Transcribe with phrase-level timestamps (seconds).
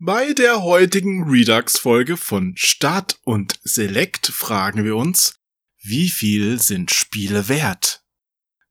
[0.00, 5.40] Bei der heutigen Redux-Folge von Start und Select fragen wir uns,
[5.82, 8.04] wie viel sind Spiele wert?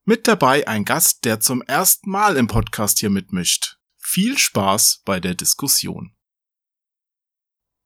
[0.05, 3.75] Mit dabei ein Gast, der zum ersten Mal im Podcast hier mitmischt.
[3.97, 6.15] Viel Spaß bei der Diskussion.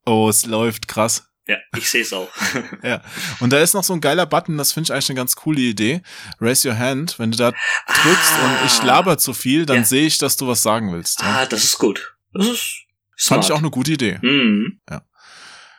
[0.06, 1.28] Oh, es läuft krass.
[1.48, 2.30] Ja, ich sehe es auch.
[2.84, 3.04] ja.
[3.40, 5.62] Und da ist noch so ein geiler Button, das finde ich eigentlich eine ganz coole
[5.62, 6.04] Idee.
[6.40, 7.18] Raise your hand.
[7.18, 9.84] Wenn du da drückst ah, und ich laber zu viel, dann ja.
[9.84, 11.22] sehe ich, dass du was sagen willst.
[11.22, 11.40] Ja?
[11.40, 12.16] Ah, das ist gut.
[12.34, 12.81] Das ist
[13.22, 13.42] Smart.
[13.42, 14.18] Fand ich auch eine gute Idee.
[14.22, 14.80] Mhm.
[14.90, 15.04] Ja.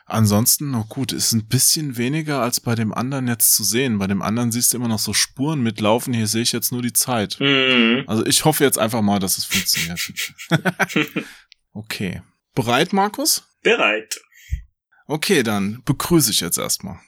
[0.05, 3.97] Ansonsten, noch gut, ist ein bisschen weniger als bei dem anderen jetzt zu sehen.
[3.97, 6.13] Bei dem anderen siehst du immer noch so Spuren mitlaufen.
[6.13, 7.37] Hier sehe ich jetzt nur die Zeit.
[7.39, 8.03] Mhm.
[8.07, 9.99] Also ich hoffe jetzt einfach mal, dass es funktioniert.
[11.73, 12.21] okay.
[12.55, 13.43] Bereit, Markus?
[13.61, 14.21] Bereit.
[15.07, 16.99] Okay, dann begrüße ich jetzt erstmal.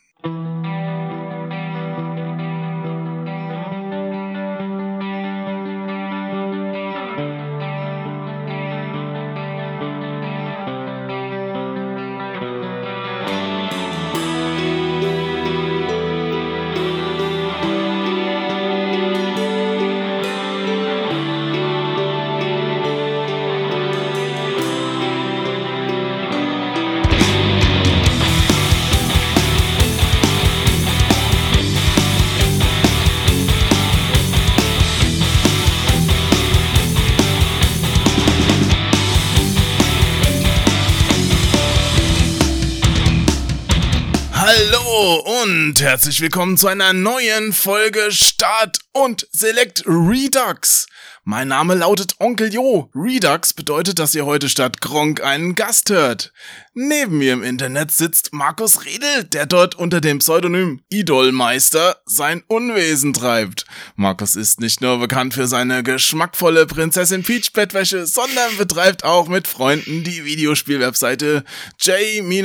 [45.75, 50.87] Und herzlich willkommen zu einer neuen Folge Start und Select Redux.
[51.25, 52.89] Mein Name lautet Onkel Jo.
[52.95, 56.31] Redux bedeutet, dass ihr heute statt Gronk einen Gast hört.
[56.73, 63.11] Neben mir im Internet sitzt Markus Redel, der dort unter dem Pseudonym Idolmeister sein Unwesen
[63.11, 63.65] treibt.
[63.97, 69.45] Markus ist nicht nur bekannt für seine geschmackvolle Prinzessin Peach Bettwäsche, sondern betreibt auch mit
[69.45, 71.43] Freunden die Videospielwebseite
[71.81, 72.35] j-junk.de.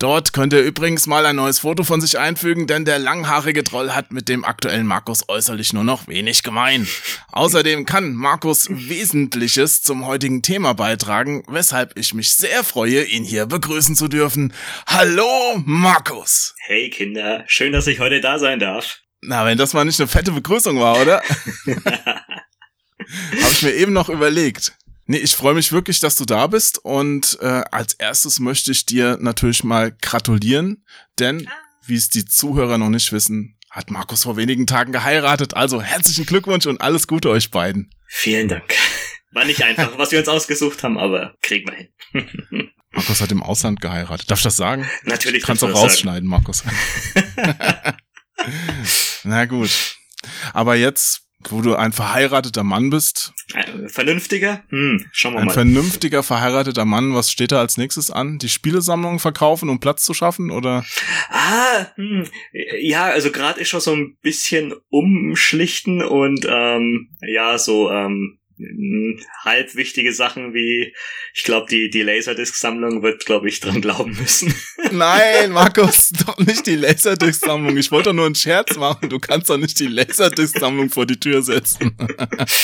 [0.00, 3.90] Dort könnt ihr übrigens mal ein neues Foto von sich einfügen, denn der langhaarige Troll
[3.90, 6.88] hat mit dem aktuellen Markus äußerlich nur noch wenig gemein.
[7.32, 13.44] Außerdem kann Markus Wesentliches zum heutigen Thema beitragen, weshalb ich mich sehr freue, ihn hier
[13.44, 14.54] begrüßen zu dürfen.
[14.86, 16.54] Hallo, Markus!
[16.60, 19.00] Hey Kinder, schön, dass ich heute da sein darf.
[19.20, 21.22] Na, wenn das mal nicht eine fette Begrüßung war, oder?
[21.66, 24.72] Habe ich mir eben noch überlegt.
[25.10, 28.86] Nee, ich freue mich wirklich, dass du da bist und äh, als erstes möchte ich
[28.86, 30.84] dir natürlich mal gratulieren,
[31.18, 31.50] denn
[31.84, 35.54] wie es die Zuhörer noch nicht wissen, hat Markus vor wenigen Tagen geheiratet.
[35.54, 37.92] Also herzlichen Glückwunsch und alles Gute euch beiden.
[38.06, 38.72] Vielen Dank.
[39.32, 42.70] War nicht einfach, was wir uns ausgesucht haben, aber kriegen wir hin.
[42.92, 44.30] Markus hat im Ausland geheiratet.
[44.30, 44.88] Darf ich das sagen?
[45.02, 45.40] Natürlich.
[45.40, 46.44] Du kannst auch rausschneiden, sagen.
[46.44, 46.62] Markus.
[49.24, 49.96] Na gut.
[50.52, 53.32] Aber jetzt wo du ein verheirateter Mann bist.
[53.54, 54.62] Ein vernünftiger?
[54.68, 55.50] Hm, schauen wir ein mal.
[55.52, 58.38] Ein vernünftiger verheirateter Mann, was steht da als nächstes an?
[58.38, 60.84] Die Spielesammlung verkaufen, um Platz zu schaffen, oder?
[61.30, 62.26] Ah, hm,
[62.80, 68.39] ja, also gerade ist schon so ein bisschen umschlichten und ähm, ja, so ähm,
[69.44, 70.94] halb wichtige Sachen wie,
[71.34, 74.54] ich glaube, die, die Laserdisc-Sammlung wird, glaube ich, dran glauben müssen.
[74.92, 77.76] Nein, Markus, doch nicht die Laserdisc-Sammlung.
[77.76, 79.08] Ich wollte doch nur einen Scherz machen.
[79.08, 81.96] Du kannst doch nicht die Laserdisc-Sammlung vor die Tür setzen.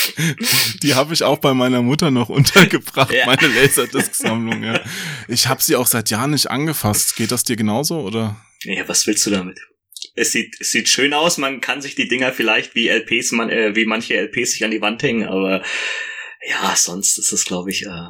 [0.83, 3.27] die habe ich auch bei meiner Mutter noch untergebracht, ja.
[3.27, 4.63] meine Laserdisc-Sammlung.
[4.63, 4.81] Ja.
[5.29, 7.17] Ich habe sie auch seit Jahren nicht angefasst.
[7.17, 8.37] Geht das dir genauso, oder?
[8.65, 9.61] Ja, was willst du damit?
[10.15, 13.51] Es sieht, es sieht schön aus, man kann sich die Dinger vielleicht wie LPs, man,
[13.51, 15.63] äh, wie manche LPs sich an die Wand hängen, aber
[16.49, 18.09] ja, sonst ist es, glaube ich, äh,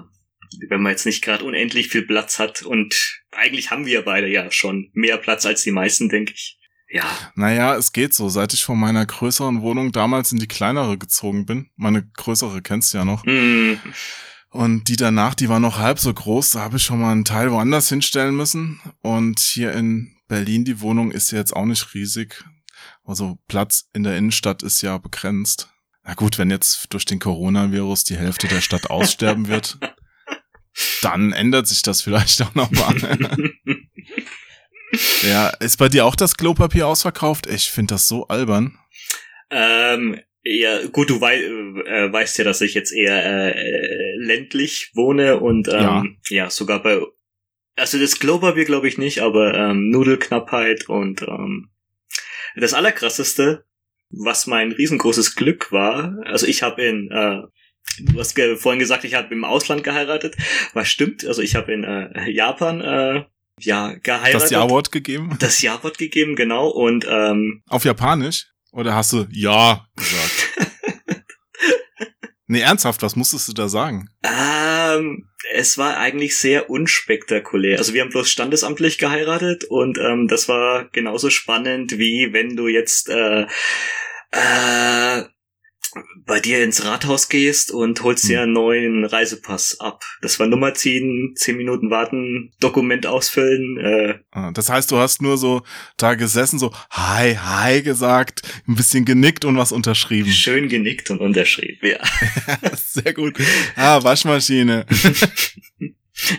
[0.69, 4.51] wenn man jetzt nicht gerade unendlich viel Platz hat und eigentlich haben wir beide ja
[4.51, 6.59] schon mehr Platz als die meisten, denke ich.
[6.89, 7.05] Ja.
[7.35, 8.29] Naja, es geht so.
[8.29, 12.95] Seit ich von meiner größeren Wohnung damals in die kleinere gezogen bin, meine größere kennst
[12.95, 13.25] du ja noch.
[13.25, 13.75] Mm.
[14.51, 17.25] Und die danach, die war noch halb so groß, da habe ich schon mal einen
[17.25, 18.81] Teil woanders hinstellen müssen.
[19.03, 22.45] Und hier in Berlin, die Wohnung ist ja jetzt auch nicht riesig.
[23.05, 25.69] Also Platz in der Innenstadt ist ja begrenzt.
[26.05, 29.79] Na gut, wenn jetzt durch den Coronavirus die Hälfte der Stadt aussterben wird,
[31.03, 32.95] dann ändert sich das vielleicht auch nochmal.
[35.23, 37.47] ja, ist bei dir auch das Klopapier ausverkauft?
[37.47, 38.79] Ich finde das so albern.
[39.51, 45.41] Ähm, ja, gut, du wei äh, weißt ja, dass ich jetzt eher äh, ländlich wohne
[45.41, 46.45] und ähm, ja.
[46.45, 47.01] ja, sogar bei
[47.77, 51.71] also das Klopapier glaube ich nicht, aber ähm, Nudelknappheit und ähm,
[52.57, 53.65] das Allerkrasseste,
[54.11, 57.43] was mein riesengroßes Glück war, also ich habe in, äh,
[58.01, 60.37] du hast vorhin gesagt, ich habe im Ausland geheiratet,
[60.73, 63.25] was stimmt, also ich habe in äh, Japan äh,
[63.61, 64.43] ja geheiratet.
[64.43, 65.37] Das Ja-Wort gegeben?
[65.39, 68.47] Das Ja-Wort gegeben, genau, und ähm, Auf Japanisch?
[68.73, 70.51] Oder hast du Ja gesagt?
[72.49, 74.09] Nee, ernsthaft, was musstest du da sagen?
[74.23, 77.79] Ähm, es war eigentlich sehr unspektakulär.
[77.79, 82.69] Also wir haben bloß standesamtlich geheiratet und ähm, das war genauso spannend, wie wenn du
[82.69, 83.47] jetzt äh,
[84.31, 85.25] äh,
[86.25, 88.29] bei dir ins Rathaus gehst und holst hm.
[88.29, 90.05] dir einen neuen Reisepass ab.
[90.23, 93.79] Das war Nummer ziehen, zehn Minuten warten, Dokument ausfüllen.
[93.79, 94.15] Äh.
[94.33, 95.63] Ah, das heißt, du hast nur so
[95.97, 100.31] da gesessen, so Hi, Hi gesagt, ein bisschen genickt und was unterschrieben.
[100.31, 101.99] Schön genickt und unterschrieben, ja.
[102.77, 103.37] Sehr gut.
[103.77, 104.87] Ah, Waschmaschine.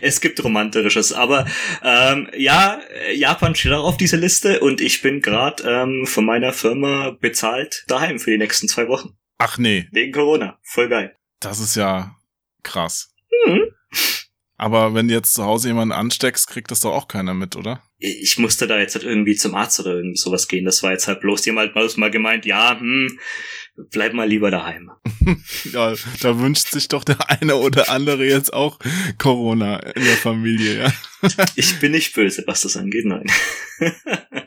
[0.01, 1.45] Es gibt romantisches, aber
[1.83, 2.79] ähm, ja,
[3.13, 7.83] Japan steht auch auf dieser Liste und ich bin gerade ähm, von meiner Firma bezahlt
[7.87, 9.15] daheim für die nächsten zwei Wochen.
[9.37, 9.87] Ach nee.
[9.91, 10.59] Wegen Corona.
[10.63, 11.15] Voll geil.
[11.39, 12.15] Das ist ja
[12.63, 13.13] krass.
[13.45, 13.71] Mhm.
[14.59, 17.83] Aber wenn du jetzt zu Hause jemanden ansteckst, kriegt das doch auch keiner mit, oder?
[17.99, 20.65] Ich musste da jetzt halt irgendwie zum Arzt oder irgendwie sowas gehen.
[20.65, 23.19] Das war jetzt halt bloß jemand mal gemeint, ja, hm,
[23.91, 24.89] bleib mal lieber daheim.
[25.71, 28.79] ja, da wünscht sich doch der eine oder andere jetzt auch
[29.19, 30.93] Corona in der Familie, ja.
[31.55, 33.29] ich bin nicht böse, was das angeht, nein.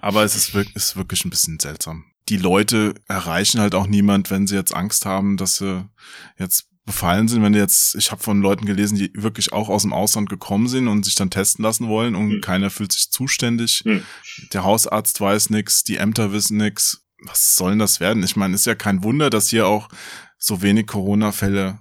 [0.00, 2.09] Aber es ist wirklich, ist wirklich ein bisschen seltsam.
[2.31, 5.87] Die Leute erreichen halt auch niemand, wenn sie jetzt Angst haben, dass sie
[6.38, 9.93] jetzt befallen sind, wenn jetzt, ich habe von Leuten gelesen, die wirklich auch aus dem
[9.93, 12.41] Ausland gekommen sind und sich dann testen lassen wollen und hm.
[12.41, 13.82] keiner fühlt sich zuständig.
[13.85, 14.03] Hm.
[14.53, 18.23] Der Hausarzt weiß nix, die Ämter wissen nix was soll denn das werden?
[18.23, 19.88] Ich meine, ist ja kein Wunder, dass hier auch
[20.38, 21.81] so wenig Corona-Fälle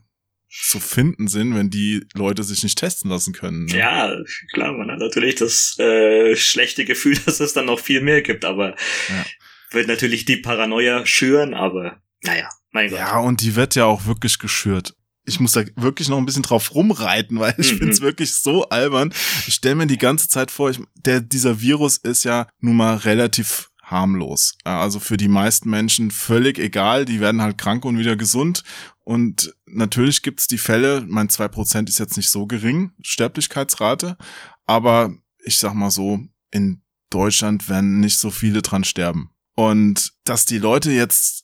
[0.50, 3.66] zu finden sind, wenn die Leute sich nicht testen lassen können.
[3.66, 3.78] Ne?
[3.78, 4.16] Ja,
[4.52, 8.46] klar, man hat natürlich das äh, schlechte Gefühl, dass es dann noch viel mehr gibt,
[8.46, 8.70] aber
[9.10, 9.26] ja.
[9.72, 13.00] Wird natürlich die Paranoia schüren, aber naja, mein Gott.
[13.00, 14.96] Ja, und die wird ja auch wirklich geschürt.
[15.26, 17.78] Ich muss da wirklich noch ein bisschen drauf rumreiten, weil ich mhm.
[17.78, 19.14] finde es wirklich so albern.
[19.48, 22.96] Ich stelle mir die ganze Zeit vor, ich, der, dieser Virus ist ja nun mal
[22.98, 24.56] relativ harmlos.
[24.64, 28.64] Also für die meisten Menschen völlig egal, die werden halt krank und wieder gesund.
[29.04, 34.18] Und natürlich gibt's die Fälle, mein zwei Prozent ist jetzt nicht so gering, Sterblichkeitsrate,
[34.66, 35.14] aber
[35.44, 36.20] ich sag mal so,
[36.52, 39.32] in Deutschland werden nicht so viele dran sterben.
[39.60, 41.44] Und dass die Leute jetzt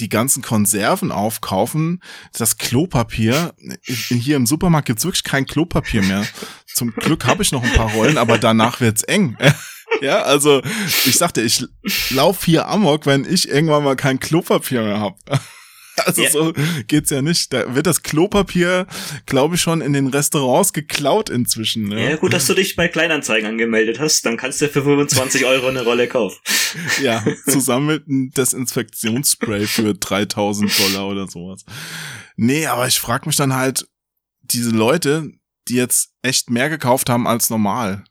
[0.00, 2.02] die ganzen Konserven aufkaufen,
[2.36, 3.54] das Klopapier,
[3.84, 6.26] hier im Supermarkt gibt's wirklich kein Klopapier mehr.
[6.74, 9.36] Zum Glück habe ich noch ein paar Rollen, aber danach wird's eng.
[10.02, 10.60] Ja, also
[11.06, 11.64] ich sagte, ich
[12.10, 15.16] lauf hier amok, wenn ich irgendwann mal kein Klopapier mehr hab.
[16.04, 16.30] Also ja.
[16.30, 16.52] so
[16.86, 17.52] geht's ja nicht.
[17.52, 18.86] Da wird das Klopapier,
[19.24, 21.90] glaube ich, schon in den Restaurants geklaut inzwischen.
[21.90, 21.98] Ja.
[21.98, 24.26] ja, gut, dass du dich bei Kleinanzeigen angemeldet hast.
[24.26, 26.38] Dann kannst du für 25 Euro eine Rolle kaufen.
[27.02, 31.64] Ja, zusammen mit einem Desinfektionsspray für 3000 Dollar oder sowas.
[32.36, 33.88] Nee, aber ich frage mich dann halt,
[34.42, 35.30] diese Leute,
[35.68, 38.04] die jetzt echt mehr gekauft haben als normal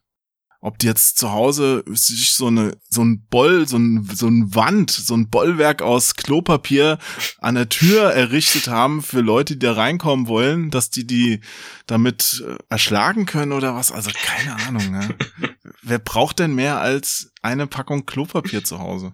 [0.66, 4.56] ob die jetzt zu Hause sich so eine so ein Boll, so ein so ein
[4.56, 6.98] Wand, so ein Bollwerk aus Klopapier
[7.38, 11.42] an der Tür errichtet haben für Leute, die da reinkommen wollen, dass die die
[11.86, 13.92] damit äh, erschlagen können oder was?
[13.92, 14.92] Also keine Ahnung.
[14.92, 15.16] Ne?
[15.84, 19.14] Wer braucht denn mehr als eine Packung Klopapier zu Hause?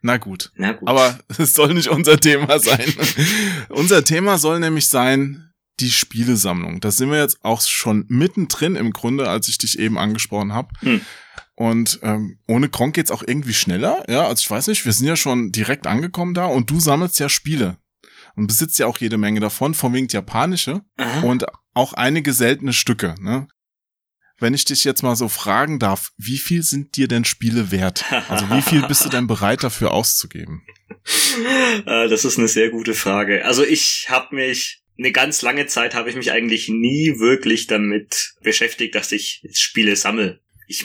[0.00, 0.50] Na gut.
[0.56, 0.88] Na gut.
[0.88, 2.94] Aber es soll nicht unser Thema sein.
[3.68, 5.45] unser Thema soll nämlich sein,
[5.80, 6.80] die Spielesammlung.
[6.80, 10.68] Da sind wir jetzt auch schon mittendrin im Grunde, als ich dich eben angesprochen habe.
[10.80, 11.00] Hm.
[11.54, 14.04] Und ähm, ohne Kronk geht's auch irgendwie schneller.
[14.08, 17.18] Ja, also ich weiß nicht, wir sind ja schon direkt angekommen da und du sammelst
[17.18, 17.78] ja Spiele
[18.36, 21.20] und besitzt ja auch jede Menge davon, vorwiegend japanische Aha.
[21.20, 23.14] und auch einige seltene Stücke.
[23.20, 23.48] Ne?
[24.38, 28.04] Wenn ich dich jetzt mal so fragen darf, wie viel sind dir denn Spiele wert?
[28.28, 30.62] Also wie viel bist du denn bereit dafür auszugeben?
[31.86, 33.46] Äh, das ist eine sehr gute Frage.
[33.46, 38.34] Also ich habe mich eine ganz lange Zeit habe ich mich eigentlich nie wirklich damit
[38.42, 40.40] beschäftigt, dass ich Spiele sammle.
[40.66, 40.84] Ich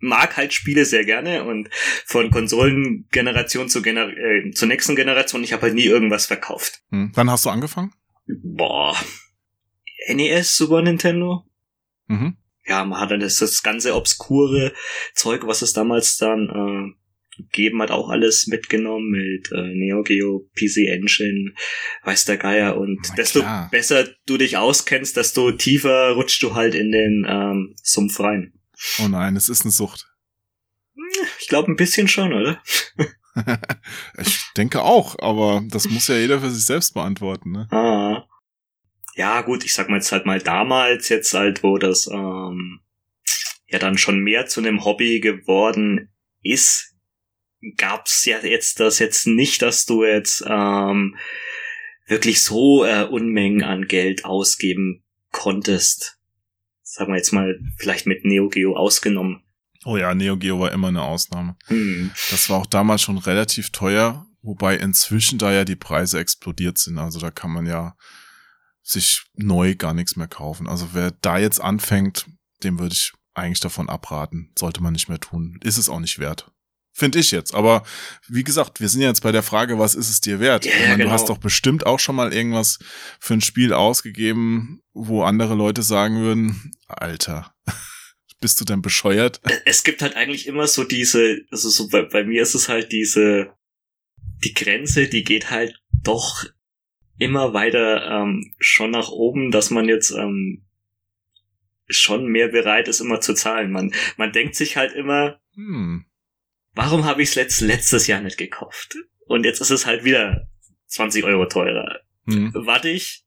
[0.00, 1.68] mag halt Spiele sehr gerne und
[2.04, 6.82] von Konsolengeneration zu Gener äh, zur nächsten Generation, ich habe halt nie irgendwas verkauft.
[6.90, 7.12] Hm.
[7.14, 7.92] Wann hast du angefangen?
[8.26, 8.96] Boah.
[10.08, 11.44] NES, Super Nintendo?
[12.06, 12.36] Mhm.
[12.66, 14.74] Ja, man hat dann das, das ganze obskure
[15.14, 17.07] Zeug, was es damals dann äh,
[17.52, 21.52] geben hat auch alles mitgenommen mit äh, Neo Geo, PC Engine,
[22.04, 23.68] weiß der Geier und Na, desto klar.
[23.70, 28.52] besser du dich auskennst, desto tiefer rutschst du halt in den ähm, Sumpf rein.
[29.02, 30.06] Oh nein, es ist eine Sucht.
[31.40, 32.60] Ich glaube ein bisschen schon, oder?
[34.18, 37.68] ich denke auch, aber das muss ja jeder für sich selbst beantworten, ne?
[37.70, 38.26] Ah.
[39.14, 42.80] Ja, gut, ich sag mal jetzt halt mal damals, jetzt halt, wo das ähm,
[43.66, 46.87] ja dann schon mehr zu einem Hobby geworden ist,
[47.76, 51.16] gab's ja jetzt das jetzt nicht, dass du jetzt ähm,
[52.06, 56.18] wirklich so äh, Unmengen an Geld ausgeben konntest.
[56.82, 59.42] Sagen wir jetzt mal, vielleicht mit Neo Geo ausgenommen.
[59.84, 61.56] Oh ja, Neo Geo war immer eine Ausnahme.
[61.66, 62.10] Hm.
[62.30, 66.98] Das war auch damals schon relativ teuer, Wobei inzwischen da ja die Preise explodiert sind.
[66.98, 67.96] Also da kann man ja
[68.82, 70.68] sich neu gar nichts mehr kaufen.
[70.68, 72.26] Also wer da jetzt anfängt,
[72.62, 74.52] dem würde ich eigentlich davon abraten.
[74.58, 75.58] Sollte man nicht mehr tun.
[75.62, 76.50] Ist es auch nicht wert.
[76.98, 77.54] Finde ich jetzt.
[77.54, 77.84] Aber
[78.26, 80.66] wie gesagt, wir sind jetzt bei der Frage, was ist es dir wert?
[80.66, 81.04] Ich meine, genau.
[81.04, 82.80] Du hast doch bestimmt auch schon mal irgendwas
[83.20, 87.54] für ein Spiel ausgegeben, wo andere Leute sagen würden, Alter,
[88.40, 89.40] bist du denn bescheuert?
[89.64, 92.90] Es gibt halt eigentlich immer so diese, also so bei, bei mir ist es halt
[92.90, 93.52] diese,
[94.42, 96.46] die Grenze, die geht halt doch
[97.16, 100.66] immer weiter ähm, schon nach oben, dass man jetzt ähm,
[101.86, 103.70] schon mehr bereit ist, immer zu zahlen.
[103.70, 106.04] Man, man denkt sich halt immer, Hm.
[106.78, 108.94] Warum habe ich es letzt, letztes Jahr nicht gekauft?
[109.26, 110.48] Und jetzt ist es halt wieder
[110.86, 112.00] 20 Euro teurer.
[112.26, 112.52] Hm.
[112.54, 113.24] Warte ich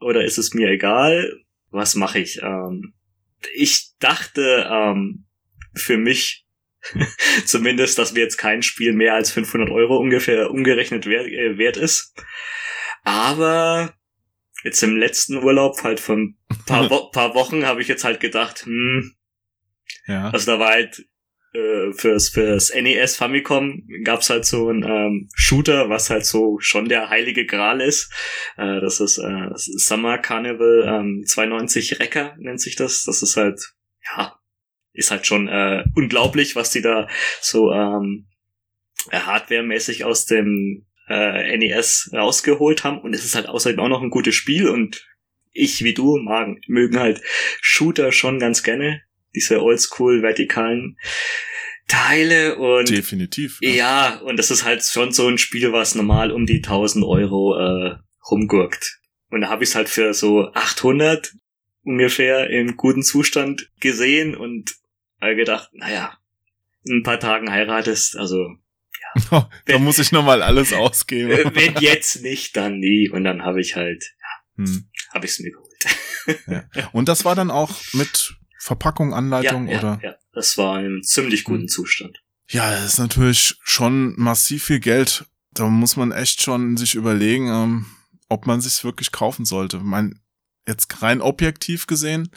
[0.00, 1.32] oder ist es mir egal?
[1.70, 2.42] Was mache ich?
[2.42, 2.94] Ähm,
[3.54, 5.26] ich dachte ähm,
[5.74, 6.44] für mich
[7.44, 11.76] zumindest, dass mir jetzt kein Spiel mehr als 500 Euro ungefähr umgerechnet wert, äh, wert
[11.76, 12.14] ist.
[13.04, 13.94] Aber
[14.64, 16.36] jetzt im letzten Urlaub halt von
[16.66, 19.14] paar, Wo paar Wochen habe ich jetzt halt gedacht, hm,
[20.06, 20.30] Ja.
[20.30, 21.06] also da war halt
[21.52, 26.88] äh, fürs, fürs NES Famicom gab's halt so ein ähm, Shooter, was halt so schon
[26.88, 28.12] der heilige Gral ist.
[28.56, 33.04] Äh, das ist äh, Summer Carnival ähm, 92 Recker nennt sich das.
[33.04, 33.60] Das ist halt,
[34.14, 34.38] ja,
[34.92, 37.08] ist halt schon äh, unglaublich, was die da
[37.40, 38.26] so ähm,
[39.10, 43.00] äh, hardwaremäßig aus dem äh, NES rausgeholt haben.
[43.00, 45.06] Und es ist halt außerdem auch noch ein gutes Spiel und
[45.52, 47.22] ich wie du magen, mögen halt
[47.62, 49.02] Shooter schon ganz gerne
[49.34, 50.96] diese oldschool vertikalen
[51.86, 53.58] Teile und Definitiv.
[53.62, 57.56] ja, und das ist halt schon so ein Spiel, was normal um die 1000 Euro
[57.58, 57.96] äh,
[58.30, 59.00] rumgurkt.
[59.30, 61.32] Und da habe ich es halt für so 800
[61.84, 64.74] ungefähr im guten Zustand gesehen und
[65.20, 66.18] äh, gedacht, naja,
[66.84, 68.46] in ein paar Tagen heiratest, also
[69.66, 71.30] da muss ich nochmal alles ausgeben.
[71.54, 73.08] wenn jetzt nicht, dann nie.
[73.08, 74.04] Und dann habe ich halt,
[74.56, 74.88] Hm.
[75.14, 76.66] habe ich es mir geholt.
[76.92, 78.34] Und das war dann auch mit
[78.68, 79.98] Verpackung, Anleitung ja, oder?
[80.02, 81.68] ja, ja, das war in einem ziemlich guten Hm.
[81.68, 82.22] Zustand.
[82.50, 85.24] Ja, das ist natürlich schon massiv viel Geld.
[85.52, 87.86] Da muss man echt schon sich überlegen, ähm,
[88.28, 89.78] ob man sich's wirklich kaufen sollte.
[89.78, 90.20] Ich mein,
[90.66, 92.30] jetzt rein objektiv gesehen,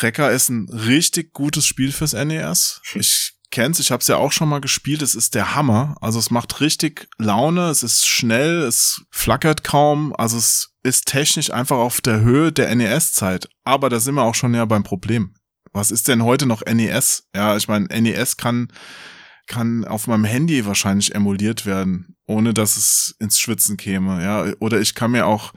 [0.00, 2.82] Recker ist ein richtig gutes Spiel fürs NES.
[2.94, 5.02] Ich kenn's, ich habe es ja auch schon mal gespielt.
[5.02, 5.94] Es ist der Hammer.
[6.00, 10.12] Also es macht richtig Laune, es ist schnell, es flackert kaum.
[10.16, 13.48] Also es ist technisch einfach auf der Höhe der NES-Zeit.
[13.62, 15.34] Aber da sind wir auch schon ja beim Problem.
[15.72, 17.28] Was ist denn heute noch NES?
[17.34, 18.68] Ja, ich meine, NES kann
[19.46, 24.46] kann auf meinem Handy wahrscheinlich emuliert werden, ohne dass es ins Schwitzen käme, ja.
[24.60, 25.52] Oder ich kann mir auch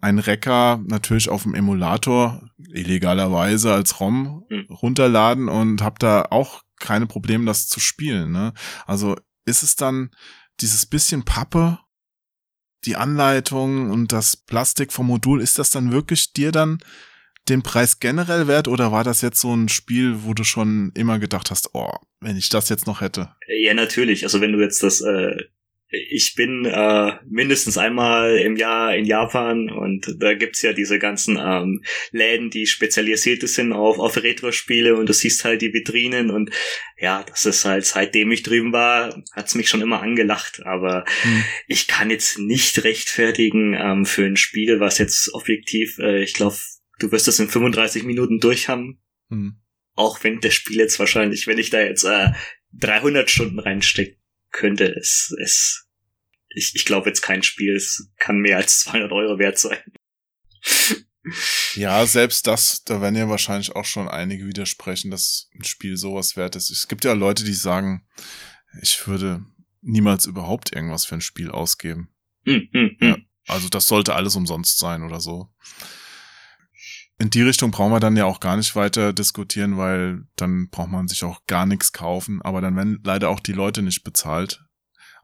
[0.00, 4.66] einen Recker natürlich auf dem Emulator illegalerweise als ROM Hm.
[4.70, 8.32] runterladen und habe da auch keine Probleme, das zu spielen.
[8.32, 8.52] Ne?
[8.86, 10.10] Also ist es dann
[10.60, 11.78] dieses bisschen Pappe,
[12.84, 16.78] die Anleitung und das Plastik vom Modul, ist das dann wirklich dir dann
[17.48, 21.18] den Preis generell wert oder war das jetzt so ein Spiel, wo du schon immer
[21.18, 23.34] gedacht hast, oh, wenn ich das jetzt noch hätte?
[23.48, 24.24] Ja, natürlich.
[24.24, 25.36] Also wenn du jetzt das, äh,
[26.10, 31.38] ich bin äh, mindestens einmal im Jahr in Japan und da gibt's ja diese ganzen
[31.38, 36.50] ähm, Läden, die spezialisiert sind auf, auf Retro-Spiele und du siehst halt die Vitrinen und
[36.98, 41.44] ja, das ist halt, seitdem ich drüben war, hat's mich schon immer angelacht, aber Hm.
[41.66, 46.56] ich kann jetzt nicht rechtfertigen ähm, für ein Spiel, was jetzt objektiv, äh, ich glaube,
[46.98, 49.56] du wirst es in 35 Minuten durch haben, Hm.
[49.94, 52.28] auch wenn das Spiel jetzt wahrscheinlich, wenn ich da jetzt äh,
[52.72, 54.20] 300 Stunden reinstecken
[54.50, 55.83] könnte, es, es,
[56.54, 59.78] ich, ich glaube jetzt kein Spiel, es kann mehr als 200 Euro wert sein.
[61.74, 66.36] Ja, selbst das, da werden ja wahrscheinlich auch schon einige widersprechen, dass ein Spiel sowas
[66.36, 66.70] wert ist.
[66.70, 68.06] Es gibt ja Leute, die sagen,
[68.82, 69.44] ich würde
[69.80, 72.10] niemals überhaupt irgendwas für ein Spiel ausgeben.
[72.44, 73.14] Hm, hm, Ja.
[73.14, 73.26] hm.
[73.46, 75.50] Also das sollte alles umsonst sein oder so.
[77.18, 80.88] In die Richtung brauchen wir dann ja auch gar nicht weiter diskutieren, weil dann braucht
[80.90, 82.42] man sich auch gar nichts kaufen.
[82.42, 84.64] Aber dann werden leider auch die Leute nicht bezahlt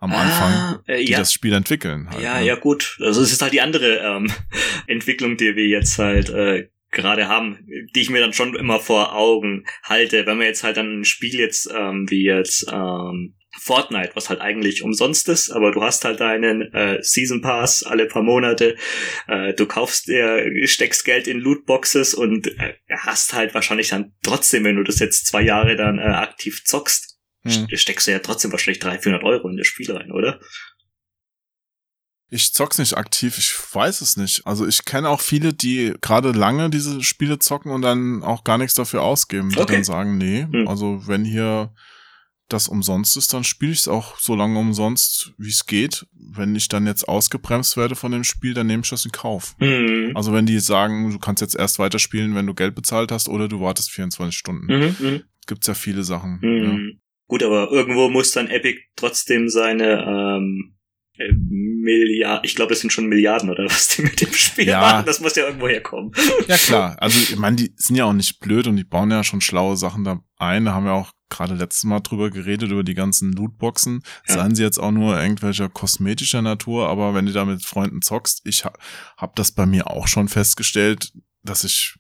[0.00, 1.18] am Anfang, Ah, äh, die ja.
[1.18, 2.08] das Spiel entwickeln.
[2.10, 2.46] Halt, Ja, ne?
[2.46, 2.98] ja, gut.
[3.00, 4.32] Also es ist halt die andere ähm,
[4.86, 7.58] Entwicklung, die wir jetzt halt äh, gerade haben,
[7.94, 10.26] die ich mir dann schon immer vor Augen halte.
[10.26, 14.40] Wenn man jetzt halt dann ein Spiel jetzt ähm, wie jetzt ähm, Fortnite, was halt
[14.40, 18.76] eigentlich umsonst ist, aber du hast halt deinen äh, Season Pass alle paar Monate,
[19.26, 24.64] äh, du kaufst dir, steckst Geld in Lootboxes und äh, hast halt wahrscheinlich dann trotzdem,
[24.64, 27.09] wenn du das jetzt zwei Jahre dann äh, aktiv zockst,
[27.44, 27.66] Hm.
[27.72, 30.40] steckst du ja trotzdem wahrscheinlich 300, 400 Euro in das Spiel rein, oder?
[32.32, 34.46] Ich zock's nicht aktiv, ich weiß es nicht.
[34.46, 38.56] Also ich kenne auch viele, die gerade lange diese Spiele zocken und dann auch gar
[38.56, 39.72] nichts dafür ausgeben, die Okay.
[39.74, 40.68] dann sagen, nee, Hm.
[40.68, 41.74] also wenn hier
[42.48, 46.06] das umsonst ist, dann spiele ich es auch so lange umsonst, wie es geht.
[46.12, 49.56] Wenn ich dann jetzt ausgebremst werde von dem Spiel, dann nehme ich das in Kauf.
[49.58, 50.12] Mhm.
[50.16, 53.48] Also wenn die sagen, du kannst jetzt erst weiterspielen, wenn du Geld bezahlt hast oder
[53.48, 54.66] du wartest 24 Stunden.
[54.66, 55.22] Mhm, mhm.
[55.46, 56.38] Gibt's ja viele Sachen.
[56.42, 56.64] Mhm.
[56.64, 56.96] Ja.
[57.30, 60.74] Gut, aber irgendwo muss dann Epic trotzdem seine ähm,
[61.16, 64.80] äh, Milliarden, ich glaube, das sind schon Milliarden oder was die mit dem Spiel ja.
[64.80, 65.06] machen.
[65.06, 66.10] Das muss ja irgendwo herkommen.
[66.48, 69.22] Ja klar, also ich meine, die sind ja auch nicht blöd und die bauen ja
[69.22, 70.64] schon schlaue Sachen da ein.
[70.64, 74.02] Da haben wir auch gerade letztes Mal drüber geredet, über die ganzen Lootboxen.
[74.26, 74.34] Ja.
[74.34, 78.40] Seien sie jetzt auch nur irgendwelcher kosmetischer Natur, aber wenn du da mit Freunden zockst,
[78.44, 78.72] ich ha
[79.16, 81.12] hab das bei mir auch schon festgestellt,
[81.44, 81.94] dass ich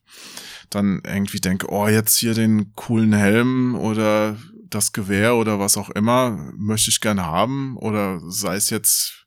[0.70, 4.36] dann irgendwie denke, oh, jetzt hier den coolen Helm oder
[4.70, 9.26] das Gewehr oder was auch immer möchte ich gerne haben oder sei es jetzt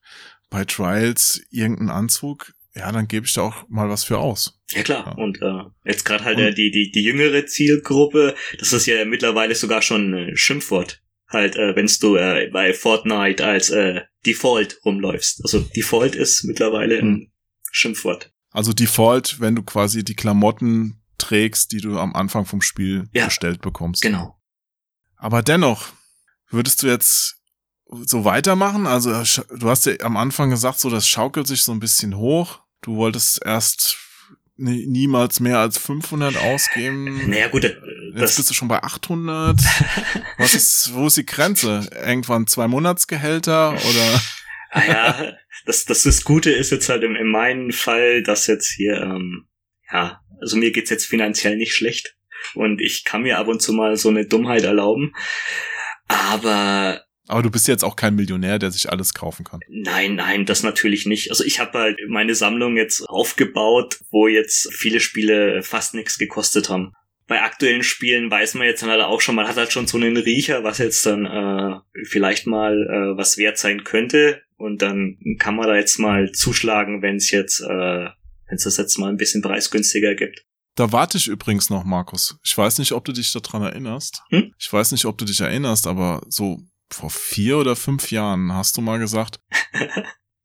[0.49, 4.59] bei Trials irgendein Anzug, ja, dann gebe ich da auch mal was für aus.
[4.71, 5.15] Ja klar.
[5.17, 5.23] Ja.
[5.23, 9.55] Und äh, jetzt gerade halt äh, die die die jüngere Zielgruppe, das ist ja mittlerweile
[9.55, 11.01] sogar schon ein Schimpfwort.
[11.27, 15.41] Halt, äh, wenn du äh, bei Fortnite als äh, Default rumläufst.
[15.43, 17.31] Also Default ist mittlerweile ein hm.
[17.71, 18.31] Schimpfwort.
[18.51, 23.25] Also Default, wenn du quasi die Klamotten trägst, die du am Anfang vom Spiel ja,
[23.25, 24.03] bestellt bekommst.
[24.03, 24.39] Genau.
[25.23, 25.85] Aber dennoch,
[26.49, 27.37] würdest du jetzt
[27.87, 28.85] so weitermachen?
[28.85, 29.11] Also
[29.55, 32.59] du hast ja am Anfang gesagt, so das schaukelt sich so ein bisschen hoch.
[32.81, 33.97] Du wolltest erst
[34.57, 37.29] niemals mehr als 500 ausgeben.
[37.29, 37.63] Naja, gut.
[37.63, 37.73] Äh,
[38.15, 39.57] Jetzt bist du schon bei 800.
[40.39, 41.89] Was ist, wo ist die Grenze?
[42.05, 44.21] Irgendwann zwei Monatsgehälter oder?
[44.71, 45.33] ah ja,
[45.65, 49.47] das, das, das Gute ist jetzt halt in, in meinem Fall, dass jetzt hier, ähm,
[49.89, 52.17] ja, also mir geht's jetzt finanziell nicht schlecht
[52.55, 55.13] und ich kann mir ab und zu mal so eine Dummheit erlauben.
[56.07, 59.61] Aber aber du bist jetzt auch kein Millionär, der sich alles kaufen kann.
[59.69, 61.29] Nein, nein, das natürlich nicht.
[61.29, 66.69] Also ich habe halt meine Sammlung jetzt aufgebaut, wo jetzt viele Spiele fast nichts gekostet
[66.69, 66.91] haben.
[67.25, 69.97] Bei aktuellen Spielen weiß man jetzt dann halt auch schon, man hat halt schon so
[69.97, 74.41] einen Riecher, was jetzt dann äh, vielleicht mal äh, was wert sein könnte.
[74.57, 78.77] Und dann kann man da jetzt mal zuschlagen, wenn es jetzt, äh, wenn es das
[78.77, 80.45] jetzt mal ein bisschen preisgünstiger gibt.
[80.75, 82.37] Da warte ich übrigens noch, Markus.
[82.43, 84.23] Ich weiß nicht, ob du dich daran erinnerst.
[84.29, 84.53] Hm?
[84.57, 86.59] Ich weiß nicht, ob du dich erinnerst, aber so
[86.91, 89.39] vor vier oder fünf Jahren hast du mal gesagt.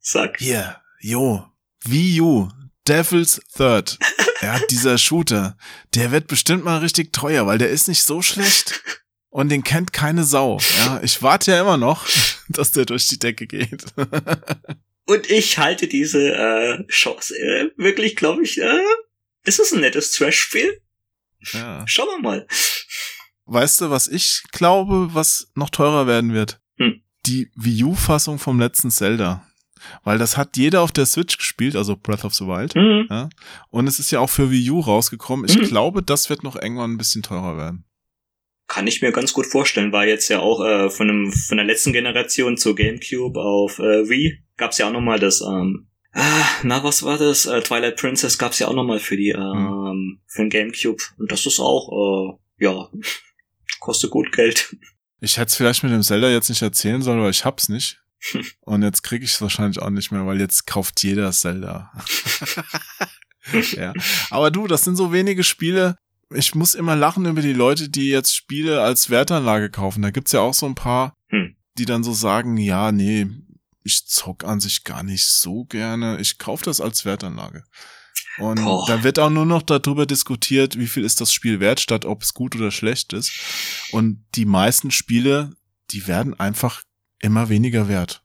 [0.01, 0.39] Sag.
[0.39, 1.47] Hier, jo,
[1.85, 2.49] Wii U,
[2.87, 3.99] Devil's Third.
[4.41, 5.57] Ja, dieser Shooter,
[5.95, 8.83] der wird bestimmt mal richtig teuer, weil der ist nicht so schlecht.
[9.31, 10.59] Und den kennt keine Sau.
[10.79, 12.07] Ja, ich warte ja immer noch,
[12.49, 13.85] dass der durch die Decke geht.
[15.07, 18.83] Und ich halte diese äh, Chance äh, wirklich, glaube ich, äh,
[19.49, 20.81] ist es ein nettes Trash-Spiel?
[21.53, 21.85] Ja.
[21.87, 22.47] Schauen wir mal.
[23.47, 26.61] Weißt du, was ich glaube, was noch teurer werden wird?
[26.77, 27.03] Hm.
[27.27, 29.45] Die Wii U-Fassung vom letzten Zelda.
[30.05, 32.75] Weil das hat jeder auf der Switch gespielt, also Breath of the Wild.
[32.75, 33.07] Mhm.
[33.09, 33.29] Ja?
[33.71, 35.47] Und es ist ja auch für Wii U rausgekommen.
[35.49, 35.67] Ich mhm.
[35.67, 37.85] glaube, das wird noch irgendwann ein bisschen teurer werden.
[38.67, 41.65] Kann ich mir ganz gut vorstellen, war jetzt ja auch äh, von, einem, von der
[41.65, 45.88] letzten Generation zur GameCube auf äh, Wii gab's ja auch nochmal das ähm,
[46.63, 47.47] na, was war das?
[47.47, 49.41] Äh, Twilight Princess gab's ja auch nochmal für die, hm.
[49.41, 51.03] ähm, für den Gamecube.
[51.19, 52.89] Und das ist auch, äh, ja,
[53.81, 54.75] kostet gut Geld.
[55.21, 58.01] Ich hätte es vielleicht mit dem Zelda jetzt nicht erzählen sollen, weil ich hab's nicht.
[58.61, 61.93] Und jetzt krieg ich es wahrscheinlich auch nicht mehr, weil jetzt kauft jeder Zelda.
[63.77, 63.93] ja.
[64.31, 65.97] Aber du, das sind so wenige Spiele.
[66.35, 70.03] Ich muss immer lachen über die Leute, die jetzt Spiele als Wertanlage kaufen.
[70.03, 71.57] Da gibt's ja auch so ein paar, hm.
[71.79, 73.27] die dann so sagen, ja, nee,
[73.89, 76.21] ich zock an sich gar nicht so gerne.
[76.21, 77.65] Ich kaufe das als Wertanlage.
[78.39, 78.87] Und Boah.
[78.87, 82.23] da wird auch nur noch darüber diskutiert, wie viel ist das Spiel wert, statt ob
[82.23, 83.33] es gut oder schlecht ist.
[83.91, 85.51] Und die meisten Spiele,
[85.91, 86.83] die werden einfach
[87.21, 88.23] immer weniger wert.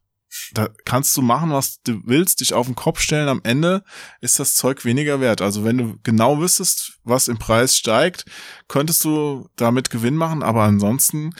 [0.54, 3.30] Da kannst du machen, was du willst, dich auf den Kopf stellen.
[3.30, 3.84] Am Ende
[4.20, 5.42] ist das Zeug weniger wert.
[5.42, 8.26] Also wenn du genau wüsstest, was im Preis steigt,
[8.68, 10.42] könntest du damit Gewinn machen.
[10.42, 11.36] Aber ansonsten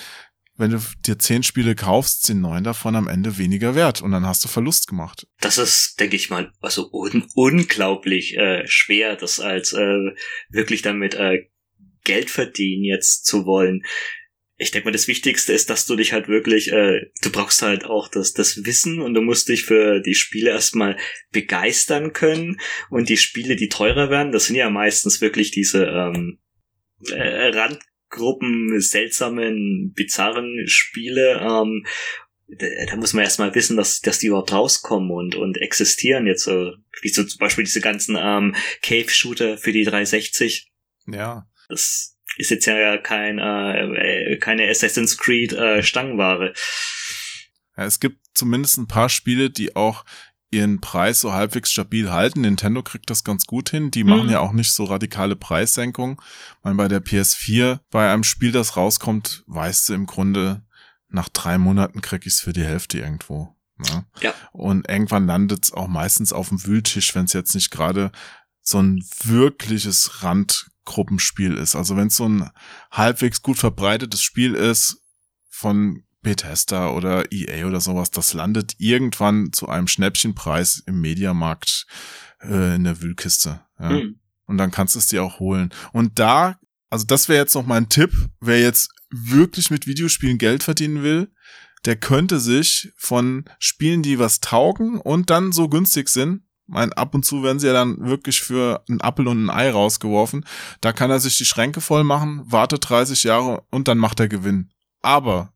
[0.64, 4.26] wenn du dir zehn Spiele kaufst, sind neun davon am Ende weniger wert und dann
[4.26, 5.28] hast du Verlust gemacht.
[5.42, 10.14] Das ist, denke ich mal, also un unglaublich äh, schwer, das als äh,
[10.50, 11.50] wirklich damit äh,
[12.06, 13.84] Geld verdienen jetzt zu wollen.
[14.56, 17.84] Ich denke mal, das Wichtigste ist, dass du dich halt wirklich, äh, du brauchst halt
[17.84, 20.96] auch das, das Wissen und du musst dich für die Spiele erstmal
[21.34, 22.58] begeistern können.
[22.90, 26.40] Und die Spiele, die teurer werden, das sind ja meistens wirklich diese ähm,
[27.12, 27.80] äh, Rand
[28.14, 31.86] Gruppen seltsamen, bizarren Spiele, ähm,
[32.48, 36.48] da, da muss man erstmal wissen, dass, dass die überhaupt rauskommen und, und existieren jetzt,
[36.48, 36.72] äh,
[37.02, 40.68] wie so zum Beispiel diese ganzen ähm, Cave-Shooter für die 360.
[41.08, 41.48] Ja.
[41.70, 46.54] Das ist jetzt ja kein, äh, äh, keine Assassin's Creed äh, Stangenware.
[47.78, 50.06] Ja, es gibt zumindest ein paar Spiele, die auch
[50.54, 52.42] ihren Preis so halbwegs stabil halten.
[52.42, 53.92] Nintendo kriegt das ganz gut hin.
[53.92, 54.32] Die machen mhm.
[54.32, 56.18] ja auch nicht so radikale Preissenkungen.
[56.20, 60.64] Ich meine, bei der PS4, bei einem Spiel, das rauskommt, weißt du im Grunde,
[61.10, 63.56] nach drei Monaten krieg ich's für die Hälfte irgendwo.
[63.78, 64.06] Ne?
[64.22, 64.34] Ja.
[64.52, 68.12] Und irgendwann landet's auch meistens auf dem Wühltisch, wenn es jetzt nicht gerade
[68.62, 71.76] so ein wirkliches Randgruppenspiel ist.
[71.76, 72.50] Also wenn es so ein
[72.92, 75.02] halbwegs gut verbreitetes Spiel ist
[75.50, 81.86] von Bethesda oder EA oder sowas, das landet irgendwann zu einem Schnäppchenpreis im Mediamarkt
[82.42, 83.62] äh, in der Wühlkiste.
[83.80, 83.90] Ja.
[83.92, 84.20] Mhm.
[84.46, 85.74] Und dann kannst du es dir auch holen.
[85.92, 86.60] Und da,
[86.90, 91.32] also das wäre jetzt noch mein Tipp, wer jetzt wirklich mit Videospielen Geld verdienen will,
[91.86, 97.14] der könnte sich von Spielen, die was taugen und dann so günstig sind, mein, ab
[97.14, 100.46] und zu werden sie ja dann wirklich für einen Appel und ein Ei rausgeworfen.
[100.80, 104.30] Da kann er sich die Schränke voll machen, wartet 30 Jahre und dann macht er
[104.30, 104.72] Gewinn.
[105.02, 105.54] Aber,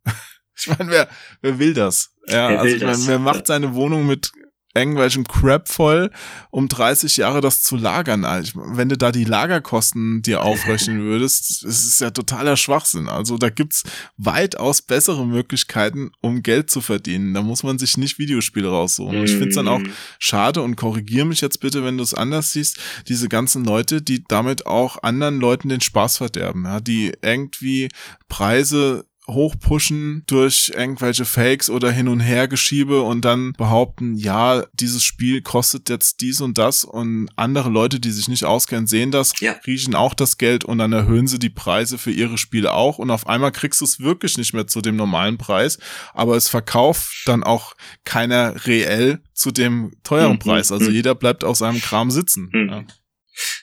[0.57, 1.09] ich meine, wer,
[1.41, 2.11] wer will das?
[2.27, 4.31] Ja, wer also ich meine, wer macht seine Wohnung mit
[4.77, 6.11] irgendwelchen Crap voll,
[6.51, 8.23] um 30 Jahre das zu lagern.
[8.53, 13.09] Wenn du da die Lagerkosten dir aufrechnen würdest, das ist ja totaler Schwachsinn.
[13.09, 13.83] Also da gibt's
[14.17, 17.33] weitaus bessere Möglichkeiten, um Geld zu verdienen.
[17.33, 19.23] Da muss man sich nicht Videospiele raussuchen.
[19.23, 19.91] Ich finde es dann auch mhm.
[20.19, 24.23] schade und korrigiere mich jetzt bitte, wenn du es anders siehst, diese ganzen Leute, die
[24.27, 27.89] damit auch anderen Leuten den Spaß verderben, ja, die irgendwie
[28.29, 35.03] Preise hochpushen durch irgendwelche Fakes oder hin und her geschiebe und dann behaupten, ja, dieses
[35.03, 39.33] Spiel kostet jetzt dies und das und andere Leute, die sich nicht auskennen, sehen das,
[39.39, 39.55] ja.
[39.65, 43.09] riechen auch das Geld und dann erhöhen sie die Preise für ihre Spiele auch und
[43.09, 45.77] auf einmal kriegst du es wirklich nicht mehr zu dem normalen Preis,
[46.13, 50.39] aber es verkauft dann auch keiner reell zu dem teuren mhm.
[50.39, 50.71] Preis.
[50.71, 50.95] Also mhm.
[50.95, 52.49] jeder bleibt auf seinem Kram sitzen.
[52.53, 52.69] Mhm.
[52.69, 52.83] Ja.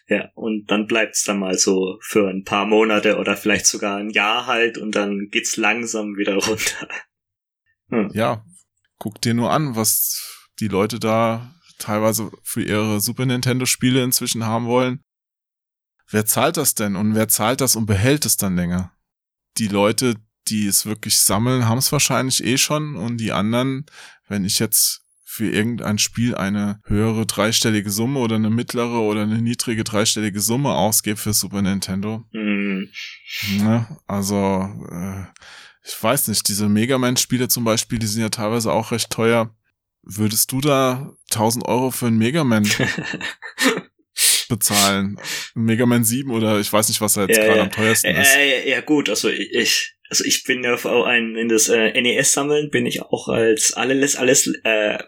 [0.06, 4.10] Ja, und dann bleibt's dann mal so für ein paar Monate oder vielleicht sogar ein
[4.10, 6.88] Jahr halt und dann geht's langsam wieder runter.
[7.90, 8.10] Hm.
[8.12, 8.44] Ja,
[8.98, 14.44] guck dir nur an, was die Leute da teilweise für ihre Super Nintendo Spiele inzwischen
[14.44, 15.02] haben wollen.
[16.08, 18.92] Wer zahlt das denn und wer zahlt das und behält es dann länger?
[19.56, 20.16] Die Leute,
[20.48, 23.86] die es wirklich sammeln, haben es wahrscheinlich eh schon und die anderen,
[24.28, 25.03] wenn ich jetzt
[25.34, 30.74] für irgendein Spiel eine höhere dreistellige Summe oder eine mittlere oder eine niedrige dreistellige Summe
[30.74, 32.22] ausgebe für Super Nintendo.
[32.30, 32.88] Mhm.
[33.58, 33.98] Ja, ne?
[34.06, 35.24] also, äh,
[35.84, 39.52] ich weiß nicht, diese Mega Man-Spiele zum Beispiel, die sind ja teilweise auch recht teuer.
[40.04, 42.70] Würdest du da 1000 Euro für ein Mega Man
[44.48, 45.18] bezahlen?
[45.56, 47.64] Mega Man 7 oder ich weiß nicht, was da jetzt ja, gerade ja.
[47.64, 48.36] am teuersten ist.
[48.36, 52.30] Äh, ja gut, also ich, also ich bin ja auf ein, in das äh, NES
[52.30, 54.98] sammeln bin ich auch als alles, alles äh,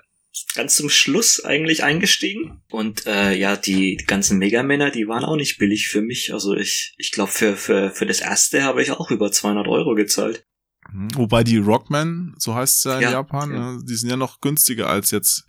[0.54, 2.62] ganz zum Schluss eigentlich eingestiegen.
[2.70, 6.32] Und äh, ja, die ganzen Megamänner, die waren auch nicht billig für mich.
[6.32, 9.94] Also ich, ich glaube, für, für, für das erste habe ich auch über 200 Euro
[9.94, 10.44] gezahlt.
[10.92, 11.08] Mhm.
[11.14, 13.72] Wobei die Rockman, so heißt es ja in ja, Japan, ja.
[13.72, 15.46] Ne, die sind ja noch günstiger als jetzt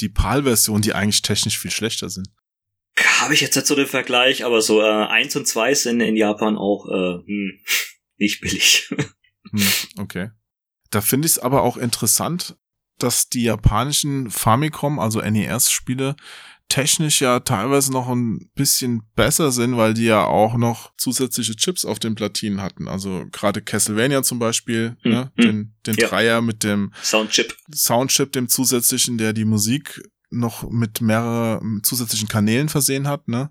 [0.00, 2.28] die PAL-Version, die eigentlich technisch viel schlechter sind.
[3.20, 6.16] Habe ich jetzt nicht so den Vergleich, aber so äh, eins und zwei sind in
[6.16, 7.60] Japan auch äh, hm,
[8.16, 8.90] nicht billig.
[9.50, 9.62] hm,
[9.98, 10.30] okay.
[10.90, 12.56] Da finde ich es aber auch interessant,
[13.02, 16.16] dass die japanischen Famicom, also NES-Spiele,
[16.70, 21.84] technisch ja teilweise noch ein bisschen besser sind, weil die ja auch noch zusätzliche Chips
[21.84, 22.88] auf den Platinen hatten.
[22.88, 25.10] Also gerade Castlevania zum Beispiel, mhm.
[25.10, 25.44] ne, hm.
[25.44, 26.08] den, den ja.
[26.08, 27.54] Dreier mit dem Soundchip.
[27.74, 33.50] Soundchip, dem zusätzlichen, der die Musik noch mit mehreren zusätzlichen Kanälen versehen hat, ne?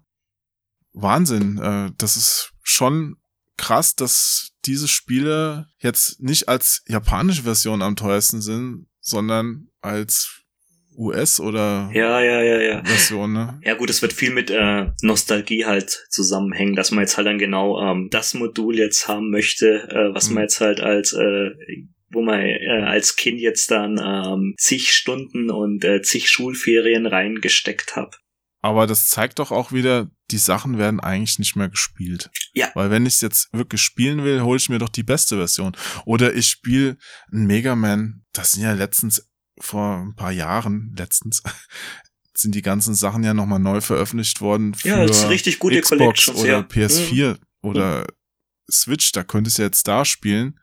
[0.94, 1.58] Wahnsinn.
[1.58, 3.18] Äh, das ist schon
[3.58, 10.39] krass, dass diese Spiele jetzt nicht als japanische Version am teuersten sind, sondern als
[10.98, 12.84] US oder ja, ja, ja, ja.
[12.84, 13.60] Version, ne?
[13.63, 17.39] Ja gut, es wird viel mit äh, Nostalgie halt zusammenhängen, dass man jetzt halt dann
[17.39, 20.36] genau ähm, das Modul jetzt haben möchte, äh, was mhm.
[20.36, 21.52] man jetzt halt als äh,
[22.12, 27.95] wo man äh, als Kind jetzt dann ähm, zig Stunden und äh, zig Schulferien reingesteckt
[27.95, 28.19] hat.
[28.62, 32.30] Aber das zeigt doch auch wieder, die Sachen werden eigentlich nicht mehr gespielt.
[32.54, 32.69] Ja.
[32.74, 35.78] Weil wenn ich es jetzt wirklich spielen will, hole ich mir doch die beste Version.
[36.06, 36.98] Oder ich spiele
[37.32, 41.43] ein Mega Man, das sind ja letztens vor ein paar Jahren, letztens,
[42.34, 45.82] sind die ganzen Sachen ja nochmal neu veröffentlicht worden für ja, das ist richtig gute
[45.82, 46.60] Xbox oder ja.
[46.60, 47.38] PS4 mhm.
[47.62, 48.08] oder
[48.71, 50.58] Switch, da könntest du jetzt da spielen.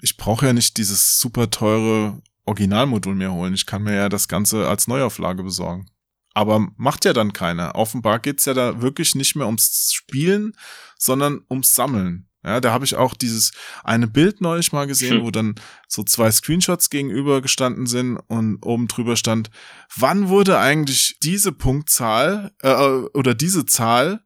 [0.00, 3.52] Ich brauche ja nicht dieses super teure Originalmodul mehr holen.
[3.52, 5.90] Ich kann mir ja das Ganze als Neuauflage besorgen.
[6.34, 7.74] Aber macht ja dann keiner.
[7.74, 10.52] Offenbar geht's ja da wirklich nicht mehr ums Spielen,
[10.96, 12.27] sondern ums Sammeln.
[12.44, 15.24] Ja, da habe ich auch dieses eine Bild neulich mal gesehen, hm.
[15.24, 15.56] wo dann
[15.88, 19.50] so zwei Screenshots gegenüber gestanden sind und oben drüber stand,
[19.96, 22.74] wann wurde eigentlich diese Punktzahl äh,
[23.12, 24.20] oder diese Zahl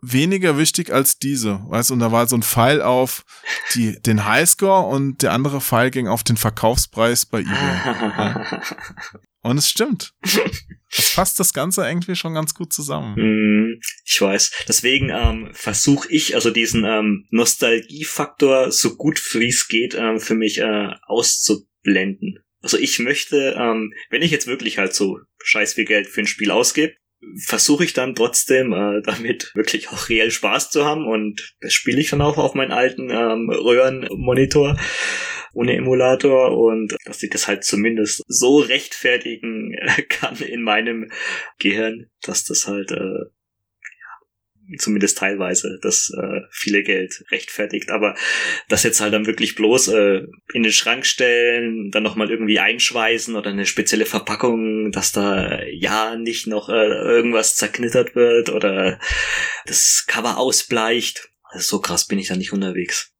[0.00, 3.24] weniger wichtig als diese, weißt und da war so ein Pfeil auf
[3.74, 7.52] die, den Highscore und der andere Pfeil ging auf den Verkaufspreis bei eBay.
[7.52, 8.46] ja.
[9.46, 10.12] Und es stimmt.
[10.90, 13.14] Es fasst das Ganze irgendwie schon ganz gut zusammen.
[13.16, 14.64] Mm, ich weiß.
[14.66, 20.34] Deswegen ähm, versuche ich also diesen ähm, Nostalgiefaktor so gut wie es geht ähm, für
[20.34, 22.40] mich äh, auszublenden.
[22.60, 26.26] Also ich möchte, ähm, wenn ich jetzt wirklich halt so scheiß viel Geld für ein
[26.26, 26.94] Spiel ausgebe,
[27.44, 32.00] versuche ich dann trotzdem äh, damit wirklich auch reell Spaß zu haben und das spiele
[32.00, 34.76] ich dann auch auf meinen alten ähm, Röhrenmonitor
[35.56, 39.74] ohne Emulator und dass ich das halt zumindest so rechtfertigen
[40.08, 41.10] kann in meinem
[41.58, 43.24] Gehirn, dass das halt äh,
[44.78, 47.90] zumindest teilweise das äh, viele Geld rechtfertigt.
[47.90, 48.16] Aber
[48.68, 53.34] das jetzt halt dann wirklich bloß äh, in den Schrank stellen, dann nochmal irgendwie einschweißen
[53.34, 59.00] oder eine spezielle Verpackung, dass da ja nicht noch äh, irgendwas zerknittert wird oder
[59.64, 61.30] das Cover ausbleicht.
[61.44, 63.15] Also so krass bin ich da nicht unterwegs.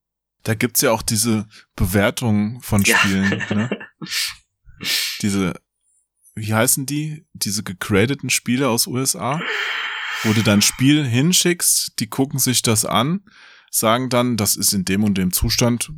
[0.46, 3.54] Da gibt's ja auch diese Bewertung von Spielen, ja.
[3.54, 3.88] ne?
[5.22, 5.54] Diese,
[6.34, 7.26] wie heißen die?
[7.32, 9.40] Diese gegradeten Spiele aus USA?
[10.22, 13.20] wo du dein Spiel hinschickst, die gucken sich das an,
[13.70, 15.92] sagen dann, das ist in dem und dem Zustand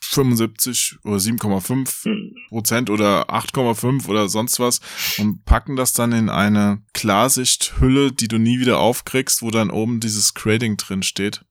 [0.00, 4.80] 75 oder 7,5 Prozent oder 8,5 oder sonst was
[5.18, 10.00] und packen das dann in eine Klarsichthülle, die du nie wieder aufkriegst, wo dann oben
[10.00, 11.44] dieses Grading drin steht.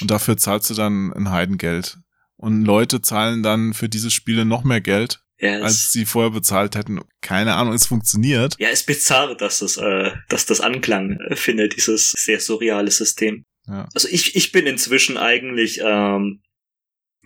[0.00, 1.98] Und dafür zahlst du dann ein Heidengeld.
[2.36, 6.76] Und Leute zahlen dann für diese Spiele noch mehr Geld, ja, als sie vorher bezahlt
[6.76, 7.00] hätten.
[7.22, 8.56] Keine Ahnung, es funktioniert.
[8.58, 13.44] Ja, ist bizarr, dass das, äh, dass das Anklang äh, findet, dieses sehr surreale System.
[13.66, 13.88] Ja.
[13.94, 16.42] Also ich, ich bin inzwischen eigentlich, ähm,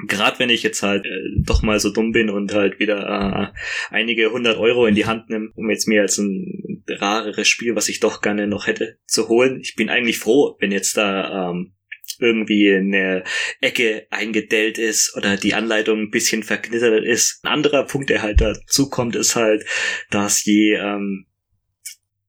[0.06, 3.94] gerade wenn ich jetzt halt äh, doch mal so dumm bin und halt wieder äh,
[3.94, 7.88] einige hundert Euro in die Hand nehme, um jetzt mir als ein rareres Spiel, was
[7.88, 9.60] ich doch gerne noch hätte, zu holen.
[9.60, 11.74] Ich bin eigentlich froh, wenn jetzt da ähm,
[12.20, 13.24] irgendwie eine
[13.60, 17.40] Ecke eingedellt ist oder die Anleitung ein bisschen verknittert ist.
[17.42, 19.64] Ein anderer Punkt, der halt dazu kommt, ist halt,
[20.10, 21.26] dass je ähm,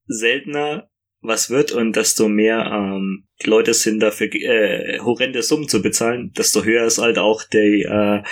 [0.07, 0.89] seltener
[1.21, 6.31] was wird und desto mehr ähm, die Leute sind dafür äh, horrende Summen zu bezahlen,
[6.35, 8.23] desto höher ist halt auch die äh,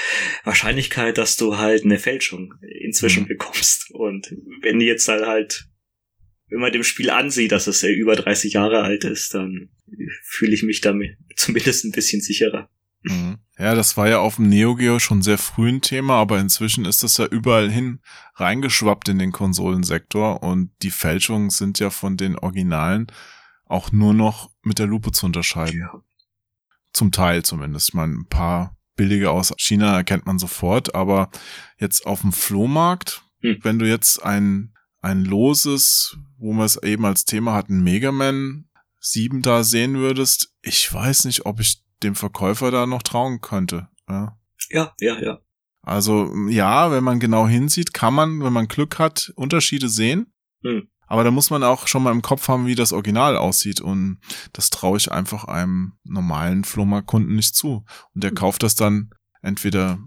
[0.43, 3.27] Wahrscheinlichkeit, dass du halt eine Fälschung inzwischen mhm.
[3.27, 3.91] bekommst.
[3.91, 5.68] Und wenn die jetzt halt halt
[6.49, 9.69] wenn man dem Spiel ansieht, dass es ja über 30 Jahre alt ist, dann
[10.23, 12.69] fühle ich mich damit zumindest ein bisschen sicherer.
[13.03, 13.37] Mhm.
[13.57, 16.85] Ja, das war ja auf dem Neo Geo schon sehr früh ein Thema, aber inzwischen
[16.85, 17.99] ist das ja überall hin
[18.35, 23.07] reingeschwappt in den Konsolensektor und die Fälschungen sind ja von den Originalen
[23.65, 25.79] auch nur noch mit der Lupe zu unterscheiden.
[25.79, 26.01] Ja.
[26.91, 27.89] Zum Teil zumindest.
[27.89, 31.29] Ich meine, ein paar billige aus China erkennt man sofort, aber
[31.77, 33.59] jetzt auf dem Flohmarkt, hm.
[33.61, 38.65] wenn du jetzt ein ein loses, wo wir es eben als Thema hatten, Mega Man
[38.99, 43.87] 7 da sehen würdest, ich weiß nicht, ob ich dem Verkäufer da noch trauen könnte.
[44.09, 44.37] Ja,
[44.69, 45.21] ja, ja.
[45.21, 45.39] ja.
[45.81, 50.33] Also ja, wenn man genau hinsieht, kann man, wenn man Glück hat, Unterschiede sehen.
[50.63, 50.89] Hm.
[51.07, 53.81] Aber da muss man auch schon mal im Kopf haben, wie das Original aussieht.
[53.81, 54.19] Und
[54.53, 57.85] das traue ich einfach einem normalen Flohmarktkunden nicht zu.
[58.13, 58.35] Und der hm.
[58.35, 59.09] kauft das dann
[59.41, 59.97] entweder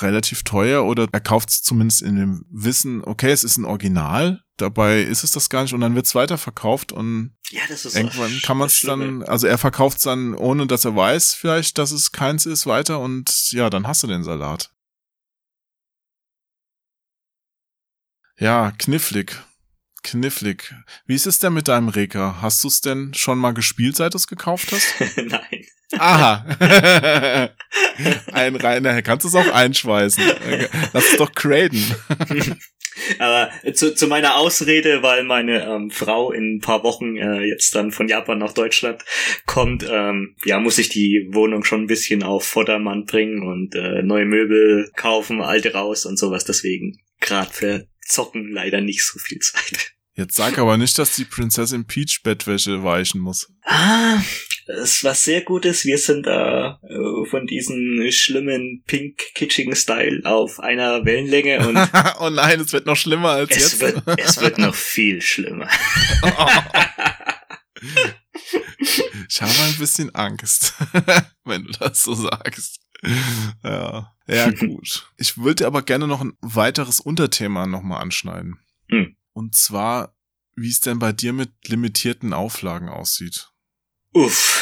[0.00, 4.42] relativ teuer oder er kauft es zumindest in dem Wissen, okay, es ist ein Original,
[4.56, 7.96] dabei ist es das gar nicht und dann wird es weiterverkauft und ja, das ist
[7.96, 11.78] irgendwann kann man es dann, also er verkauft es dann, ohne dass er weiß vielleicht,
[11.78, 14.70] dass es keins ist, weiter und ja, dann hast du den Salat.
[18.38, 19.36] Ja, knifflig.
[20.02, 20.74] Knifflig.
[21.04, 22.38] Wie ist es denn mit deinem Reka?
[22.40, 24.94] Hast du es denn schon mal gespielt, seit du es gekauft hast?
[25.16, 25.66] Nein.
[25.98, 26.44] Aha.
[28.32, 30.22] Ein reiner, kannst du es auch einschweißen.
[30.92, 31.84] Lass es doch graden.
[33.18, 37.74] Aber zu, zu meiner Ausrede, weil meine ähm, Frau in ein paar Wochen äh, jetzt
[37.74, 39.04] dann von Japan nach Deutschland
[39.46, 44.02] kommt, ähm, ja, muss ich die Wohnung schon ein bisschen auf Vordermann bringen und äh,
[44.02, 46.44] neue Möbel kaufen, alte raus und sowas.
[46.44, 49.94] Deswegen gerade für Zocken leider nicht so viel Zeit.
[50.20, 53.50] Jetzt sag aber nicht, dass die Prinzessin Peach Bettwäsche weichen muss.
[53.64, 54.18] Ah,
[54.66, 55.86] es was sehr Gutes.
[55.86, 61.78] Wir sind da äh, von diesem schlimmen pink kitschigen Style auf einer Wellenlänge und
[62.20, 63.80] oh nein, es wird noch schlimmer als es jetzt.
[63.80, 65.70] Wird, es wird noch viel schlimmer.
[69.26, 70.74] ich habe ein bisschen Angst,
[71.44, 72.78] wenn du das so sagst.
[73.64, 75.10] Ja, ja gut.
[75.16, 78.58] Ich würde aber gerne noch ein weiteres Unterthema nochmal anschneiden.
[78.90, 79.16] Hm.
[79.32, 80.14] Und zwar,
[80.54, 83.50] wie es denn bei dir mit limitierten Auflagen aussieht.
[84.12, 84.60] Uff.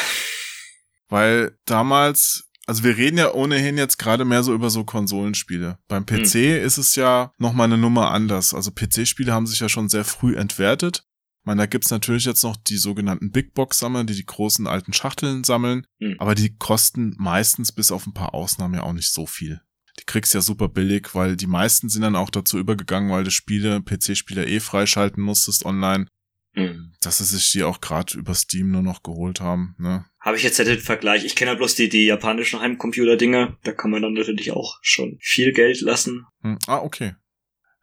[1.07, 5.79] Weil damals, also wir reden ja ohnehin jetzt gerade mehr so über so Konsolenspiele.
[5.87, 6.63] Beim PC hm.
[6.63, 8.53] ist es ja nochmal eine Nummer anders.
[8.53, 11.03] Also PC-Spiele haben sich ja schon sehr früh entwertet.
[11.41, 14.93] Ich meine, da gibt's natürlich jetzt noch die sogenannten Big Box-Sammler, die die großen alten
[14.93, 15.87] Schachteln sammeln.
[15.99, 16.15] Hm.
[16.19, 19.61] Aber die kosten meistens bis auf ein paar Ausnahmen ja auch nicht so viel.
[19.99, 23.31] Die kriegst ja super billig, weil die meisten sind dann auch dazu übergegangen, weil du
[23.31, 26.07] Spiele, PC-Spieler eh freischalten musstest online.
[26.55, 26.93] Mhm.
[27.01, 29.75] Dass sie sich die auch gerade über Steam nur noch geholt haben.
[29.77, 30.05] Ne?
[30.19, 31.23] Habe ich jetzt nicht den Vergleich.
[31.25, 33.57] Ich kenne ja bloß die, die japanischen Heimcomputer-Dinger.
[33.63, 36.25] Da kann man dann natürlich auch schon viel Geld lassen.
[36.41, 36.57] Hm.
[36.67, 37.15] Ah, okay.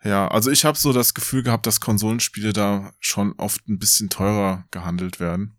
[0.02, 4.09] Ja, also ich habe so das Gefühl gehabt, dass Konsolenspiele da schon oft ein bisschen
[4.09, 5.57] teurer gehandelt werden.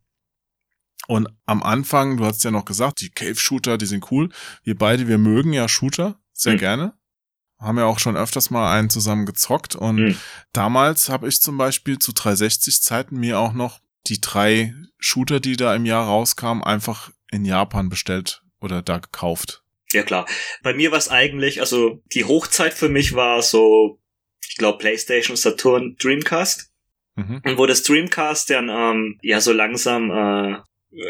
[1.07, 4.29] Und am Anfang, du hast ja noch gesagt, die Cave-Shooter, die sind cool.
[4.63, 6.57] Wir beide, wir mögen ja Shooter sehr mhm.
[6.57, 6.93] gerne.
[7.59, 9.75] Haben ja auch schon öfters mal einen zusammen gezockt.
[9.75, 10.17] Und mhm.
[10.53, 15.75] damals habe ich zum Beispiel zu 360-Zeiten mir auch noch die drei Shooter, die da
[15.75, 19.63] im Jahr rauskamen, einfach in Japan bestellt oder da gekauft.
[19.91, 20.27] Ja klar.
[20.63, 23.99] Bei mir war es eigentlich, also die Hochzeit für mich war so,
[24.47, 26.71] ich glaube, PlayStation, Saturn, Dreamcast.
[27.15, 27.41] Mhm.
[27.43, 30.57] Und wo das Dreamcast dann ähm, ja so langsam äh,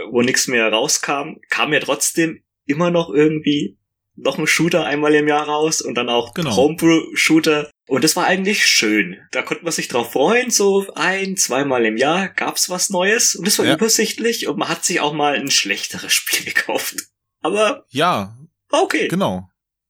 [0.09, 3.77] wo nichts mehr rauskam, kam ja trotzdem immer noch irgendwie
[4.17, 6.56] noch ein Shooter einmal im Jahr raus und dann auch genau.
[6.56, 7.69] Homebrew-Shooter.
[7.88, 9.17] Und das war eigentlich schön.
[9.32, 13.47] Da konnte man sich drauf freuen, so ein, zweimal im Jahr gab's was Neues und
[13.47, 13.75] es war ja.
[13.75, 16.95] übersichtlich und man hat sich auch mal ein schlechteres Spiel gekauft.
[17.41, 18.38] Aber ja,
[18.71, 19.08] okay.
[19.08, 19.47] Genau.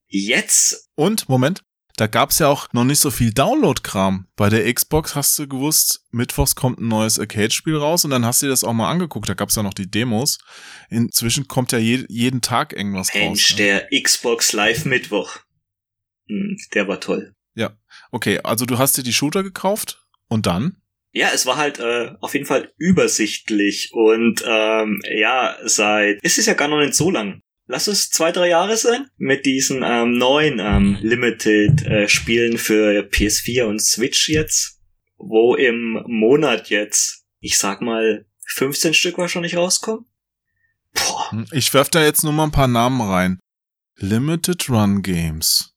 [0.08, 0.90] Jetzt.
[0.96, 1.64] Und, Moment,
[1.98, 4.28] da gab's ja auch noch nicht so viel Download-Kram.
[4.36, 8.42] Bei der Xbox hast du gewusst, mittwochs kommt ein neues Arcade-Spiel raus und dann hast
[8.42, 9.28] du dir das auch mal angeguckt.
[9.28, 10.38] Da gab's ja noch die Demos.
[10.90, 13.28] Inzwischen kommt ja je jeden Tag irgendwas Mensch, raus.
[13.28, 15.40] Mensch, der Xbox Live Mittwoch.
[16.30, 17.34] Hm, der war toll.
[17.56, 17.76] Ja,
[18.12, 18.40] okay.
[18.44, 20.78] Also du hast dir die Shooter gekauft und dann?
[21.14, 26.46] Ja, es war halt äh, auf jeden Fall übersichtlich und ähm, ja, seit es ist
[26.46, 30.18] ja gar noch nicht so lang lass es zwei, drei Jahre sein, mit diesen ähm,
[30.18, 34.80] neuen ähm, Limited-Spielen äh, für PS4 und Switch jetzt,
[35.18, 40.06] wo im Monat jetzt, ich sag mal, 15 Stück wahrscheinlich rauskommen.
[40.94, 41.32] Boah.
[41.32, 43.40] Hm, ich werf da jetzt nur mal ein paar Namen rein.
[44.00, 45.74] Limited Run Games,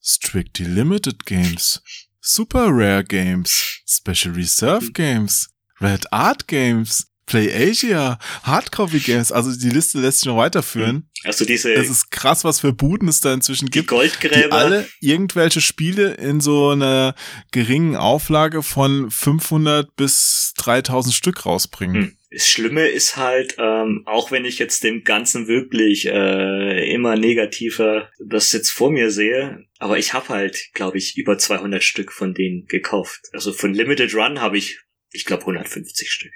[0.00, 1.82] Strictly Limited Games,
[2.20, 9.70] Super Rare Games, Special Reserve Games, Red Art Games, Play Asia, Hardcopy Games, also die
[9.70, 11.08] Liste lässt sich noch weiterführen.
[11.24, 11.72] Also diese.
[11.72, 13.90] Es ist krass, was für Buden es da inzwischen gibt.
[13.90, 14.48] Die Goldgräber.
[14.48, 17.14] Die alle irgendwelche Spiele in so einer
[17.50, 21.94] geringen Auflage von 500 bis 3000 Stück rausbringen.
[21.94, 22.16] Hm.
[22.30, 28.10] Das Schlimme ist halt, ähm, auch wenn ich jetzt dem Ganzen wirklich äh, immer negativer
[28.18, 32.34] das jetzt vor mir sehe, aber ich habe halt, glaube ich, über 200 Stück von
[32.34, 33.20] denen gekauft.
[33.32, 34.80] Also von Limited Run habe ich,
[35.12, 36.32] ich glaube, 150 Stück.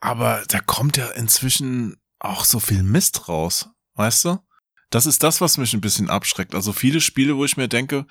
[0.00, 4.38] Aber da kommt ja inzwischen auch so viel Mist raus, weißt du?
[4.90, 6.54] Das ist das, was mich ein bisschen abschreckt.
[6.54, 8.06] Also viele Spiele, wo ich mir denke,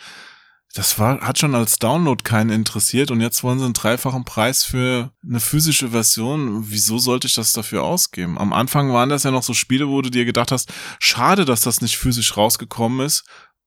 [0.73, 4.63] das war, hat schon als Download keinen interessiert und jetzt wollen sie einen dreifachen Preis
[4.63, 6.69] für eine physische Version.
[6.69, 8.37] Wieso sollte ich das dafür ausgeben?
[8.37, 11.61] Am Anfang waren das ja noch so Spiele, wo du dir gedacht hast, schade, dass
[11.61, 13.25] das nicht physisch rausgekommen ist.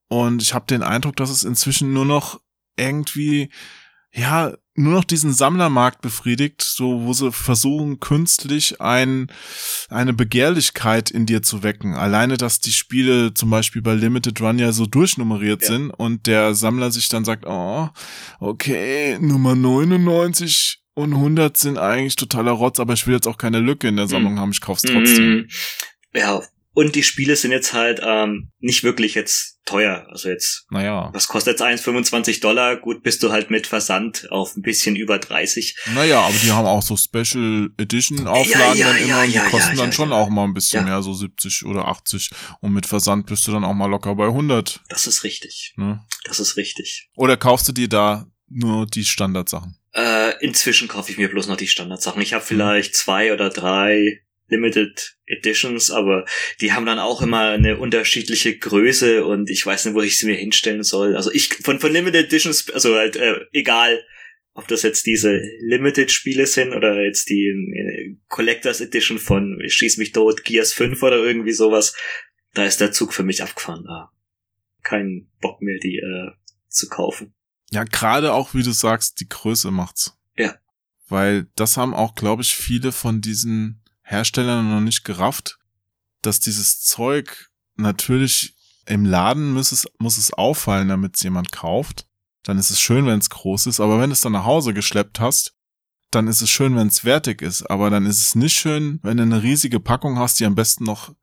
[0.09, 2.41] Und ich habe den Eindruck, dass es inzwischen nur noch
[2.77, 3.51] irgendwie
[4.13, 9.31] ja, nur noch diesen Sammlermarkt befriedigt, so wo sie versuchen, künstlich ein,
[9.91, 11.95] eine Begehrlichkeit in dir zu wecken.
[11.95, 15.69] Alleine, dass die Spiele zum Beispiel bei Limited Run ja so durchnummeriert ja.
[15.69, 17.89] sind und der Sammler sich dann sagt, oh,
[18.41, 23.61] okay, Nummer 99 und 100 sind eigentlich totaler Rotz, aber ich will jetzt auch keine
[23.61, 24.41] Lücke in der Sammlung mhm.
[24.41, 25.31] haben, ich kauf's trotzdem.
[25.31, 25.49] Mhm.
[26.15, 26.43] Ja,
[26.75, 30.07] und die Spiele sind jetzt halt ähm, nicht wirklich jetzt teuer.
[30.11, 31.11] Also jetzt, naja.
[31.13, 31.83] was kostet jetzt eins?
[31.83, 32.77] 25 Dollar?
[32.77, 35.77] Gut, bist du halt mit Versand auf ein bisschen über 30.
[35.95, 39.35] Naja, aber die haben auch so Special Edition Auflagen ja, ja, dann immer ja, und
[39.35, 42.31] die kosten dann schon auch mal ein bisschen mehr, so 70 oder 80.
[42.61, 44.81] Und mit Versand bist du dann auch mal locker bei 100.
[44.89, 45.75] Das ist richtig.
[45.77, 46.01] Ne?
[46.25, 47.11] Das ist richtig.
[47.17, 49.79] Oder kaufst du dir da nur die Standardsachen?
[49.95, 52.23] Äh, inzwischen kaufe ich mir bloß noch die Standardsachen.
[52.23, 56.25] Ich habe vielleicht zwei oder drei Limited Editions, aber
[56.61, 60.27] die haben dann auch immer eine unterschiedliche Größe und ich weiß nicht, wo ich sie
[60.27, 61.17] mir hinstellen soll.
[61.17, 64.05] Also ich von von Limited Editions, also halt äh, egal,
[64.55, 69.97] ob das jetzt diese Limited Spiele sind oder jetzt die äh, Collectors Edition von Schieß
[69.97, 71.97] mich tot, Gears 5 oder irgendwie sowas,
[72.55, 73.85] da ist der Zug für mich abgefahren.
[73.87, 74.11] Da
[74.83, 76.33] kein Bock mehr die äh,
[76.69, 77.35] zu kaufen.
[77.71, 80.19] Ja, gerade auch wie du sagst, die Größe macht's.
[80.37, 80.57] Ja.
[81.09, 83.82] Weil das haben auch, glaube ich, viele von diesen
[84.13, 85.59] Herstellern noch nicht gerafft,
[86.21, 88.55] dass dieses Zeug natürlich
[88.87, 92.07] im Laden muss es, muss es auffallen, damit es jemand kauft.
[92.43, 94.75] Dann ist es schön, wenn es groß ist, aber wenn du es dann nach Hause
[94.75, 95.55] geschleppt hast,
[96.11, 97.63] dann ist es schön, wenn es wertig ist.
[97.71, 100.85] Aber dann ist es nicht schön, wenn du eine riesige Packung hast, die am besten
[100.85, 101.15] noch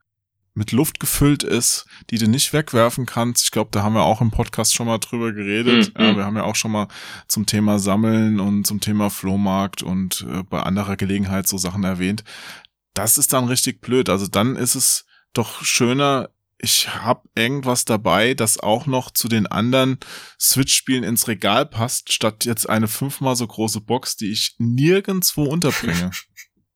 [0.55, 3.43] mit Luft gefüllt ist, die du nicht wegwerfen kannst.
[3.43, 5.93] Ich glaube, da haben wir auch im Podcast schon mal drüber geredet.
[5.97, 6.03] Mhm.
[6.03, 6.87] Ja, wir haben ja auch schon mal
[7.27, 12.23] zum Thema Sammeln und zum Thema Flohmarkt und äh, bei anderer Gelegenheit so Sachen erwähnt
[12.93, 14.09] das ist dann richtig blöd.
[14.09, 16.29] Also dann ist es doch schöner,
[16.61, 19.97] ich habe irgendwas dabei, das auch noch zu den anderen
[20.39, 26.11] Switch-Spielen ins Regal passt, statt jetzt eine fünfmal so große Box, die ich nirgendwo unterbringe.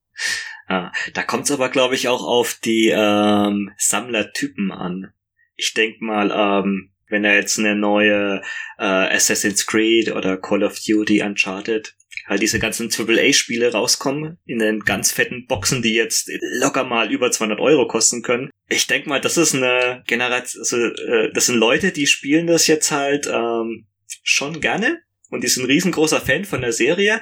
[0.67, 5.13] ah, da kommt es aber, glaube ich, auch auf die ähm, Sammlertypen an.
[5.55, 8.41] Ich denk mal, ähm, wenn er jetzt eine neue
[8.77, 11.93] äh, Assassin's Creed oder Call of Duty Uncharted
[12.25, 17.31] halt diese ganzen AAA-Spiele rauskommen in den ganz fetten Boxen, die jetzt locker mal über
[17.31, 18.49] 200 Euro kosten können.
[18.69, 22.67] Ich denke mal, das ist eine Generation, also, äh, das sind Leute, die spielen das
[22.67, 23.87] jetzt halt ähm,
[24.23, 24.99] schon gerne
[25.29, 27.19] und die sind ein riesengroßer Fan von der Serie,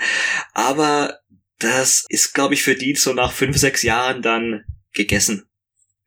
[0.53, 1.19] aber
[1.59, 5.45] das ist, glaube ich, für die so nach fünf, sechs Jahren dann gegessen.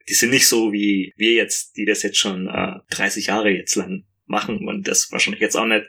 [0.08, 3.74] Die sind nicht so wie wir jetzt, die das jetzt schon äh, 30 Jahre jetzt
[3.76, 5.86] lang machen und das wahrscheinlich jetzt auch nicht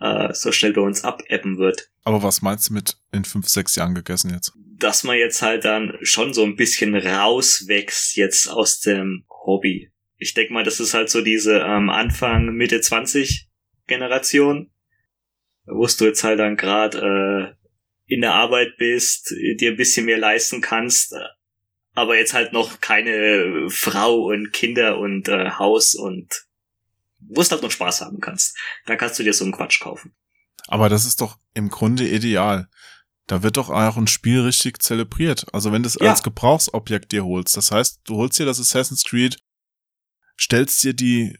[0.00, 1.90] äh, so schnell bei uns abebben wird.
[2.04, 4.52] Aber was meinst du mit in fünf, sechs Jahren gegessen jetzt?
[4.78, 9.90] Dass man jetzt halt dann schon so ein bisschen rauswächst jetzt aus dem Hobby.
[10.16, 13.48] Ich denke mal, das ist halt so diese ähm, Anfang, Mitte 20
[13.86, 14.70] Generation,
[15.66, 17.60] wo du jetzt halt dann gerade äh,
[18.06, 21.14] in der Arbeit bist, dir ein bisschen mehr leisten kannst,
[21.94, 26.46] aber jetzt halt noch keine Frau und Kinder und äh, Haus und
[27.30, 28.56] wo es halt noch Spaß haben kannst.
[28.86, 30.14] Dann kannst du dir so einen Quatsch kaufen.
[30.68, 32.68] Aber das ist doch im Grunde ideal.
[33.26, 35.46] Da wird doch auch ein Spiel richtig zelebriert.
[35.52, 36.10] Also wenn du es ja.
[36.10, 37.56] als Gebrauchsobjekt dir holst.
[37.56, 39.38] Das heißt, du holst dir das Assassin's Creed,
[40.38, 41.36] stellst dir die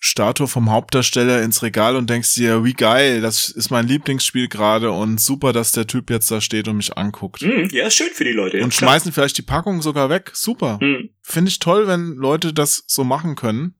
[0.00, 4.92] Statue vom Hauptdarsteller ins Regal und denkst dir, wie geil, das ist mein Lieblingsspiel gerade
[4.92, 7.42] und super, dass der Typ jetzt da steht und mich anguckt.
[7.42, 8.62] Mm, ja, ist schön für die Leute.
[8.62, 8.90] Und klar.
[8.90, 10.30] schmeißen vielleicht die Packung sogar weg.
[10.34, 10.78] Super.
[10.80, 11.10] Mm.
[11.20, 13.74] Finde ich toll, wenn Leute das so machen können.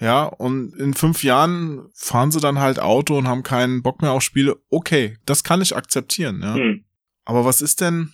[0.00, 4.12] Ja, und in fünf Jahren fahren sie dann halt Auto und haben keinen Bock mehr
[4.12, 4.56] auf Spiele.
[4.68, 6.54] Okay, das kann ich akzeptieren, ja.
[6.54, 6.84] Hm.
[7.24, 8.12] Aber was ist denn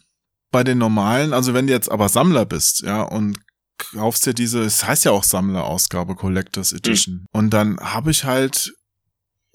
[0.51, 3.39] bei den normalen, also wenn du jetzt aber Sammler bist, ja, und
[3.78, 7.20] kaufst dir diese, es heißt ja auch Sammlerausgabe, Collectors Edition.
[7.20, 7.26] Hm.
[7.33, 8.74] Und dann habe ich halt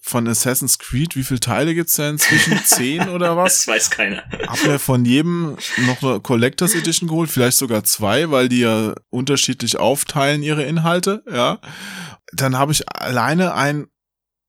[0.01, 2.59] von Assassin's Creed, wie viele Teile gibt's da inzwischen?
[2.65, 3.57] Zehn oder was?
[3.57, 4.23] Das weiß keiner.
[4.47, 5.57] Hab mir von jedem
[5.88, 11.23] noch eine Collectors Edition geholt, vielleicht sogar zwei, weil die ja unterschiedlich aufteilen ihre Inhalte,
[11.32, 11.59] ja.
[12.32, 13.88] Dann habe ich alleine ein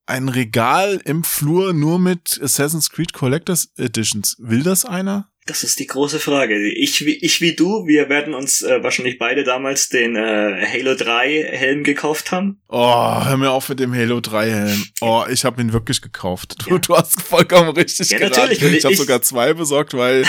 [0.08, 4.36] ein Regal im Flur nur mit Assassin's Creed Collectors Editions.
[4.38, 5.28] Will das einer?
[5.46, 6.68] Das ist die große Frage.
[6.72, 11.44] Ich, ich wie du, wir werden uns äh, wahrscheinlich beide damals den äh, Halo 3
[11.52, 12.60] Helm gekauft haben.
[12.66, 14.84] Oh, hör mir auf mit dem Halo 3 Helm.
[15.00, 16.56] Oh, ich habe ihn wirklich gekauft.
[16.66, 16.78] Du, ja.
[16.78, 18.50] du hast vollkommen richtig ja, geraten.
[18.50, 20.24] Natürlich, ich habe sogar zwei besorgt, weil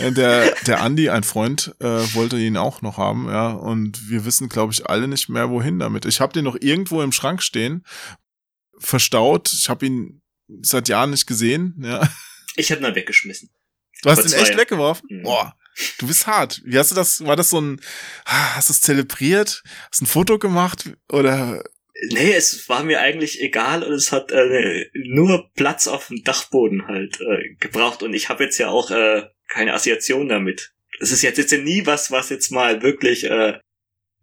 [0.00, 4.48] der der Andi, ein Freund, äh, wollte ihn auch noch haben, ja, und wir wissen
[4.48, 6.06] glaube ich alle nicht mehr wohin damit.
[6.06, 7.84] Ich habe den noch irgendwo im Schrank stehen,
[8.78, 9.52] verstaut.
[9.52, 10.22] Ich habe ihn
[10.62, 12.08] seit Jahren nicht gesehen, ja.
[12.56, 13.50] Ich habe ihn weggeschmissen.
[14.02, 15.08] Du hast ihn echt weggeworfen?
[15.10, 15.22] Mhm.
[15.22, 15.56] Boah.
[15.98, 16.60] Du bist hart.
[16.64, 17.24] Wie hast du das?
[17.24, 17.80] War das so ein,
[18.26, 19.62] hast du es zelebriert?
[19.90, 20.90] Hast du ein Foto gemacht?
[21.10, 21.64] Oder?
[22.10, 26.86] Nee, es war mir eigentlich egal und es hat äh, nur Platz auf dem Dachboden
[26.88, 30.72] halt äh, gebraucht und ich habe jetzt ja auch äh, keine Assoziation damit.
[31.00, 33.58] Es ist jetzt jetzt nie was, was jetzt mal wirklich äh,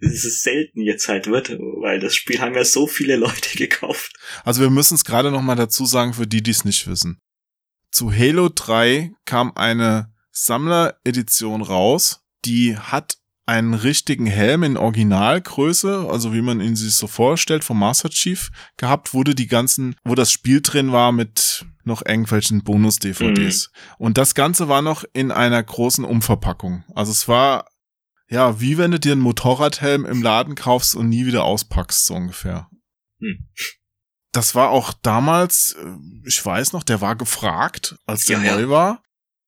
[0.02, 4.14] es ist selten jetzt halt wird, weil das Spiel haben ja so viele Leute gekauft.
[4.44, 7.22] Also wir müssen es gerade noch mal dazu sagen für die, die es nicht wissen
[7.92, 16.34] zu Halo 3 kam eine Sammleredition raus, die hat einen richtigen Helm in Originalgröße, also
[16.34, 20.32] wie man ihn sich so vorstellt, vom Master Chief gehabt, wurde die ganzen, wo das
[20.32, 23.72] Spiel drin war mit noch irgendwelchen Bonus-DVDs.
[23.72, 24.06] Mhm.
[24.06, 26.84] Und das Ganze war noch in einer großen Umverpackung.
[26.94, 27.66] Also es war,
[28.30, 32.14] ja, wie wenn du dir einen Motorradhelm im Laden kaufst und nie wieder auspackst, so
[32.14, 32.70] ungefähr.
[33.18, 33.48] Mhm
[34.32, 38.62] das war auch damals, äh, ich weiß noch, der war gefragt, als der ja, neu
[38.62, 38.70] ja.
[38.70, 39.04] war.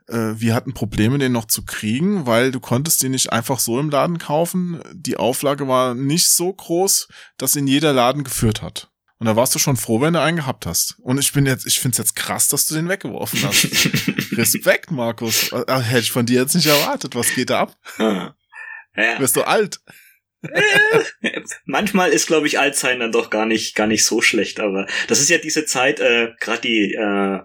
[0.08, 3.80] Äh, wir hatten Probleme, den noch zu kriegen, weil du konntest den nicht einfach so
[3.80, 4.82] im Laden kaufen.
[4.94, 7.08] Die Auflage war nicht so groß,
[7.38, 8.90] dass ihn jeder Laden geführt hat.
[9.20, 10.96] Und da warst du schon froh, wenn du einen gehabt hast.
[11.00, 13.66] Und ich bin jetzt, ich find's jetzt krass, dass du den weggeworfen hast.
[14.36, 15.52] Respekt, Markus.
[15.52, 17.14] Äh, hätte ich von dir jetzt nicht erwartet.
[17.14, 17.78] Was geht da ab?
[18.00, 19.20] Ja.
[19.20, 19.80] Wirst du alt?
[21.66, 25.20] Manchmal ist, glaube ich, Altsein dann doch gar nicht, gar nicht so schlecht, aber das
[25.20, 27.40] ist ja diese Zeit, äh, gerade die äh,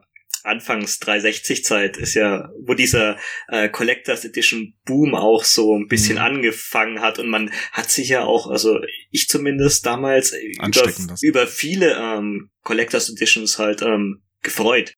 [0.47, 3.19] Anfangs 360 Zeit ist ja, wo dieser
[3.49, 6.23] äh, Collectors Edition Boom auch so ein bisschen mhm.
[6.23, 8.79] angefangen hat und man hat sich ja auch, also
[9.11, 14.95] ich zumindest damals über, über viele ähm, Collectors Editions halt ähm, gefreut.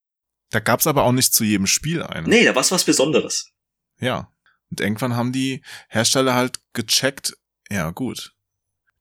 [0.51, 2.29] Da gab's aber auch nicht zu jedem Spiel einen.
[2.29, 3.51] Nee, da war's was Besonderes.
[4.01, 4.31] Ja.
[4.71, 7.35] Und irgendwann haben die Hersteller halt gecheckt,
[7.71, 8.35] ja, gut.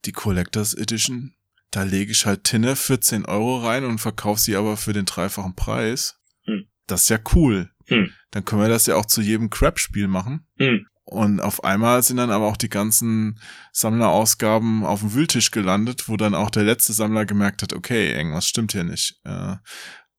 [0.05, 1.35] Die Collectors Edition,
[1.71, 5.05] da lege ich halt Tinne für 10 Euro rein und verkaufe sie aber für den
[5.05, 6.19] dreifachen Preis.
[6.45, 6.65] Hm.
[6.85, 7.71] Das ist ja cool.
[7.87, 8.11] Hm.
[8.31, 10.47] Dann können wir das ja auch zu jedem Crap-Spiel machen.
[10.57, 10.85] Hm.
[11.09, 13.39] Und auf einmal sind dann aber auch die ganzen
[13.71, 18.45] Sammlerausgaben auf dem Wühltisch gelandet, wo dann auch der letzte Sammler gemerkt hat, okay, irgendwas
[18.45, 19.17] stimmt hier nicht.
[19.23, 19.55] Äh,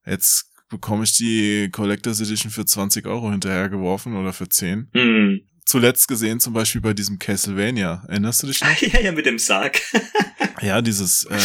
[0.07, 4.89] jetzt bekomme ich die Collectors Edition für 20 Euro hinterhergeworfen oder für 10.
[4.93, 5.41] Hm.
[5.69, 8.03] Zuletzt gesehen zum Beispiel bei diesem Castlevania.
[8.07, 8.75] Erinnerst du dich noch?
[8.81, 9.79] ja, ja, mit dem Sarg.
[10.61, 11.37] ja, dieses, äh,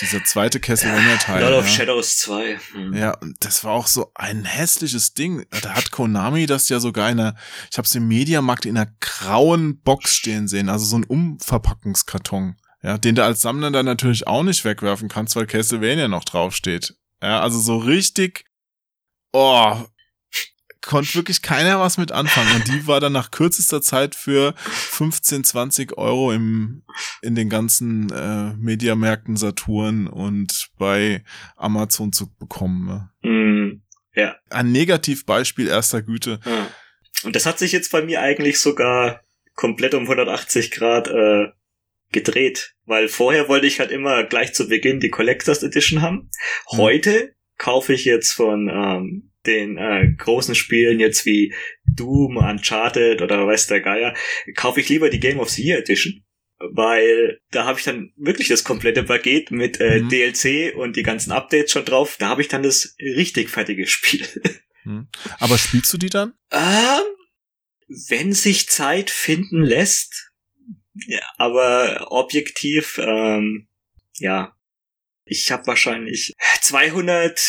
[0.00, 1.42] dieser zweite Castlevania-Teil.
[1.42, 1.72] Lord of ja.
[1.72, 2.58] Shadows 2.
[2.72, 2.92] Hm.
[2.92, 5.46] Ja, und das war auch so ein hässliches Ding.
[5.62, 7.36] Da hat Konami das ja sogar in einer,
[7.70, 12.56] ich habe es im Mediamarkt in einer grauen Box stehen sehen, also so ein Umverpackungskarton.
[12.82, 16.96] Ja, den du als Sammler dann natürlich auch nicht wegwerfen kannst, weil Castlevania noch draufsteht.
[17.22, 18.44] Ja, also so richtig,
[19.32, 19.86] oh,
[20.86, 22.54] konnte wirklich keiner was mit anfangen.
[22.56, 26.82] Und die war dann nach kürzester Zeit für 15, 20 Euro im,
[27.20, 31.22] in den ganzen äh, Mediamärkten Saturn und bei
[31.56, 32.86] Amazon zu bekommen.
[32.86, 33.10] Ne?
[33.22, 33.82] Hm.
[34.14, 34.36] Ja.
[34.48, 36.40] Ein Negativbeispiel erster Güte.
[36.44, 36.70] Ja.
[37.24, 39.20] Und das hat sich jetzt bei mir eigentlich sogar
[39.54, 41.48] komplett um 180 Grad äh,
[42.12, 42.74] gedreht.
[42.86, 46.30] Weil vorher wollte ich halt immer gleich zu Beginn die Collectors Edition haben.
[46.68, 51.54] Heute kaufe ich jetzt von ähm, den äh, großen Spielen jetzt wie
[51.86, 54.14] Doom, Uncharted oder weiß der Geier,
[54.54, 56.22] kaufe ich lieber die Game of the Year Edition.
[56.58, 60.08] Weil da habe ich dann wirklich das komplette Paket mit äh, Mhm.
[60.08, 62.16] DLC und die ganzen Updates schon drauf.
[62.18, 64.26] Da habe ich dann das richtig fertige Spiel.
[64.84, 65.08] Hm.
[65.38, 66.32] Aber spielst du die dann?
[66.52, 67.02] Ähm,
[68.08, 70.32] wenn sich Zeit finden lässt,
[71.06, 73.68] ja, aber objektiv, ähm,
[74.14, 74.55] ja,
[75.26, 77.40] ich habe wahrscheinlich 200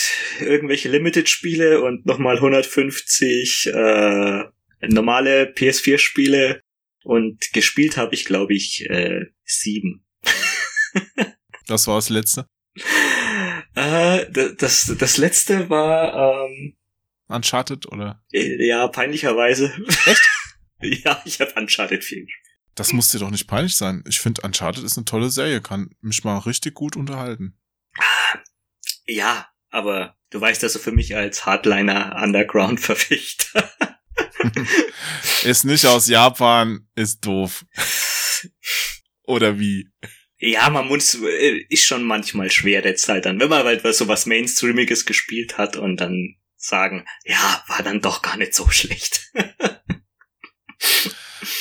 [0.42, 4.44] irgendwelche Limited-Spiele und nochmal 150 äh,
[4.82, 6.62] normale PS4-Spiele
[7.04, 10.04] und gespielt habe ich, glaube ich, äh, sieben.
[11.70, 12.48] Das war das letzte.
[13.76, 14.26] Äh,
[14.58, 16.78] das, das letzte war, ähm,
[17.28, 18.24] Uncharted oder?
[18.32, 19.74] äh, ja, peinlicherweise.
[20.06, 20.22] Echt?
[21.04, 22.58] ja, ich habe Uncharted 4 gespielt.
[22.76, 24.02] Das muss dir doch nicht peinlich sein.
[24.08, 27.58] Ich finde, Uncharted ist eine tolle Serie, kann mich mal richtig gut unterhalten.
[29.06, 33.72] Ja, aber du weißt, dass du für mich als Hardliner Underground Verfechter.
[35.44, 37.66] ist nicht aus Japan, ist doof.
[39.24, 39.90] Oder wie?
[40.40, 44.08] ja, man muss, äh, ist schon manchmal schwer der Zeit dann, wenn man halt so
[44.08, 49.32] was Mainstreamiges gespielt hat und dann sagen, ja, war dann doch gar nicht so schlecht.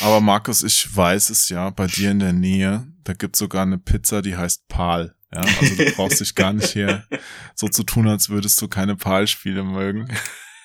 [0.01, 3.78] Aber Markus, ich weiß es ja, bei dir in der Nähe, da gibt's sogar eine
[3.78, 5.16] Pizza, die heißt Pal.
[5.37, 7.07] Ja, also du brauchst dich gar nicht hier
[7.55, 10.09] so zu tun, als würdest du keine Pal-Spiele mögen.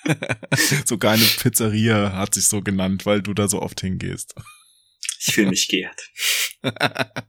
[0.86, 4.34] Sogar eine Pizzeria hat sich so genannt, weil du da so oft hingehst.
[5.20, 6.02] Ich fühle mich geehrt.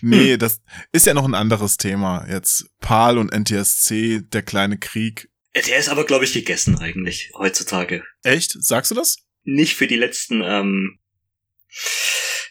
[0.00, 2.26] nee, das ist ja noch ein anderes Thema.
[2.26, 5.28] Jetzt PAL und NTSC, der kleine Krieg.
[5.54, 8.02] Der ist aber, glaube ich, gegessen eigentlich heutzutage.
[8.22, 8.56] Echt?
[8.58, 9.18] Sagst du das?
[9.44, 10.98] Nicht für die letzten ähm,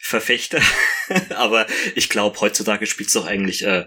[0.08, 0.62] Verfechter,
[1.36, 3.86] aber ich glaube, heutzutage spielt es doch eigentlich äh,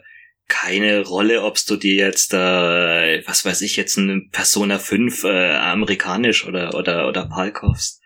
[0.48, 5.56] keine Rolle, ob du dir jetzt, äh, was weiß ich, jetzt eine Persona 5 äh,
[5.56, 8.02] amerikanisch oder oder oder PAL kaufst.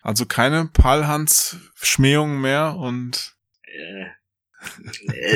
[0.00, 3.34] Also keine PAL-Hans-Schmähungen mehr und
[3.64, 4.06] Äh,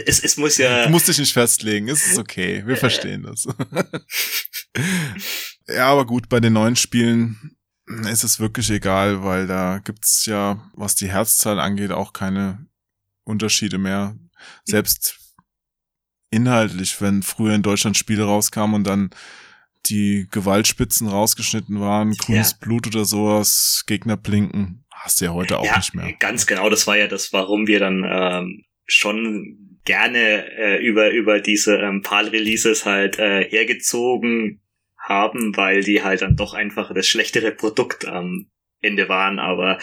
[0.07, 0.83] es, es muss ja.
[0.87, 1.89] du musst dich nicht festlegen.
[1.89, 2.62] Es ist okay.
[2.64, 3.47] Wir verstehen das.
[5.69, 7.56] ja, aber gut, bei den neuen Spielen
[8.05, 12.66] ist es wirklich egal, weil da gibt's ja, was die Herzzahl angeht, auch keine
[13.24, 14.16] Unterschiede mehr.
[14.64, 15.18] Selbst
[16.30, 19.11] inhaltlich, wenn früher in Deutschland Spiele rauskamen und dann
[19.86, 22.57] die Gewaltspitzen rausgeschnitten waren, grünes Ja.
[22.61, 26.12] Blut oder sowas, Gegner blinken, hast du ja heute auch ja, nicht mehr.
[26.14, 31.40] Ganz genau, das war ja das, warum wir dann ähm, schon gerne äh, über über
[31.40, 34.61] diese ähm, PAL-Releases halt äh, hergezogen
[35.09, 38.51] haben, weil die halt dann doch einfach das schlechtere Produkt am
[38.81, 39.39] Ende waren.
[39.39, 39.79] Aber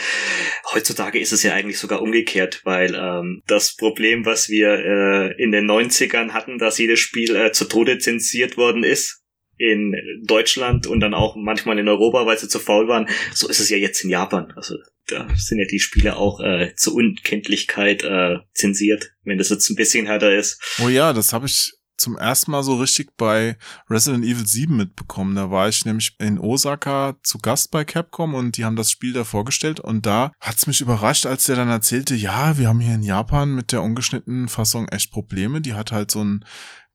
[0.73, 5.51] heutzutage ist es ja eigentlich sogar umgekehrt, weil ähm, das Problem, was wir äh, in
[5.51, 9.21] den 90ern hatten, dass jedes Spiel äh, zu Tode zensiert worden ist
[9.57, 9.95] in
[10.25, 13.69] Deutschland und dann auch manchmal in Europa, weil sie zu faul waren, so ist es
[13.69, 14.51] ja jetzt in Japan.
[14.55, 14.75] Also
[15.07, 19.75] da sind ja die Spiele auch äh, zur Unkenntlichkeit äh, zensiert, wenn das jetzt ein
[19.75, 20.79] bisschen härter ist.
[20.83, 23.57] Oh ja, das habe ich zum ersten Mal so richtig bei
[23.89, 25.35] Resident Evil 7 mitbekommen.
[25.35, 29.13] Da war ich nämlich in Osaka zu Gast bei Capcom und die haben das Spiel
[29.13, 32.95] da vorgestellt und da hat's mich überrascht, als der dann erzählte, ja, wir haben hier
[32.95, 35.61] in Japan mit der ungeschnittenen Fassung echt Probleme.
[35.61, 36.45] Die hat halt so ein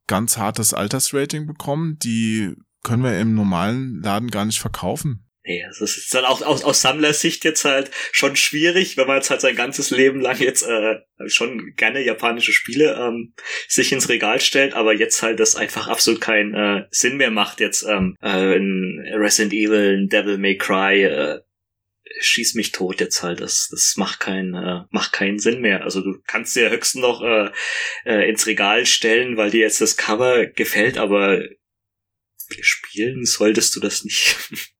[0.06, 1.98] ganz hartes Altersrating bekommen.
[1.98, 5.27] Die können wir im normalen Laden gar nicht verkaufen.
[5.48, 9.30] Nee, das ist dann auch aus, aus Sammlersicht jetzt halt schon schwierig, wenn man jetzt
[9.30, 10.96] halt sein ganzes Leben lang jetzt äh,
[11.26, 13.32] schon gerne japanische Spiele ähm,
[13.66, 17.60] sich ins Regal stellt, aber jetzt halt das einfach absolut keinen äh, Sinn mehr macht,
[17.60, 21.40] jetzt ähm, äh, ein Resident Evil, ein Devil May Cry, äh,
[22.20, 23.40] schieß mich tot jetzt halt.
[23.40, 25.82] Das, das macht keinen, äh, macht keinen Sinn mehr.
[25.82, 27.50] Also du kannst dir höchstens noch äh,
[28.04, 31.40] äh, ins Regal stellen, weil dir jetzt das Cover gefällt, aber
[32.60, 34.36] spielen solltest du das nicht.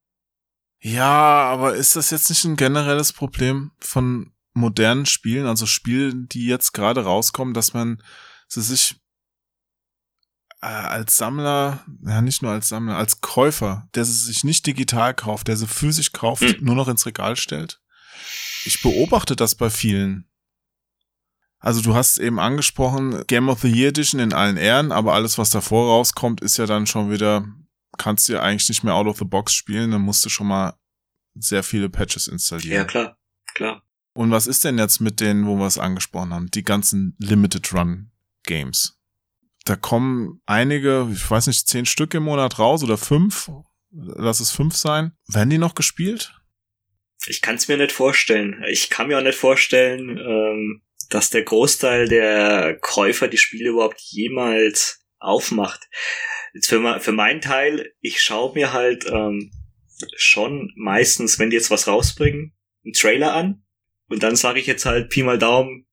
[0.80, 6.46] Ja, aber ist das jetzt nicht ein generelles Problem von modernen Spielen, also Spielen, die
[6.46, 8.02] jetzt gerade rauskommen, dass man
[8.48, 8.96] sie sich
[10.60, 15.14] äh, als Sammler, ja nicht nur als Sammler, als Käufer, der sie sich nicht digital
[15.14, 16.56] kauft, der sie physisch kauft, hm.
[16.60, 17.80] nur noch ins Regal stellt.
[18.64, 20.28] Ich beobachte das bei vielen.
[21.60, 25.38] Also du hast eben angesprochen, Game of the Year Edition in allen Ehren, aber alles,
[25.38, 27.46] was davor rauskommt, ist ja dann schon wieder,
[27.98, 30.46] kannst du ja eigentlich nicht mehr out of the box spielen, dann musst du schon
[30.46, 30.74] mal
[31.34, 32.78] sehr viele Patches installieren.
[32.78, 33.18] Ja, klar,
[33.54, 33.82] klar.
[34.14, 36.50] Und was ist denn jetzt mit denen, wo wir es angesprochen haben?
[36.50, 38.10] Die ganzen Limited Run
[38.44, 38.98] Games
[39.68, 43.50] da kommen einige, ich weiß nicht, zehn Stück im Monat raus oder fünf,
[43.90, 45.12] lass es fünf sein.
[45.26, 46.32] Werden die noch gespielt?
[47.26, 48.64] Ich kann es mir nicht vorstellen.
[48.68, 54.00] Ich kann mir auch nicht vorstellen, ähm, dass der Großteil der Käufer die Spiele überhaupt
[54.00, 55.88] jemals aufmacht.
[56.58, 59.52] Jetzt für, für meinen Teil, ich schaue mir halt ähm,
[60.16, 62.52] schon meistens, wenn die jetzt was rausbringen,
[62.84, 63.62] einen Trailer an
[64.08, 65.86] und dann sage ich jetzt halt Pi mal Daumen,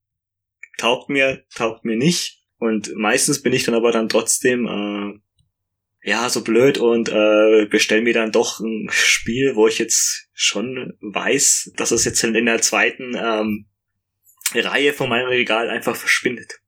[0.80, 2.42] taugt mir, taugt mir nicht.
[2.58, 8.02] Und meistens bin ich dann aber dann trotzdem äh, ja so blöd und äh, bestell
[8.02, 12.62] mir dann doch ein Spiel, wo ich jetzt schon weiß, dass es jetzt in der
[12.64, 13.68] zweiten ähm,
[14.56, 16.60] Reihe von meinem Regal einfach verschwindet.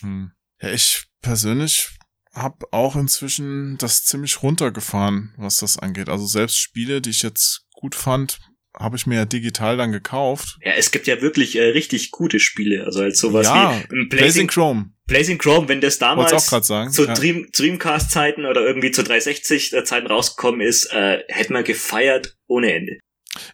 [0.00, 0.32] Hm.
[0.60, 1.97] Ja, ich persönlich
[2.32, 6.08] habe auch inzwischen das ziemlich runtergefahren, was das angeht.
[6.08, 8.38] Also selbst Spiele, die ich jetzt gut fand,
[8.78, 10.58] habe ich mir ja digital dann gekauft.
[10.62, 14.08] Ja, es gibt ja wirklich äh, richtig gute Spiele, also als sowas ja, wie Blazing,
[14.08, 14.90] Blazing Chrome.
[15.06, 17.14] Blazing Chrome, wenn das damals zu ja.
[17.14, 22.98] Dream, Dreamcast-Zeiten oder irgendwie zu 360-Zeiten rausgekommen ist, äh, hätte man gefeiert ohne Ende.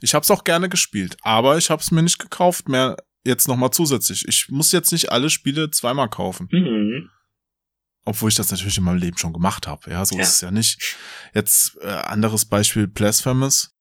[0.01, 3.49] Ich habe es auch gerne gespielt, aber ich habe es mir nicht gekauft mehr jetzt
[3.49, 4.27] nochmal zusätzlich.
[4.29, 6.49] Ich muss jetzt nicht alle Spiele zweimal kaufen.
[6.51, 7.11] Mhm.
[8.05, 9.91] Obwohl ich das natürlich in meinem Leben schon gemacht habe.
[9.91, 10.23] Ja, so ja.
[10.23, 10.97] ist es ja nicht.
[11.33, 13.75] Jetzt äh, anderes Beispiel Blasphemous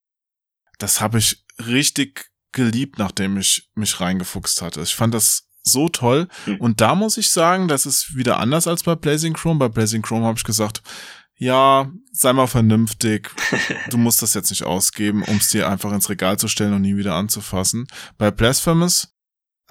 [0.84, 4.82] das habe ich richtig geliebt, nachdem ich mich reingefuchst hatte.
[4.82, 6.28] Ich fand das so toll.
[6.46, 6.58] Mhm.
[6.58, 9.60] Und da muss ich sagen, das ist wieder anders als bei Blazing Chrome.
[9.60, 10.84] Bei Blazing Chrome habe ich gesagt,
[11.36, 13.32] ja, sei mal vernünftig.
[13.90, 16.82] Du musst das jetzt nicht ausgeben, um es dir einfach ins Regal zu stellen und
[16.82, 17.88] nie wieder anzufassen.
[18.18, 19.13] Bei Blasphemous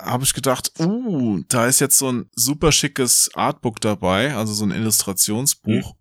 [0.02, 4.64] habe ich gedacht, uh, da ist jetzt so ein super schickes Artbook dabei, also so
[4.64, 5.94] ein Illustrationsbuch.
[5.94, 5.98] Mhm.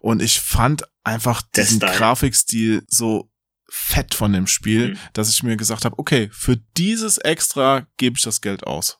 [0.00, 3.30] Und ich fand einfach diesen Grafikstil so
[3.68, 4.98] fett von dem Spiel, mhm.
[5.12, 8.98] dass ich mir gesagt habe, okay, für dieses Extra gebe ich das Geld aus.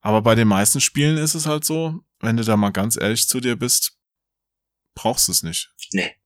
[0.00, 3.28] Aber bei den meisten Spielen ist es halt so, wenn du da mal ganz ehrlich
[3.28, 3.96] zu dir bist,
[4.94, 5.72] brauchst du es nicht.
[5.92, 6.16] Nee.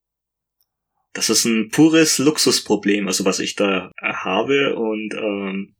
[1.17, 5.75] Das ist ein pures Luxusproblem, also was ich da habe und ähm,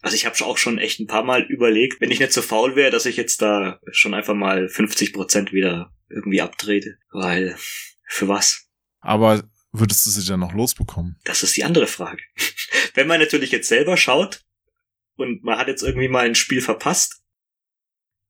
[0.00, 2.74] also ich habe auch schon echt ein paar Mal überlegt, wenn ich nicht so faul
[2.74, 7.54] wäre, dass ich jetzt da schon einfach mal 50 Prozent wieder irgendwie abtrete, weil
[8.08, 8.66] für was?
[9.00, 11.20] Aber würdest du sie dann noch losbekommen?
[11.24, 12.22] Das ist die andere Frage.
[12.94, 14.40] Wenn man natürlich jetzt selber schaut
[15.16, 17.22] und man hat jetzt irgendwie mal ein Spiel verpasst,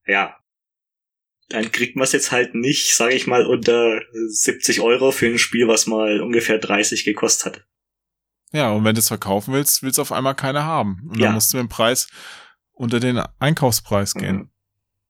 [0.05, 0.35] ja,
[1.53, 5.37] dann kriegt man es jetzt halt nicht, sage ich mal, unter 70 Euro für ein
[5.37, 7.67] Spiel, was mal ungefähr 30 gekostet hat.
[8.51, 11.07] Ja, und wenn du es verkaufen willst, willst du auf einmal keine haben.
[11.09, 11.25] Und ja.
[11.25, 12.07] dann musst du dem Preis
[12.71, 14.35] unter den Einkaufspreis gehen.
[14.35, 14.49] Mhm.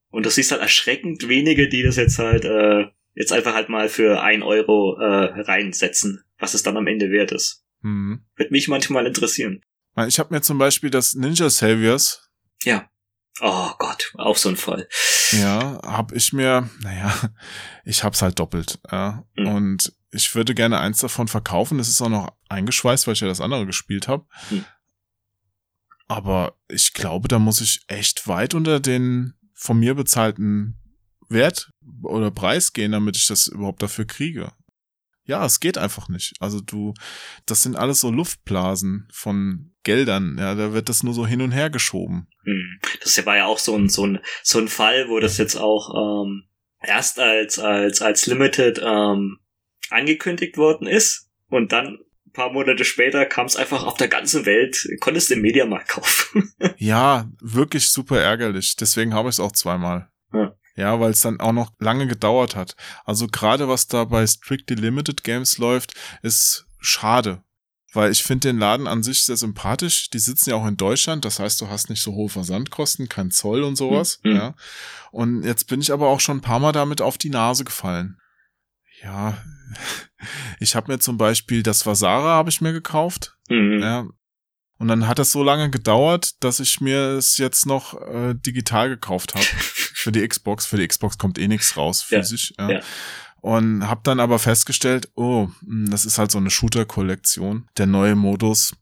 [0.10, 3.88] Und das siehst halt erschreckend wenige, die das jetzt halt äh, jetzt einfach halt mal
[3.88, 7.64] für ein Euro äh, reinsetzen, was es dann am Ende wert ist.
[7.82, 8.26] Mhm.
[8.36, 9.62] Wird mich manchmal interessieren.
[10.08, 12.30] Ich habe mir zum Beispiel das Ninja Saviors.
[12.64, 12.90] Ja.
[13.42, 14.88] Oh Gott, auch so ein Fall.
[15.32, 17.14] Ja, hab ich mir, naja,
[17.84, 18.80] ich hab's halt doppelt.
[18.92, 19.24] Ja.
[19.36, 19.48] Mhm.
[19.48, 21.80] Und ich würde gerne eins davon verkaufen.
[21.80, 24.26] Das ist auch noch eingeschweißt, weil ich ja das andere gespielt habe.
[24.52, 24.66] Mhm.
[26.08, 30.78] Aber ich glaube, da muss ich echt weit unter den von mir bezahlten
[31.30, 31.72] Wert
[32.04, 34.52] oder Preis gehen, damit ich das überhaupt dafür kriege.
[35.26, 36.34] Ja, es geht einfach nicht.
[36.40, 36.94] Also du,
[37.46, 40.38] das sind alles so Luftblasen von Geldern.
[40.38, 42.28] Ja, da wird das nur so hin und her geschoben.
[42.44, 42.80] Hm.
[43.02, 46.26] Das war ja auch so ein, so ein, so ein Fall, wo das jetzt auch
[46.26, 46.44] ähm,
[46.82, 49.40] erst als, als, als Limited ähm,
[49.90, 54.46] angekündigt worden ist und dann ein paar Monate später kam es einfach auf der ganzen
[54.46, 56.52] Welt, konntest im Mediamarkt kaufen.
[56.78, 58.76] ja, wirklich super ärgerlich.
[58.76, 60.10] Deswegen habe ich es auch zweimal.
[60.34, 60.56] Ja.
[60.76, 62.76] Ja, weil es dann auch noch lange gedauert hat.
[63.06, 67.44] Also gerade was da bei Strictly Limited Games läuft, ist schade.
[67.94, 70.10] Weil ich finde den Laden an sich sehr sympathisch.
[70.10, 73.32] Die sitzen ja auch in Deutschland, das heißt, du hast nicht so hohe Versandkosten, kein
[73.32, 74.20] Zoll und sowas.
[74.24, 74.36] Mhm.
[74.36, 74.56] Ja.
[75.12, 78.18] Und jetzt bin ich aber auch schon ein paar Mal damit auf die Nase gefallen.
[79.04, 79.38] Ja,
[80.60, 83.36] Ich habe mir zum Beispiel das Vasara habe ich mir gekauft.
[83.50, 83.80] Mhm.
[83.82, 84.08] Ja.
[84.78, 88.90] Und dann hat das so lange gedauert, dass ich mir es jetzt noch äh, digital
[88.90, 90.66] gekauft habe für die Xbox.
[90.66, 92.54] Für die Xbox kommt eh nichts raus physisch.
[92.58, 92.70] Ja.
[92.70, 92.80] ja.
[93.44, 97.68] Und habe dann aber festgestellt, oh, hm, das ist halt so eine Shooter-Kollektion.
[97.78, 98.74] Der neue Modus.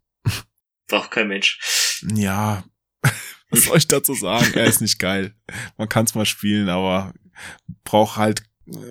[0.88, 2.00] Braucht kein Mensch.
[2.14, 2.64] Ja,
[3.50, 4.54] was soll ich dazu sagen?
[4.54, 5.36] Er ist nicht geil.
[5.78, 7.12] Man kann es mal spielen, aber
[7.84, 8.44] braucht halt,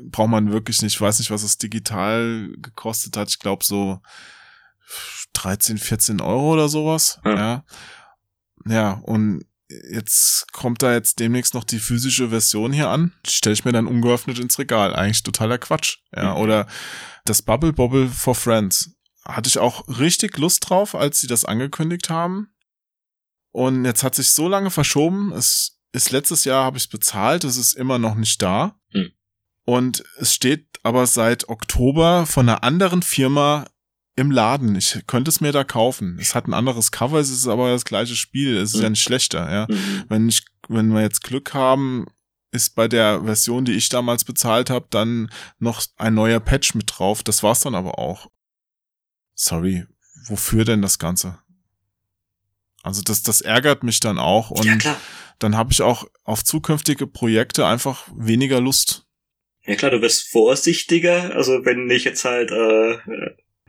[0.02, 0.94] braucht man wirklich nicht.
[0.94, 3.28] Ich weiß nicht, was es digital gekostet hat.
[3.28, 4.02] Ich glaube so
[5.34, 7.20] 13, 14 Euro oder sowas.
[7.24, 7.36] Ja.
[7.36, 7.64] ja.
[8.66, 9.44] Ja, und
[9.90, 13.12] jetzt kommt da jetzt demnächst noch die physische Version hier an.
[13.26, 14.94] Die stelle ich mir dann ungeöffnet ins Regal.
[14.94, 15.98] Eigentlich totaler Quatsch.
[16.14, 16.40] Ja, mhm.
[16.40, 16.66] oder
[17.24, 18.92] das Bubble Bobble for Friends.
[19.24, 22.48] Hatte ich auch richtig Lust drauf, als sie das angekündigt haben.
[23.52, 25.32] Und jetzt hat sich so lange verschoben.
[25.32, 27.44] Es ist letztes Jahr habe ich es bezahlt.
[27.44, 28.78] Es ist immer noch nicht da.
[28.92, 29.12] Mhm.
[29.64, 33.66] Und es steht aber seit Oktober von einer anderen Firma
[34.16, 34.76] im Laden.
[34.76, 36.18] Ich könnte es mir da kaufen.
[36.20, 38.56] Es hat ein anderes Cover, es ist aber das gleiche Spiel.
[38.56, 38.82] Es ist mhm.
[38.82, 39.66] ja nicht schlechter, ja.
[39.68, 40.04] Mhm.
[40.08, 42.06] Wenn ich, wenn wir jetzt Glück haben,
[42.52, 46.90] ist bei der Version, die ich damals bezahlt habe, dann noch ein neuer Patch mit
[46.92, 47.22] drauf.
[47.22, 48.30] Das war's dann aber auch.
[49.34, 49.86] Sorry,
[50.26, 51.38] wofür denn das Ganze?
[52.82, 54.96] Also das, das ärgert mich dann auch und ja,
[55.38, 59.06] dann habe ich auch auf zukünftige Projekte einfach weniger Lust.
[59.66, 61.34] Ja klar, du wirst vorsichtiger.
[61.34, 62.98] Also wenn ich jetzt halt äh,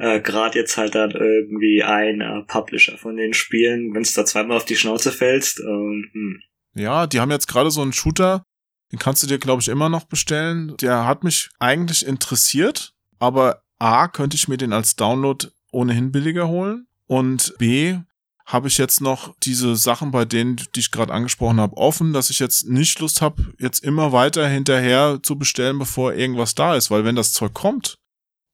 [0.02, 4.26] äh, gerade jetzt halt dann irgendwie ein äh, Publisher von den Spielen, wenn es da
[4.26, 5.60] zweimal auf die Schnauze fällst.
[5.60, 6.42] Ähm, hm.
[6.74, 8.44] Ja, die haben jetzt gerade so einen Shooter,
[8.92, 10.76] den kannst du dir, glaube ich, immer noch bestellen.
[10.82, 16.48] Der hat mich eigentlich interessiert, aber A, könnte ich mir den als Download ohnehin billiger
[16.48, 17.98] holen und B,
[18.46, 22.32] habe ich jetzt noch diese Sachen bei denen, die ich gerade angesprochen habe, offen, dass
[22.32, 26.90] ich jetzt nicht Lust habe, jetzt immer weiter hinterher zu bestellen, bevor irgendwas da ist,
[26.90, 28.00] weil wenn das Zeug kommt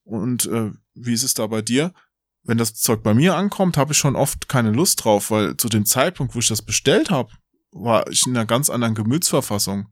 [0.03, 1.93] und äh, wie ist es da bei dir?
[2.43, 5.67] Wenn das Zeug bei mir ankommt, habe ich schon oft keine Lust drauf, weil zu
[5.67, 7.31] dem Zeitpunkt, wo ich das bestellt habe,
[7.71, 9.87] war ich in einer ganz anderen Gemütsverfassung.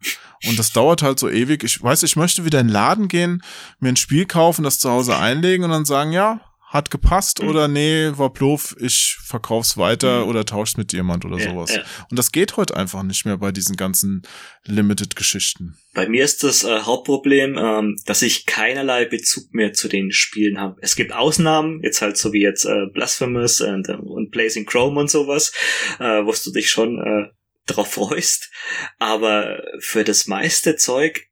[0.45, 1.63] Und das dauert halt so ewig.
[1.63, 3.43] Ich weiß, ich möchte wieder in den Laden gehen,
[3.79, 6.41] mir ein Spiel kaufen, das zu Hause einlegen und dann sagen, ja,
[6.75, 7.49] hat gepasst mhm.
[7.49, 10.29] oder nee, war ploof, ich verkauf's weiter mhm.
[10.29, 11.73] oder tausch's mit jemand oder ja, sowas.
[11.73, 11.83] Ja.
[12.09, 14.23] Und das geht heute einfach nicht mehr bei diesen ganzen
[14.65, 15.77] Limited-Geschichten.
[15.93, 20.59] Bei mir ist das äh, Hauptproblem, ähm, dass ich keinerlei Bezug mehr zu den Spielen
[20.59, 20.75] habe.
[20.81, 24.99] Es gibt Ausnahmen, jetzt halt so wie jetzt äh, Blasphemous und, äh, und Blazing Chrome
[24.99, 25.53] und sowas,
[25.99, 27.31] äh, wo du dich schon äh,
[27.71, 28.51] drauf freust.
[28.99, 31.27] Aber für das meiste Zeug,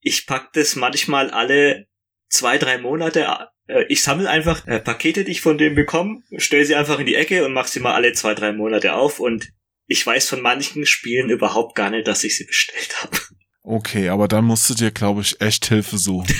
[0.00, 1.86] ich pack das manchmal alle
[2.28, 3.28] zwei, drei Monate
[3.70, 7.06] äh, ich sammle einfach äh, Pakete, die ich von dem bekomme, stelle sie einfach in
[7.06, 9.48] die Ecke und mache sie mal alle zwei, drei Monate auf und
[9.86, 13.18] ich weiß von manchen Spielen überhaupt gar nicht, dass ich sie bestellt habe.
[13.62, 16.34] Okay, aber dann musst du dir, glaube ich, echt Hilfe suchen.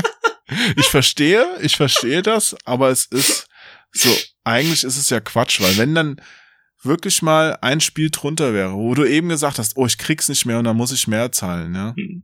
[0.76, 3.48] ich verstehe, ich verstehe das, aber es ist
[3.92, 6.20] so, eigentlich ist es ja Quatsch, weil wenn dann
[6.82, 10.46] wirklich mal ein Spiel drunter wäre, wo du eben gesagt hast, oh, ich krieg's nicht
[10.46, 11.94] mehr und dann muss ich mehr zahlen, ja.
[11.96, 12.22] Hm.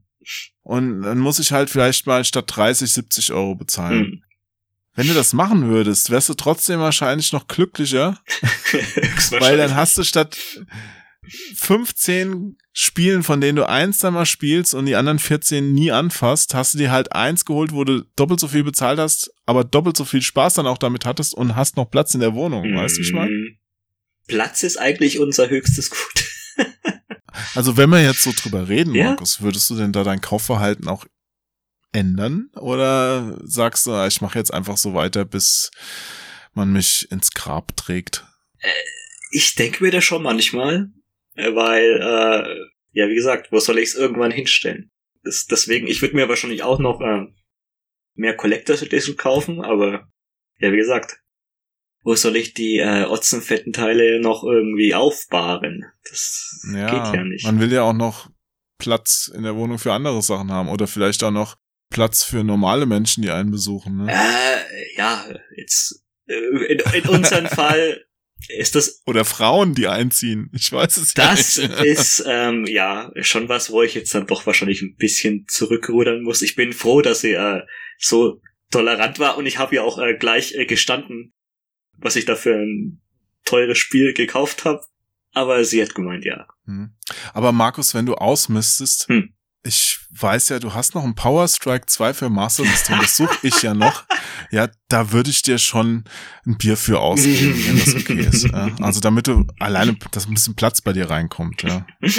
[0.63, 3.99] Und dann muss ich halt vielleicht mal statt 30, 70 Euro bezahlen.
[3.99, 4.23] Mhm.
[4.95, 8.19] Wenn du das machen würdest, wärst du trotzdem wahrscheinlich noch glücklicher.
[9.31, 10.39] weil dann hast du statt
[11.55, 16.55] 15 Spielen, von denen du eins dann mal spielst und die anderen 14 nie anfasst,
[16.55, 19.97] hast du dir halt eins geholt, wo du doppelt so viel bezahlt hast, aber doppelt
[19.97, 22.71] so viel Spaß dann auch damit hattest und hast noch Platz in der Wohnung.
[22.71, 22.77] Mhm.
[22.77, 23.33] Weißt du, ich meine?
[24.27, 26.25] Platz ist eigentlich unser höchstes Gut.
[27.55, 29.09] Also wenn wir jetzt so drüber reden, ja?
[29.11, 31.05] Markus, würdest du denn da dein Kaufverhalten auch
[31.93, 32.51] ändern?
[32.55, 35.71] Oder sagst du, ah, ich mache jetzt einfach so weiter, bis
[36.55, 38.25] man mich ins Grab trägt?
[38.59, 38.71] Äh,
[39.31, 40.91] ich denke mir das schon manchmal,
[41.35, 44.91] äh, weil, äh, ja, wie gesagt, wo soll ich es irgendwann hinstellen?
[45.23, 47.27] Das, deswegen, ich würde mir wahrscheinlich auch noch äh,
[48.15, 50.09] mehr Collectors Edition kaufen, aber
[50.59, 51.19] ja, wie gesagt,
[52.03, 55.85] wo soll ich die äh, otzenfetten Teile noch irgendwie aufbahren?
[56.09, 57.45] Das ja, geht ja nicht.
[57.45, 58.31] Man will ja auch noch
[58.79, 61.57] Platz in der Wohnung für andere Sachen haben oder vielleicht auch noch
[61.91, 63.99] Platz für normale Menschen, die einen besuchen.
[63.99, 64.13] Ne?
[64.13, 65.25] Äh, ja,
[65.57, 66.35] jetzt äh,
[66.73, 68.05] in, in unserem Fall
[68.49, 70.51] ist das oder Frauen, die einziehen.
[70.53, 71.71] Ich weiß es das nicht.
[71.71, 76.23] Das ist ähm, ja schon was, wo ich jetzt dann doch wahrscheinlich ein bisschen zurückrudern
[76.23, 76.43] muss.
[76.43, 77.63] Ich bin froh, dass sie äh,
[77.99, 78.41] so
[78.73, 81.33] tolerant war und ich habe ja auch äh, gleich äh, gestanden,
[82.03, 83.01] was ich da für ein
[83.45, 84.83] teures Spiel gekauft habe.
[85.33, 86.47] Aber sie hat gemeint, ja.
[86.67, 86.95] Hm.
[87.33, 89.33] Aber Markus, wenn du ausmistest, hm.
[89.65, 93.39] ich weiß ja, du hast noch ein Power Strike 2 für Master System, das suche
[93.43, 94.05] ich ja noch.
[94.51, 96.05] Ja, da würde ich dir schon
[96.45, 98.45] ein Bier für ausgeben, wenn das okay ist.
[98.45, 98.71] Ja.
[98.81, 101.87] Also damit du alleine, dass ein bisschen Platz bei dir reinkommt, ja.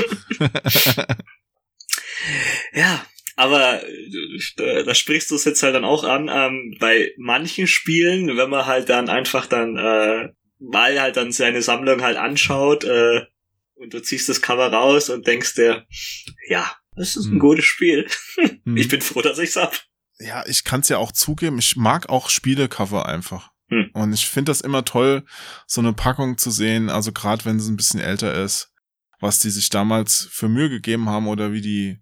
[2.74, 3.06] ja,
[3.36, 8.38] aber äh, da sprichst du es jetzt halt dann auch an, ähm, bei manchen Spielen,
[8.38, 10.30] wenn man halt dann einfach dann äh,
[10.60, 13.22] mal halt dann seine Sammlung halt anschaut äh,
[13.76, 15.86] und du ziehst das Cover raus und denkst dir,
[16.48, 17.40] ja, das ist ein hm.
[17.40, 18.08] gutes Spiel.
[18.66, 18.78] Hm.
[18.78, 19.84] Ich bin froh, dass ich's hab.
[20.20, 23.50] Ja, ich kann's ja auch zugeben, ich mag auch Spielecover einfach.
[23.70, 23.90] Hm.
[23.94, 25.26] Und ich finde das immer toll,
[25.68, 28.72] so eine Packung zu sehen, also gerade wenn sie ein bisschen älter ist,
[29.20, 32.00] was die sich damals für Mühe gegeben haben oder wie die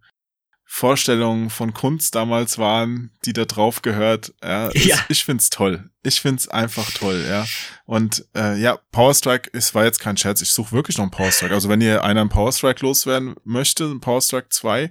[0.74, 4.34] Vorstellungen von Kunst damals waren, die da drauf gehört.
[4.42, 4.98] Ja, ja.
[5.10, 5.90] Ich, find's toll.
[6.02, 7.46] Ich find's einfach toll, ja.
[7.84, 10.42] Und äh, ja, Power Strike ist war jetzt kein Scherz.
[10.42, 11.54] Ich suche wirklich noch einen Power Strike.
[11.54, 14.90] Also wenn ihr einer einen Power Strike loswerden möchte, ein Power Strike 2,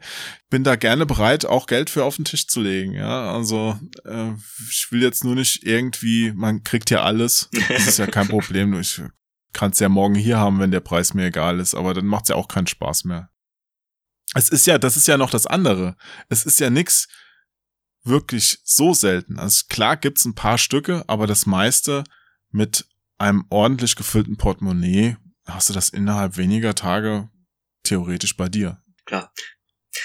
[0.50, 2.92] bin da gerne bereit, auch Geld für auf den Tisch zu legen.
[2.92, 4.32] Ja, also äh,
[4.68, 7.48] ich will jetzt nur nicht irgendwie, man kriegt ja alles.
[7.68, 8.78] Das ist ja kein Problem.
[8.78, 9.00] Ich
[9.54, 12.28] kann es ja morgen hier haben, wenn der Preis mir egal ist, aber dann macht's
[12.28, 13.29] ja auch keinen Spaß mehr
[14.34, 15.96] es ist ja, das ist ja noch das andere.
[16.28, 17.08] Es ist ja nix
[18.04, 19.38] wirklich so selten.
[19.38, 22.04] Also klar gibt's ein paar Stücke, aber das meiste
[22.50, 22.86] mit
[23.18, 25.16] einem ordentlich gefüllten Portemonnaie
[25.46, 27.28] hast du das innerhalb weniger Tage
[27.82, 28.82] theoretisch bei dir.
[29.04, 29.32] Klar.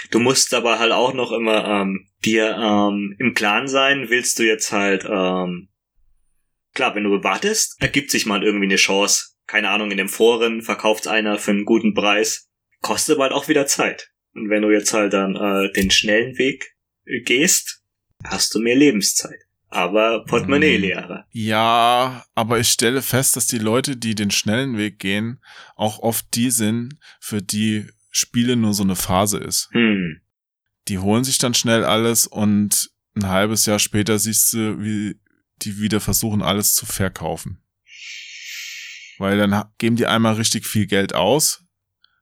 [0.09, 4.43] Du musst aber halt auch noch immer ähm, dir ähm, im Klaren sein, willst du
[4.43, 5.69] jetzt halt, ähm,
[6.73, 9.35] klar, wenn du wartest, ergibt sich mal irgendwie eine Chance.
[9.45, 12.49] Keine Ahnung, in den Foren verkauft einer für einen guten Preis.
[12.81, 14.11] Kostet aber halt auch wieder Zeit.
[14.35, 16.75] Und wenn du jetzt halt dann äh, den schnellen Weg
[17.23, 17.81] gehst,
[18.23, 19.39] hast du mehr Lebenszeit.
[19.69, 21.25] Aber Portemonnaie leerer.
[21.31, 25.41] Ja, aber ich stelle fest, dass die Leute, die den schnellen Weg gehen,
[25.75, 29.69] auch oft die sind, für die Spiele nur so eine Phase ist.
[29.71, 30.21] Hm.
[30.87, 35.19] Die holen sich dann schnell alles und ein halbes Jahr später siehst du, wie
[35.61, 37.61] die wieder versuchen, alles zu verkaufen.
[39.17, 41.63] Weil dann geben die einmal richtig viel Geld aus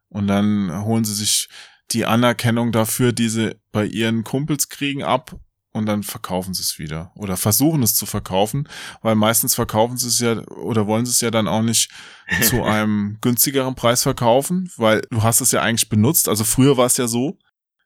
[0.10, 1.50] und dann holen sie sich
[1.94, 5.36] die Anerkennung dafür, die sie bei ihren Kumpels kriegen, ab
[5.74, 8.70] und dann verkaufen sie es wieder oder versuchen es zu verkaufen,
[9.02, 11.92] weil meistens verkaufen sie es ja oder wollen sie es ja dann auch nicht
[12.42, 16.30] zu einem günstigeren Preis verkaufen, weil du hast es ja eigentlich benutzt.
[16.30, 17.38] Also früher war es ja so,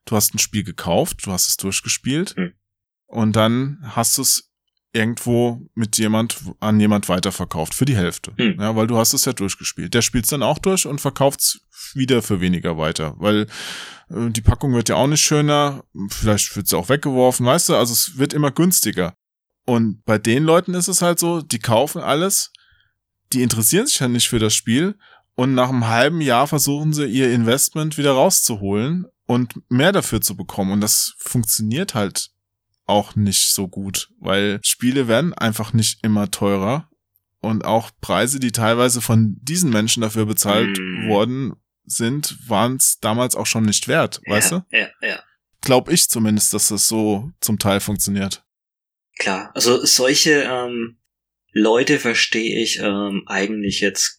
[0.04, 2.52] du hast ein Spiel gekauft, du hast es durchgespielt mhm.
[3.06, 4.47] und dann hast du es
[4.98, 8.32] irgendwo mit jemand an jemand weiterverkauft für die Hälfte.
[8.36, 8.56] Hm.
[8.60, 9.94] Ja, weil du hast es ja durchgespielt.
[9.94, 11.60] Der spielt es dann auch durch und verkauft es
[11.94, 13.46] wieder für weniger weiter, weil
[14.10, 17.76] äh, die Packung wird ja auch nicht schöner, vielleicht wird sie auch weggeworfen, weißt du,
[17.76, 19.14] also es wird immer günstiger.
[19.64, 22.52] Und bei den Leuten ist es halt so, die kaufen alles,
[23.32, 24.96] die interessieren sich ja nicht für das Spiel
[25.34, 30.36] und nach einem halben Jahr versuchen sie ihr Investment wieder rauszuholen und mehr dafür zu
[30.36, 32.30] bekommen und das funktioniert halt
[32.88, 36.88] auch nicht so gut, weil Spiele werden einfach nicht immer teurer
[37.40, 41.08] und auch Preise, die teilweise von diesen Menschen dafür bezahlt mm.
[41.08, 41.52] worden
[41.84, 44.64] sind, waren es damals auch schon nicht wert, ja, weißt du?
[44.70, 45.22] Ja, ja.
[45.60, 48.44] Glaub ich zumindest, dass das so zum Teil funktioniert.
[49.18, 50.98] Klar, also solche ähm,
[51.52, 54.17] Leute verstehe ich ähm, eigentlich jetzt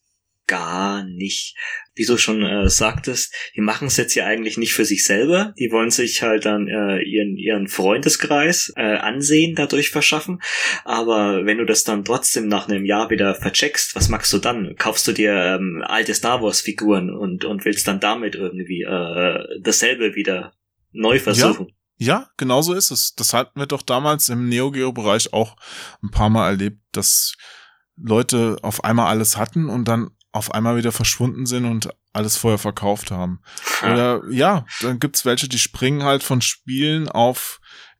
[0.49, 1.55] gar nicht.
[1.95, 5.53] Wie du schon äh, sagtest, die machen es jetzt ja eigentlich nicht für sich selber.
[5.59, 10.41] Die wollen sich halt dann äh, ihren, ihren Freundeskreis äh, ansehen dadurch verschaffen.
[10.83, 14.75] Aber wenn du das dann trotzdem nach einem Jahr wieder vercheckst, was machst du dann?
[14.75, 19.43] Kaufst du dir ähm, alte Star Wars Figuren und, und willst dann damit irgendwie äh,
[19.61, 20.53] dasselbe wieder
[20.91, 21.67] neu versuchen?
[21.67, 21.73] Ja.
[22.01, 23.13] Ja, genau so ist es.
[23.13, 25.57] Das hatten wir doch damals im Neo Geo Bereich auch
[26.01, 27.35] ein paar Mal erlebt, dass
[28.01, 32.59] Leute auf einmal alles hatten und dann auf einmal wieder verschwunden sind und alles vorher
[32.59, 33.41] verkauft haben.
[33.81, 37.59] Oder ja, dann gibt's welche, die springen halt von Spielen auf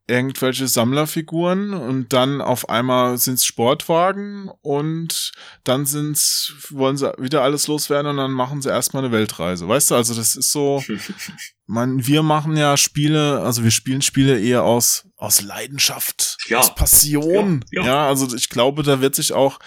[0.10, 5.32] irgendwelche Sammlerfiguren und dann auf einmal sind's Sportwagen und
[5.64, 9.68] dann sind's, wollen sie wieder alles loswerden und dann machen sie erstmal eine Weltreise.
[9.68, 10.84] Weißt du, also das ist so,
[11.68, 16.58] man, wir machen ja Spiele, also wir spielen Spiele eher aus, aus Leidenschaft, ja.
[16.58, 17.64] aus Passion.
[17.72, 17.88] Ja, ja.
[17.88, 19.60] ja, also ich glaube, da wird sich auch,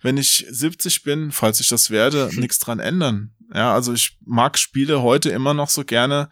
[0.00, 3.34] wenn ich 70 bin, falls ich das werde, nichts dran ändern.
[3.52, 6.30] Ja, also ich mag Spiele heute immer noch so gerne,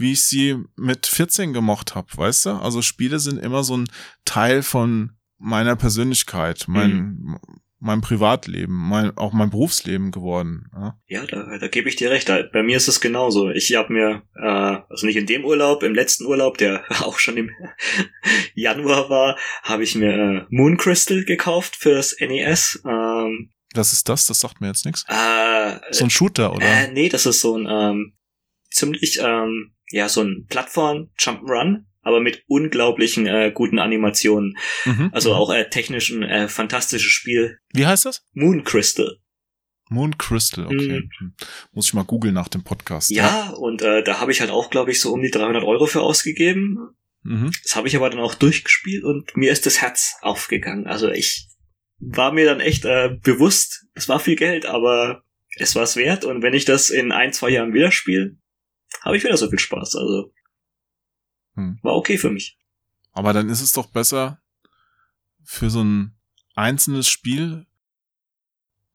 [0.00, 2.50] wie ich sie mit 14 gemocht habe, weißt du?
[2.50, 3.90] Also Spiele sind immer so ein
[4.24, 7.38] Teil von meiner Persönlichkeit, mein, mhm.
[7.78, 10.70] mein Privatleben, mein, auch mein Berufsleben geworden.
[10.74, 12.28] Ja, ja da, da gebe ich dir recht.
[12.28, 13.50] Bei mir ist es genauso.
[13.50, 17.36] Ich habe mir, äh, also nicht in dem Urlaub, im letzten Urlaub, der auch schon
[17.36, 17.50] im
[18.54, 22.82] Januar war, habe ich mir äh, Moon Crystal gekauft fürs NES.
[22.86, 24.26] Ähm, was ist das?
[24.26, 25.04] Das sagt mir jetzt nichts.
[25.08, 26.66] Äh, so ein Shooter, oder?
[26.66, 28.12] Äh, nee, das ist so ein ähm,
[28.70, 34.56] ziemlich ähm, ja, so ein Plattform-Jump'n'Run, aber mit unglaublichen äh, guten Animationen.
[34.84, 35.10] Mhm.
[35.12, 37.58] Also auch äh, technisch ein äh, fantastisches Spiel.
[37.72, 38.24] Wie heißt das?
[38.32, 39.18] Moon Crystal.
[39.90, 41.02] Moon Crystal, okay.
[41.20, 41.34] Mhm.
[41.72, 43.10] Muss ich mal googeln nach dem Podcast.
[43.10, 43.50] Ja, ja.
[43.50, 46.00] und äh, da habe ich halt auch, glaube ich, so um die 300 Euro für
[46.00, 46.94] ausgegeben.
[47.22, 47.50] Mhm.
[47.64, 50.86] Das habe ich aber dann auch durchgespielt und mir ist das Herz aufgegangen.
[50.86, 51.48] Also ich
[51.98, 55.24] war mir dann echt äh, bewusst, es war viel Geld, aber
[55.56, 56.24] es war es wert.
[56.24, 58.36] Und wenn ich das in ein, zwei Jahren wieder spiele,
[59.02, 59.96] habe ich wieder so viel Spaß.
[59.96, 60.32] Also
[61.54, 61.78] hm.
[61.82, 62.58] war okay für mich.
[63.12, 64.40] Aber dann ist es doch besser
[65.44, 66.16] für so ein
[66.54, 67.66] einzelnes Spiel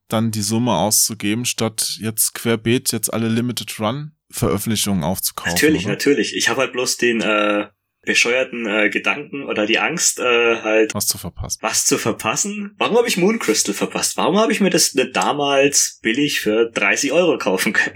[0.07, 5.53] dann die Summe auszugeben, statt jetzt querbeet jetzt alle Limited Run Veröffentlichungen aufzukaufen.
[5.53, 5.93] Natürlich, oder?
[5.93, 6.35] natürlich.
[6.35, 7.67] Ich habe halt bloß den äh,
[8.05, 11.59] bescheuerten äh, Gedanken oder die Angst, äh, halt was zu verpassen.
[11.61, 12.73] Was zu verpassen?
[12.77, 14.17] Warum habe ich Moon Crystal verpasst?
[14.17, 17.95] Warum habe ich mir das nicht damals billig für 30 Euro kaufen können?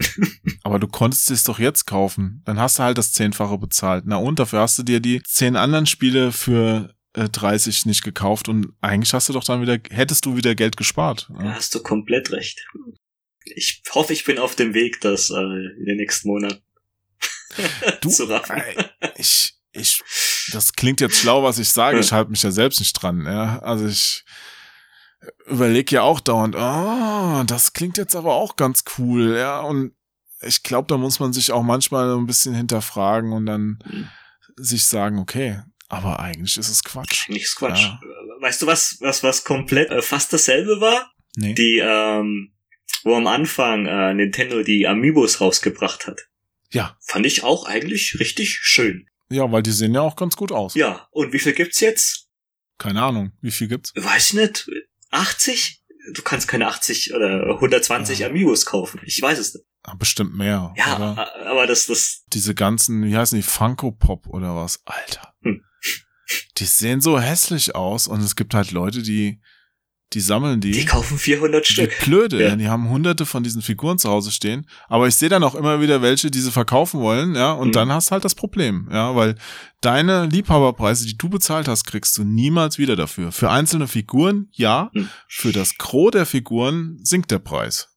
[0.63, 2.41] Aber du konntest es doch jetzt kaufen.
[2.45, 4.03] Dann hast du halt das Zehnfache bezahlt.
[4.07, 8.49] Na und dafür hast du dir die zehn anderen Spiele für 30 äh, nicht gekauft
[8.49, 11.29] und eigentlich hast du doch dann wieder, hättest du wieder Geld gespart.
[11.37, 12.65] Da hast du komplett recht.
[13.45, 16.61] Ich hoffe, ich bin auf dem Weg, das äh, in den nächsten Monaten
[18.01, 18.61] du, zu raffen.
[19.17, 20.01] Ich, ich,
[20.51, 21.99] das klingt jetzt schlau, was ich sage.
[21.99, 23.25] Ich halte mich ja selbst nicht dran.
[23.25, 24.25] Ja, also ich
[25.45, 26.55] überlege ja auch dauernd.
[26.55, 29.35] Ah, oh, das klingt jetzt aber auch ganz cool.
[29.37, 29.93] Ja, und
[30.41, 34.09] ich glaube, da muss man sich auch manchmal ein bisschen hinterfragen und dann mhm.
[34.55, 37.27] sich sagen, okay, aber eigentlich ist es Quatsch.
[37.27, 37.83] Eigentlich ist Quatsch.
[37.83, 37.99] Ja.
[38.39, 41.11] Weißt du was, was, was komplett äh, fast dasselbe war?
[41.35, 41.53] Nee.
[41.53, 42.53] Die, ähm,
[43.03, 46.27] wo am Anfang äh, Nintendo die Amiibos rausgebracht hat.
[46.71, 46.95] Ja.
[47.01, 49.09] Fand ich auch eigentlich richtig schön.
[49.31, 50.73] Ja, weil die sehen ja auch ganz gut aus.
[50.73, 52.27] Ja, und wie viel gibt's jetzt?
[52.77, 53.93] Keine Ahnung, wie viel gibt's?
[53.95, 54.69] Weiß ich nicht.
[55.11, 55.83] 80?
[56.13, 58.27] Du kannst keine 80 oder 120 ja.
[58.27, 58.99] Amiibos kaufen.
[59.03, 59.65] Ich weiß es nicht.
[59.97, 60.73] Bestimmt mehr.
[60.77, 61.47] Ja, oder?
[61.47, 62.23] aber das, das.
[62.27, 64.81] Diese ganzen, wie heißen die, Funko Pop oder was?
[64.85, 65.33] Alter.
[65.43, 65.63] Hm.
[66.57, 69.41] Die sehen so hässlich aus und es gibt halt Leute, die
[70.13, 70.71] die sammeln die.
[70.71, 71.91] Die kaufen 400 Stück.
[71.99, 72.55] Die blöde, ja.
[72.55, 74.67] die haben hunderte von diesen Figuren zu Hause stehen.
[74.87, 77.73] Aber ich sehe dann auch immer wieder welche, die sie verkaufen wollen, ja, und mhm.
[77.73, 79.35] dann hast halt das Problem, ja, weil
[79.81, 83.31] deine Liebhaberpreise, die du bezahlt hast, kriegst du niemals wieder dafür.
[83.31, 85.09] Für einzelne Figuren, ja, mhm.
[85.27, 87.89] für das Gros der Figuren sinkt der Preis.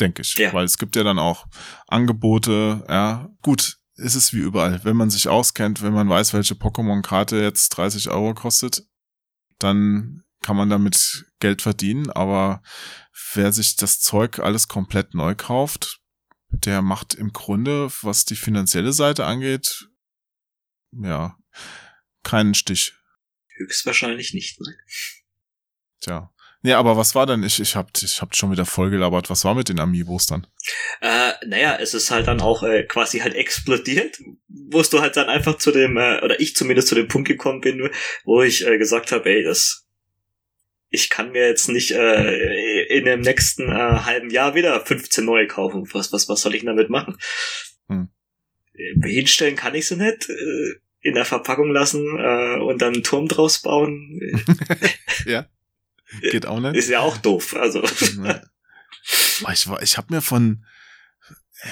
[0.00, 0.34] Denke ich.
[0.34, 0.52] Ja.
[0.52, 1.46] Weil es gibt ja dann auch
[1.86, 3.28] Angebote, ja.
[3.42, 4.80] Gut, ist es wie überall.
[4.84, 8.84] Wenn man sich auskennt, wenn man weiß, welche Pokémon-Karte jetzt 30 Euro kostet,
[9.58, 12.62] dann kann man damit Geld verdienen, aber
[13.34, 16.00] wer sich das Zeug alles komplett neu kauft,
[16.48, 19.90] der macht im Grunde, was die finanzielle Seite angeht,
[20.90, 21.36] ja,
[22.22, 22.94] keinen Stich.
[23.58, 24.74] Höchstwahrscheinlich nicht, nein.
[26.00, 26.32] Tja.
[26.62, 27.42] Nee, aber was war denn?
[27.42, 29.28] Ich, ich hab, ich hab schon wieder vollgelabert.
[29.28, 30.46] Was war mit den Amiibos dann?
[31.02, 34.18] Äh, naja, es ist halt dann auch äh, quasi halt explodiert,
[34.48, 37.60] wo du halt dann einfach zu dem, äh, oder ich zumindest zu dem Punkt gekommen
[37.60, 37.90] bin,
[38.24, 39.87] wo ich äh, gesagt habe, ey, das
[40.90, 45.46] ich kann mir jetzt nicht äh, in dem nächsten äh, halben Jahr wieder 15 neue
[45.46, 45.88] kaufen.
[45.92, 47.18] Was, was, was soll ich damit machen?
[47.88, 48.08] Hm.
[48.74, 50.28] Äh, hinstellen kann ich sie nicht.
[50.28, 54.20] Äh, in der Verpackung lassen äh, und dann einen Turm draus bauen.
[55.26, 55.46] ja.
[56.22, 56.74] Geht auch nicht.
[56.74, 57.54] Ist ja auch doof.
[57.54, 57.82] Also.
[59.52, 60.64] ich war, ich habe mir von,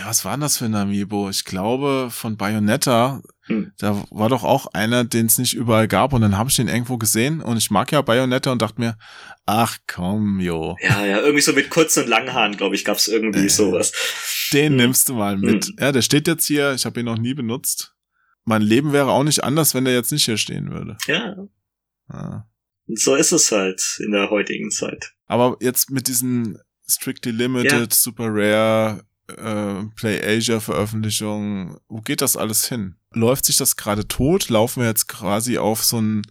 [0.05, 1.29] was war denn das für ein Amiibo?
[1.31, 3.73] Ich glaube von Bayonetta hm.
[3.79, 6.69] Da war doch auch einer, den es nicht überall gab und dann habe ich den
[6.69, 8.99] irgendwo gesehen und ich mag ja Bayonetta und dachte mir,
[9.47, 10.77] ach komm, jo.
[10.81, 13.93] Ja, ja, irgendwie so mit kurzen und langen Haaren, glaube ich, gab's irgendwie äh, sowas.
[14.53, 14.77] Den hm.
[14.77, 15.67] nimmst du mal mit.
[15.67, 15.77] Hm.
[15.79, 17.95] Ja, der steht jetzt hier, ich habe ihn noch nie benutzt.
[18.45, 20.97] Mein Leben wäre auch nicht anders, wenn der jetzt nicht hier stehen würde.
[21.07, 21.37] Ja.
[22.13, 22.49] ja.
[22.89, 25.13] So ist es halt in der heutigen Zeit.
[25.27, 27.87] Aber jetzt mit diesen Strictly Limited, ja.
[27.91, 32.97] Super Rare, äh, Play Asia Veröffentlichung, wo geht das alles hin?
[33.13, 34.49] Läuft sich das gerade tot?
[34.49, 36.23] Laufen wir jetzt quasi auf so, ein,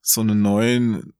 [0.00, 1.12] so eine neuen,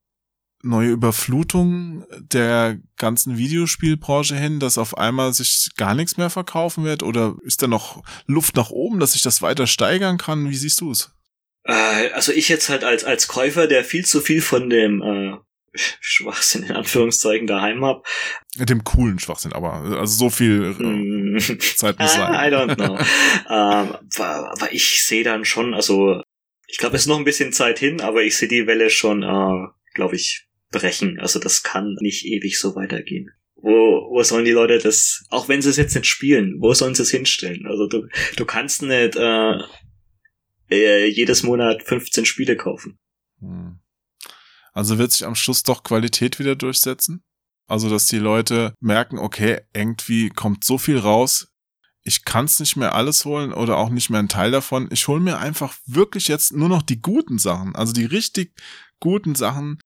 [0.62, 7.02] neue Überflutung der ganzen Videospielbranche hin, dass auf einmal sich gar nichts mehr verkaufen wird?
[7.02, 10.50] Oder ist da noch Luft nach oben, dass sich das weiter steigern kann?
[10.50, 11.12] Wie siehst du es?
[11.64, 15.36] Äh, also ich jetzt halt als, als Käufer, der viel zu viel von dem äh,
[16.00, 18.06] Schwachsinn in Anführungszeichen daheim hab.
[18.56, 22.34] Mit dem coolen Schwachsinn, aber also so viel äh, Zeit muss sein.
[22.34, 22.98] I don't know.
[23.48, 26.22] ähm, aber ich sehe dann schon, also
[26.66, 29.22] ich glaube, es ist noch ein bisschen Zeit hin, aber ich sehe die Welle schon,
[29.22, 31.20] äh, glaube ich, brechen.
[31.20, 33.30] Also das kann nicht ewig so weitergehen.
[33.56, 36.94] Wo, wo sollen die Leute das, auch wenn sie es jetzt nicht spielen, wo sollen
[36.94, 37.66] sie es hinstellen?
[37.66, 39.54] Also du, du kannst nicht äh,
[40.70, 42.98] äh, jedes Monat 15 Spiele kaufen.
[43.40, 43.81] Hm.
[44.72, 47.22] Also wird sich am Schluss doch Qualität wieder durchsetzen?
[47.68, 51.52] Also, dass die Leute merken, okay, irgendwie kommt so viel raus,
[52.04, 54.88] ich kann es nicht mehr alles holen oder auch nicht mehr einen Teil davon.
[54.90, 58.54] Ich hole mir einfach wirklich jetzt nur noch die guten Sachen, also die richtig
[58.98, 59.78] guten Sachen,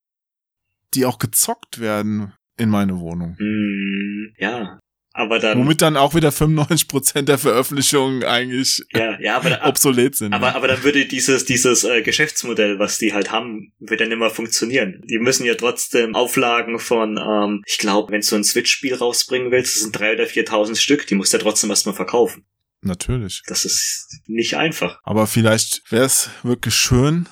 [0.94, 3.36] die auch gezockt werden in meine Wohnung.
[3.38, 4.78] Mm, ja,
[5.16, 5.58] aber dann.
[5.58, 10.32] Womit dann auch wieder 95% der Veröffentlichungen eigentlich ja, ja, aber, obsolet sind.
[10.32, 14.30] Aber, aber dann würde dieses, dieses äh, Geschäftsmodell, was die halt haben, wird dann immer
[14.30, 15.02] funktionieren.
[15.04, 19.50] Die müssen ja trotzdem Auflagen von, ähm, ich glaube, wenn du so ein Switch-Spiel rausbringen
[19.50, 22.44] willst, das sind drei oder 4.000 Stück, die musst du ja trotzdem erstmal verkaufen.
[22.82, 23.42] Natürlich.
[23.46, 25.00] Das ist nicht einfach.
[25.02, 27.28] Aber vielleicht wäre es wirklich schön,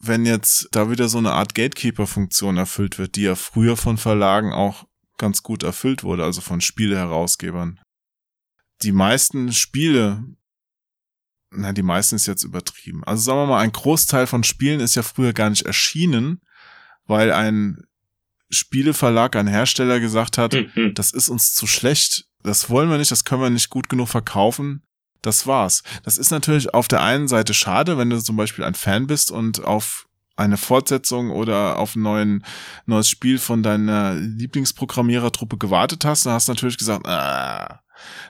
[0.00, 4.52] wenn jetzt da wieder so eine Art Gatekeeper-Funktion erfüllt wird, die ja früher von Verlagen
[4.52, 4.87] auch
[5.18, 7.80] ganz gut erfüllt wurde, also von Spieleherausgebern.
[8.82, 10.24] Die meisten Spiele,
[11.50, 13.04] na, die meisten ist jetzt übertrieben.
[13.04, 16.40] Also sagen wir mal, ein Großteil von Spielen ist ja früher gar nicht erschienen,
[17.06, 17.84] weil ein
[18.50, 20.94] Spieleverlag, ein Hersteller gesagt hat, mhm.
[20.94, 24.08] das ist uns zu schlecht, das wollen wir nicht, das können wir nicht gut genug
[24.08, 24.82] verkaufen.
[25.20, 25.82] Das war's.
[26.04, 29.32] Das ist natürlich auf der einen Seite schade, wenn du zum Beispiel ein Fan bist
[29.32, 30.07] und auf
[30.38, 32.44] eine Fortsetzung oder auf ein neuen,
[32.86, 37.80] neues Spiel von deiner Lieblingsprogrammierertruppe gewartet hast, dann hast du natürlich gesagt, ah,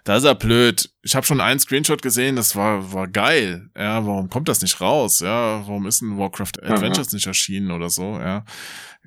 [0.05, 0.91] da ist er blöd.
[1.03, 3.69] Ich habe schon einen Screenshot gesehen, das war, war geil.
[3.77, 5.21] Ja, warum kommt das nicht raus?
[5.21, 7.17] Ja, warum ist ein Warcraft Adventures Aha.
[7.17, 8.19] nicht erschienen oder so?
[8.19, 8.47] Ja.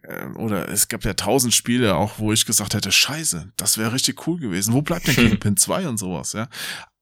[0.08, 3.94] Ähm, oder es gab ja tausend Spiele auch, wo ich gesagt hätte, scheiße, das wäre
[3.94, 4.74] richtig cool gewesen.
[4.74, 6.48] Wo bleibt denn Kingpin 2 und sowas, ja?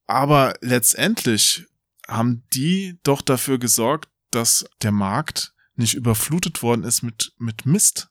[0.08, 1.66] Aber letztendlich
[2.08, 8.10] haben die doch dafür gesorgt, dass der Markt nicht überflutet worden ist mit, mit Mist.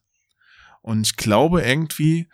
[0.81, 2.29] Und ich glaube irgendwie,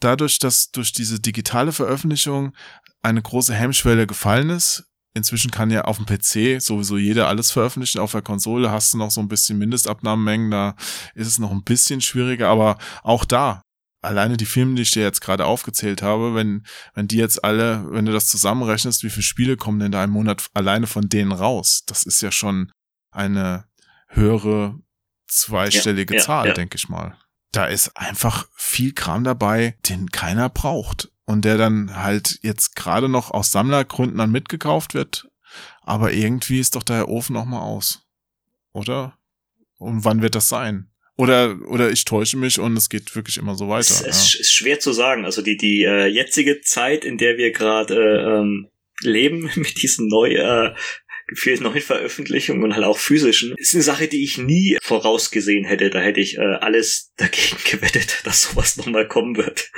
[0.00, 2.54] dadurch, dass durch diese digitale Veröffentlichung
[3.02, 7.98] eine große Hemmschwelle gefallen ist, inzwischen kann ja auf dem PC sowieso jeder alles veröffentlichen.
[7.98, 10.76] Auf der Konsole hast du noch so ein bisschen Mindestabnahmemengen, da
[11.14, 13.62] ist es noch ein bisschen schwieriger, aber auch da,
[14.02, 16.64] alleine die Filme, die ich dir jetzt gerade aufgezählt habe, wenn,
[16.94, 20.10] wenn die jetzt alle, wenn du das zusammenrechnest, wie viele Spiele kommen denn da im
[20.10, 21.82] Monat alleine von denen raus?
[21.86, 22.72] Das ist ja schon
[23.10, 23.64] eine
[24.10, 24.78] höhere
[25.26, 26.54] zweistellige ja, Zahl, ja, ja.
[26.54, 27.16] denke ich mal.
[27.52, 33.08] Da ist einfach viel Kram dabei, den keiner braucht und der dann halt jetzt gerade
[33.08, 35.28] noch aus Sammlergründen dann mitgekauft wird.
[35.82, 38.06] Aber irgendwie ist doch der Ofen noch mal aus,
[38.72, 39.18] oder?
[39.78, 40.90] Und wann wird das sein?
[41.16, 43.92] Oder, oder ich täusche mich und es geht wirklich immer so weiter.
[43.92, 45.24] Es, es ist schwer zu sagen.
[45.24, 48.70] Also die, die äh, jetzige Zeit, in der wir gerade äh, ähm,
[49.02, 50.74] leben, mit diesen neu äh,
[51.30, 55.88] gefühlt neuen Veröffentlichungen und halt auch physischen, ist eine Sache, die ich nie vorausgesehen hätte.
[55.90, 59.70] Da hätte ich äh, alles dagegen gewettet, dass sowas nochmal kommen wird.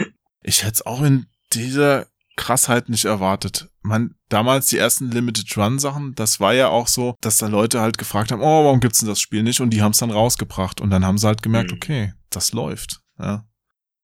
[0.42, 3.68] Ich hätte es auch in dieser Krassheit nicht erwartet.
[3.82, 7.80] Man, damals die ersten Limited Run Sachen, das war ja auch so, dass da Leute
[7.80, 9.60] halt gefragt haben, oh, warum gibt's denn das Spiel nicht?
[9.60, 10.80] Und die haben es dann rausgebracht.
[10.80, 11.76] Und dann haben sie halt gemerkt, mhm.
[11.76, 13.00] okay, das läuft.
[13.18, 13.44] Ja.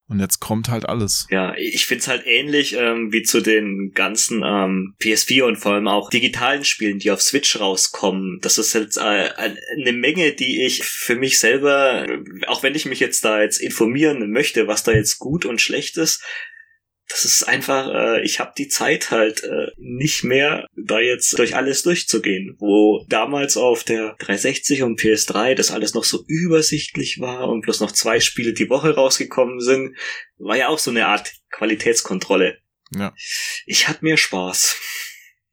[0.09, 1.26] Und jetzt kommt halt alles.
[1.30, 5.86] Ja, ich find's halt ähnlich ähm, wie zu den ganzen ähm, PS4 und vor allem
[5.86, 8.38] auch digitalen Spielen, die auf Switch rauskommen.
[8.40, 12.06] Das ist jetzt äh, eine Menge, die ich für mich selber,
[12.46, 15.98] auch wenn ich mich jetzt da jetzt informieren möchte, was da jetzt gut und schlecht
[15.98, 16.24] ist,
[17.09, 21.56] das ist einfach, äh, ich habe die Zeit halt äh, nicht mehr, da jetzt durch
[21.56, 22.56] alles durchzugehen.
[22.59, 27.80] Wo damals auf der 360 und PS3 das alles noch so übersichtlich war und bloß
[27.80, 29.96] noch zwei Spiele die Woche rausgekommen sind,
[30.36, 32.59] war ja auch so eine Art Qualitätskontrolle.
[32.94, 33.14] Ja.
[33.66, 34.76] Ich hatte mir Spaß.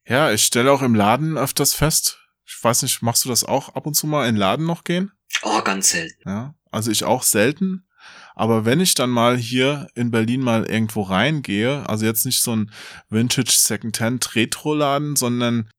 [0.08, 2.20] Ja, ich stelle auch im Laden öfters fest.
[2.46, 4.84] Ich weiß nicht, machst du das auch ab und zu mal in den Laden noch
[4.84, 5.12] gehen?
[5.42, 6.22] Oh, ganz selten.
[6.26, 7.88] Ja, also ich auch selten.
[8.36, 12.56] Aber wenn ich dann mal hier in Berlin mal irgendwo reingehe, also jetzt nicht so
[12.56, 12.72] ein
[13.10, 15.70] Vintage Secondhand Retro-Laden, sondern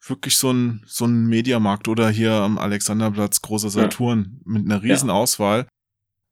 [0.00, 4.52] wirklich so ein, so ein Mediamarkt oder hier am Alexanderplatz großer Saturn ja.
[4.52, 5.14] mit einer riesen ja.
[5.14, 5.66] Auswahl.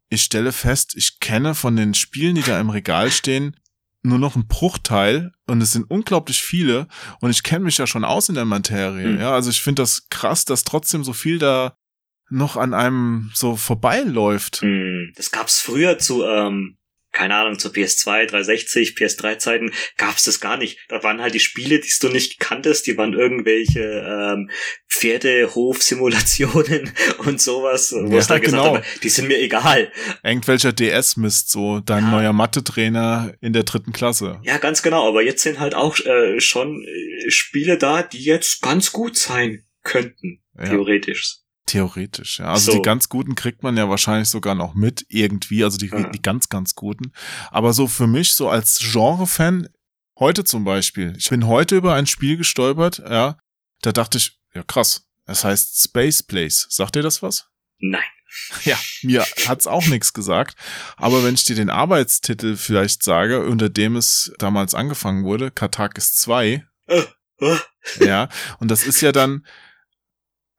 [0.08, 3.56] Ich stelle fest, ich kenne von den Spielen, die da im Regal stehen,
[4.02, 6.86] nur noch ein Bruchteil und es sind unglaublich viele
[7.20, 9.08] und ich kenne mich ja schon aus in der Materie.
[9.08, 9.18] Mhm.
[9.18, 11.76] Ja, also ich finde das krass, dass trotzdem so viel da
[12.28, 14.62] noch an einem so vorbeiläuft.
[14.62, 16.78] Hm, das gab's früher zu, ähm,
[17.12, 20.78] keine Ahnung, zu PS2, 360, PS3-Zeiten gab's das gar nicht.
[20.88, 24.50] Da waren halt die Spiele, die du nicht kanntest, die waren irgendwelche ähm,
[24.90, 28.76] Pferdehof-Simulationen und sowas, wo ja, ich da gesagt genau.
[28.76, 29.90] habe, die sind mir egal.
[30.22, 32.10] Irgendwelcher DS-Mist, so dein ja.
[32.10, 34.38] neuer Mathe-Trainer in der dritten Klasse.
[34.42, 38.60] Ja, ganz genau, aber jetzt sind halt auch äh, schon äh, Spiele da, die jetzt
[38.60, 40.66] ganz gut sein könnten, ja.
[40.66, 41.45] theoretisch.
[41.66, 42.46] Theoretisch, ja.
[42.46, 42.78] Also so.
[42.78, 46.48] die ganz guten kriegt man ja wahrscheinlich sogar noch mit irgendwie, also die, die ganz,
[46.48, 47.12] ganz guten.
[47.50, 49.68] Aber so für mich, so als Genre-Fan,
[50.18, 53.38] heute zum Beispiel, ich bin heute über ein Spiel gestolpert, ja,
[53.82, 56.66] da dachte ich, ja krass, es heißt Space Place.
[56.70, 57.48] Sagt dir das was?
[57.78, 58.02] Nein.
[58.64, 60.56] Ja, mir hat's auch nichts gesagt.
[60.96, 66.14] Aber wenn ich dir den Arbeitstitel vielleicht sage, unter dem es damals angefangen wurde, Katakis
[66.16, 67.02] 2, äh,
[67.40, 67.56] äh.
[68.00, 68.28] ja,
[68.58, 69.46] und das ist ja dann,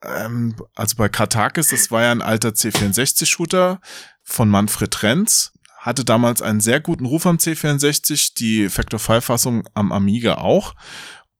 [0.03, 3.79] ähm, also bei Katakis, das war ja ein alter C64-Shooter
[4.23, 9.67] von Manfred Renz, hatte damals einen sehr guten Ruf am C64, die Factor 5 Fassung
[9.73, 10.75] am Amiga auch.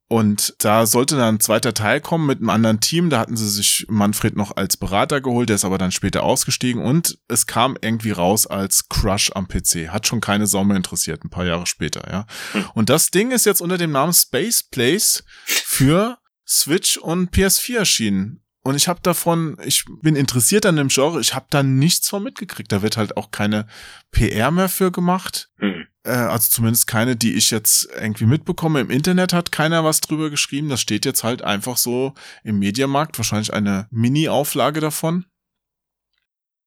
[0.10, 3.10] Und da sollte dann ein zweiter Teil kommen mit einem anderen Team.
[3.10, 6.82] Da hatten sie sich Manfred noch als Berater geholt, der ist aber dann später ausgestiegen
[6.82, 9.90] und es kam irgendwie raus als Crush am PC.
[9.90, 12.26] Hat schon keine Sau mehr interessiert, ein paar Jahre später, ja.
[12.54, 12.66] Hm.
[12.74, 16.18] Und das Ding ist jetzt unter dem Namen Space Place für
[16.48, 18.47] Switch und PS4 erschienen.
[18.68, 22.22] Und ich habe davon, ich bin interessiert an dem Genre, ich habe da nichts von
[22.22, 22.70] mitgekriegt.
[22.70, 23.66] Da wird halt auch keine
[24.12, 25.50] PR mehr für gemacht.
[25.58, 25.88] Mhm.
[26.04, 28.82] Äh, also zumindest keine, die ich jetzt irgendwie mitbekomme.
[28.82, 30.68] Im Internet hat keiner was drüber geschrieben.
[30.68, 32.14] Das steht jetzt halt einfach so
[32.44, 33.18] im Mediamarkt.
[33.18, 35.24] Wahrscheinlich eine Mini-Auflage davon.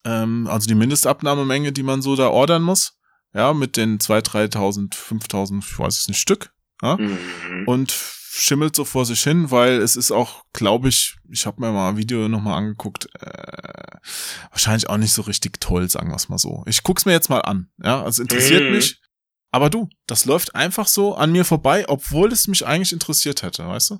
[0.06, 2.98] Ähm, also die Mindestabnahmemenge, die man so da ordern muss.
[3.34, 6.50] Ja, mit den 2.000, 3.000, 5.000, ich weiß es nicht, Stück.
[6.80, 6.96] Ja?
[6.96, 7.64] Mhm.
[7.66, 7.92] Und
[8.32, 11.90] schimmelt so vor sich hin, weil es ist auch, glaube ich, ich habe mir mal
[11.90, 13.98] ein Video nochmal angeguckt, äh,
[14.50, 16.62] wahrscheinlich auch nicht so richtig toll, sagen wir es mal so.
[16.66, 18.76] Ich guck's mir jetzt mal an, ja, also interessiert mhm.
[18.76, 19.00] mich.
[19.50, 23.66] Aber du, das läuft einfach so an mir vorbei, obwohl es mich eigentlich interessiert hätte,
[23.66, 23.98] weißt du?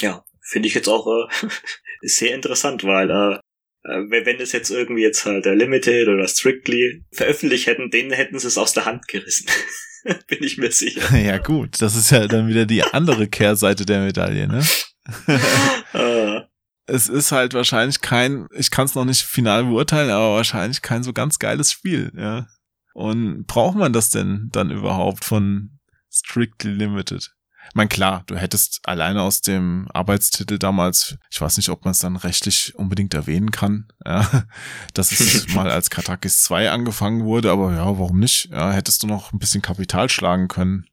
[0.00, 1.48] Ja, finde ich jetzt auch äh,
[2.02, 3.34] sehr interessant, weil äh,
[3.88, 8.38] äh wenn es jetzt irgendwie jetzt halt der Limited oder Strictly veröffentlicht hätten, denen hätten
[8.38, 9.48] sie es aus der Hand gerissen.
[10.28, 11.16] Bin ich mir sicher.
[11.18, 11.80] Ja, gut.
[11.80, 14.64] Das ist ja dann wieder die andere Kehrseite der Medaille, ne?
[15.92, 16.44] Ah.
[16.86, 21.02] es ist halt wahrscheinlich kein, ich kann es noch nicht final beurteilen, aber wahrscheinlich kein
[21.02, 22.46] so ganz geiles Spiel, ja.
[22.94, 25.78] Und braucht man das denn dann überhaupt von
[26.10, 27.32] Strictly Limited?
[27.70, 31.92] Ich meine, klar, du hättest alleine aus dem Arbeitstitel damals, ich weiß nicht, ob man
[31.92, 34.44] es dann rechtlich unbedingt erwähnen kann, ja,
[34.94, 38.50] dass es mal als Katakis 2 angefangen wurde, aber ja, warum nicht?
[38.50, 40.86] Ja, hättest du noch ein bisschen Kapital schlagen können.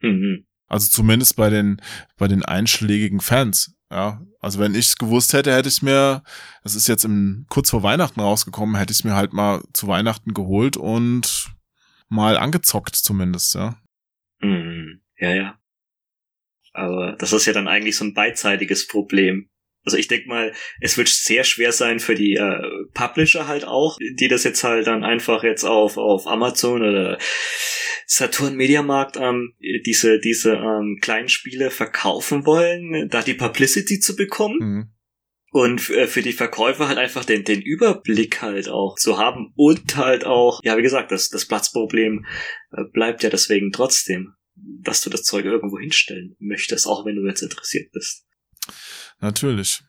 [0.00, 0.46] Mhm.
[0.66, 1.80] Also zumindest bei den,
[2.16, 3.76] bei den einschlägigen Fans.
[3.90, 6.22] Ja, also wenn ich es gewusst hätte, hätte ich mir,
[6.62, 10.32] das ist jetzt im, kurz vor Weihnachten rausgekommen, hätte ich mir halt mal zu Weihnachten
[10.32, 11.54] geholt und
[12.08, 13.76] mal angezockt zumindest, ja.
[14.40, 15.02] Mhm.
[15.18, 15.58] Ja, ja.
[16.74, 19.48] Aber das ist ja dann eigentlich so ein beidseitiges Problem.
[19.84, 22.62] Also ich denke mal, es wird sehr schwer sein für die äh,
[22.94, 27.18] Publisher halt auch, die das jetzt halt dann einfach jetzt auf, auf Amazon oder
[28.06, 29.54] Saturn Mediamarkt ähm,
[29.86, 34.58] diese, diese ähm, kleinen Spiele verkaufen wollen, da die Publicity zu bekommen.
[34.58, 34.90] Mhm.
[35.52, 39.96] Und äh, für die Verkäufer halt einfach den, den Überblick halt auch zu haben und
[39.96, 42.24] halt auch, ja, wie gesagt, das, das Platzproblem
[42.72, 44.34] äh, bleibt ja deswegen trotzdem
[44.82, 48.24] dass du das Zeug irgendwo hinstellen möchtest, auch wenn du jetzt interessiert bist.
[49.20, 49.80] Natürlich.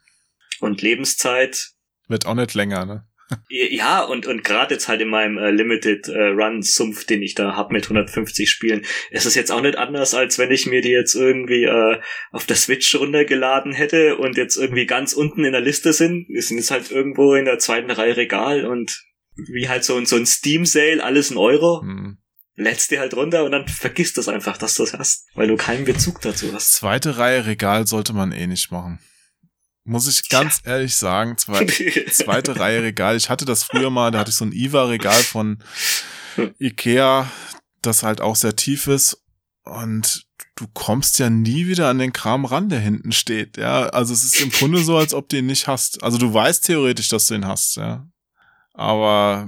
[0.60, 1.72] Und Lebenszeit.
[2.08, 3.08] Wird auch nicht länger, ne?
[3.50, 7.34] Ja, und, und gerade jetzt halt in meinem äh, Limited äh, Run Sumpf, den ich
[7.34, 10.82] da hab mit 150 Spielen, ist es jetzt auch nicht anders, als wenn ich mir
[10.82, 12.00] die jetzt irgendwie äh,
[12.32, 16.28] auf der Switch runtergeladen hätte und jetzt irgendwie ganz unten in der Liste sind.
[16.30, 19.04] Wir sind jetzt halt irgendwo in der zweiten Reihe Regal und
[19.36, 21.82] wie halt so, so ein Steam Sale, alles ein Euro.
[21.82, 22.20] Hm
[22.56, 25.58] lädst dir halt runter und dann vergisst das einfach, dass du es hast, weil du
[25.58, 26.74] keinen Bezug dazu hast.
[26.74, 29.00] Zweite Reihe Regal sollte man eh nicht machen.
[29.84, 30.72] Muss ich ganz ja.
[30.72, 31.66] ehrlich sagen, zwei,
[32.12, 33.18] zweite Reihe Regal.
[33.18, 35.60] Ich hatte das früher mal, da hatte ich so ein IWA-Regal von
[36.60, 37.30] Ikea,
[37.82, 39.22] das halt auch sehr tief ist
[39.64, 40.26] und
[40.56, 43.88] du kommst ja nie wieder an den Kram ran, der hinten steht, ja.
[43.90, 46.02] Also es ist im Grunde so, als ob du ihn nicht hast.
[46.02, 48.08] Also du weißt theoretisch, dass du ihn hast, ja.
[48.74, 49.48] Aber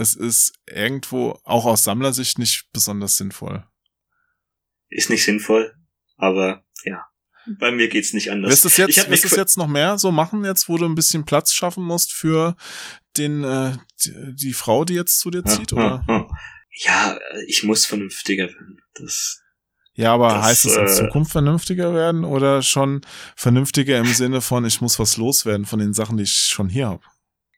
[0.00, 3.64] es ist irgendwo auch aus Sammlersicht nicht besonders sinnvoll.
[4.88, 5.74] Ist nicht sinnvoll,
[6.16, 7.06] aber ja.
[7.58, 8.50] Bei mir geht's nicht anders.
[8.50, 10.94] Wirst du es jetzt, wirst es jetzt noch mehr so machen, jetzt wo du ein
[10.94, 12.56] bisschen Platz schaffen musst für
[13.16, 16.04] den, äh, die, die Frau, die jetzt zu dir zieht, oder?
[16.72, 18.80] Ja, ich muss vernünftiger werden.
[18.94, 19.42] Das,
[19.94, 23.00] ja, aber das, heißt es in äh, Zukunft vernünftiger werden oder schon
[23.36, 26.88] vernünftiger im Sinne von, ich muss was loswerden von den Sachen, die ich schon hier
[26.88, 27.02] habe?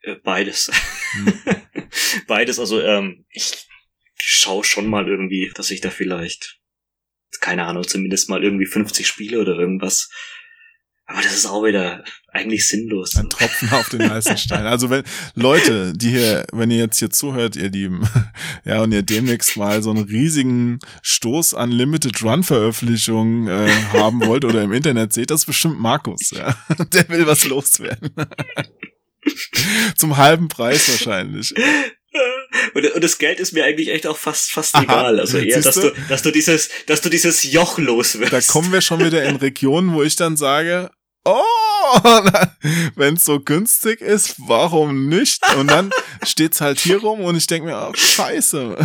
[0.02, 0.70] Äh, beides.
[1.12, 1.32] Hm.
[2.26, 3.66] Beides, also ähm, ich
[4.16, 6.58] schaue schon mal irgendwie, dass ich da vielleicht,
[7.40, 10.10] keine Ahnung, zumindest mal irgendwie 50 Spiele oder irgendwas.
[11.06, 13.16] Aber das ist auch wieder eigentlich sinnlos.
[13.16, 14.64] Ein Tropfen auf den heißen Stein.
[14.64, 15.02] Also wenn
[15.34, 18.08] Leute, die hier, wenn ihr jetzt hier zuhört, ihr Lieben,
[18.64, 24.24] ja, und ihr demnächst mal so einen riesigen Stoß an Limited Run Veröffentlichungen äh, haben
[24.24, 26.56] wollt oder im Internet seht, das ist bestimmt Markus, ja.
[26.92, 28.14] Der will was loswerden.
[29.96, 31.54] Zum halben Preis wahrscheinlich.
[32.74, 35.20] Und, und, das Geld ist mir eigentlich echt auch fast fast Aha, egal.
[35.20, 38.32] Also eher, dass du, dass du dieses, dass du dieses Joch los wirst.
[38.32, 40.90] Da kommen wir schon wieder in Regionen, wo ich dann sage,
[41.24, 41.42] oh,
[42.96, 45.40] wenn es so günstig ist, warum nicht?
[45.56, 45.90] Und dann
[46.24, 48.76] steht's halt hier rum und ich denke mir, oh, scheiße.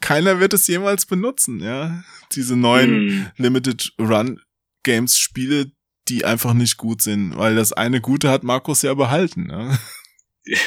[0.00, 2.02] Keiner wird es jemals benutzen, ja.
[2.32, 3.30] Diese neuen hm.
[3.36, 4.40] Limited Run
[4.82, 5.70] Games Spiele,
[6.08, 9.46] die einfach nicht gut sind, weil das eine Gute hat Markus ja behalten.
[9.46, 9.78] Ne?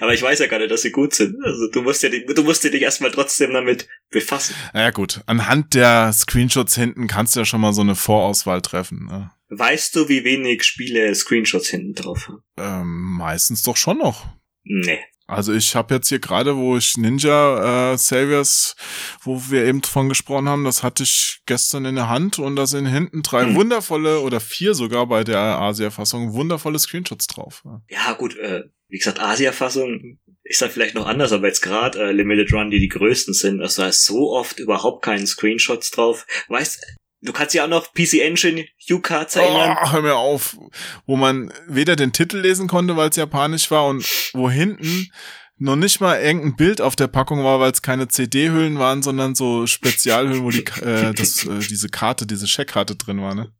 [0.00, 1.36] Aber ich weiß ja gar nicht, dass sie gut sind.
[1.44, 4.54] Also du musst ja, du musst dich erstmal trotzdem damit befassen.
[4.72, 9.06] Ja gut, anhand der Screenshots hinten kannst du ja schon mal so eine Vorauswahl treffen.
[9.06, 9.30] Ne?
[9.48, 12.42] Weißt du, wie wenig Spiele Screenshots hinten drauf haben?
[12.56, 14.26] Ähm, meistens doch schon noch.
[14.64, 15.00] Nee.
[15.26, 18.76] Also ich habe jetzt hier gerade, wo ich Ninja äh, Saviors,
[19.22, 22.66] wo wir eben von gesprochen haben, das hatte ich gestern in der Hand und da
[22.66, 23.54] sind hinten drei hm.
[23.54, 27.62] wundervolle oder vier sogar bei der Asia-Fassung wundervolle Screenshots drauf.
[27.64, 32.00] Ja, ja gut, äh, wie gesagt, Asia-Fassung ist da vielleicht noch anders, aber jetzt gerade
[32.00, 35.90] äh, Limited Run, die die größten sind, also da ist so oft überhaupt keinen Screenshots
[35.90, 36.26] drauf.
[36.48, 36.84] Weißt,
[37.24, 39.76] Du kannst ja auch noch PC Engine U-Cards erinnern.
[39.82, 40.58] Oh, hör mir auf.
[41.06, 45.10] Wo man weder den Titel lesen konnte, weil es japanisch war und wo hinten
[45.56, 49.34] noch nicht mal irgendein Bild auf der Packung war, weil es keine CD-Hüllen waren, sondern
[49.34, 53.52] so Spezialhüllen, wo die äh, das, äh, diese Karte, diese Checkkarte drin war, ne?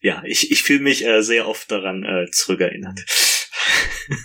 [0.00, 3.00] Ja, ich, ich fühle mich äh, sehr oft daran äh, zurückerinnert.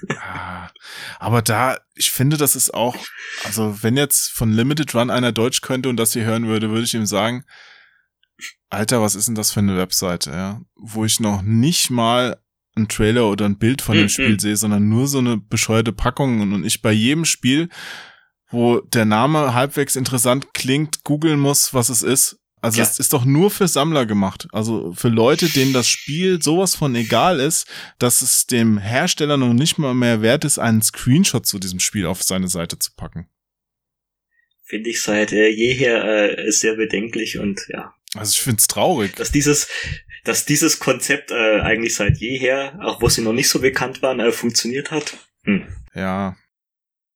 [0.09, 0.71] ja,
[1.19, 2.95] aber da, ich finde, das ist auch,
[3.43, 6.83] also wenn jetzt von Limited Run einer Deutsch könnte und das hier hören würde, würde
[6.83, 7.43] ich ihm sagen,
[8.69, 10.61] Alter, was ist denn das für eine Webseite, ja?
[10.75, 12.37] Wo ich noch nicht mal
[12.75, 14.09] ein Trailer oder ein Bild von dem mhm.
[14.09, 17.69] Spiel sehe, sondern nur so eine bescheuerte Packung und ich bei jedem Spiel,
[18.49, 22.39] wo der Name halbwegs interessant klingt, googeln muss, was es ist.
[22.61, 22.83] Also ja.
[22.83, 24.47] es ist doch nur für Sammler gemacht.
[24.51, 27.67] Also für Leute, denen das Spiel sowas von egal ist,
[27.99, 32.05] dass es dem Hersteller noch nicht mal mehr wert ist, einen Screenshot zu diesem Spiel
[32.05, 33.29] auf seine Seite zu packen.
[34.63, 39.15] Finde ich seit äh, jeher äh, sehr bedenklich und ja, also ich find's traurig.
[39.15, 39.67] Dass dieses,
[40.23, 44.19] dass dieses Konzept äh, eigentlich seit jeher, auch wo sie noch nicht so bekannt waren,
[44.19, 45.17] äh, funktioniert hat.
[45.43, 45.67] Hm.
[45.93, 46.35] Ja.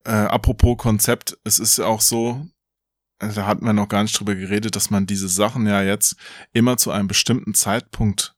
[0.06, 2.46] Äh, apropos Konzept, es ist ja auch so,
[3.20, 6.16] also da hatten wir noch gar nicht drüber geredet, dass man diese Sachen ja jetzt
[6.52, 8.36] immer zu einem bestimmten Zeitpunkt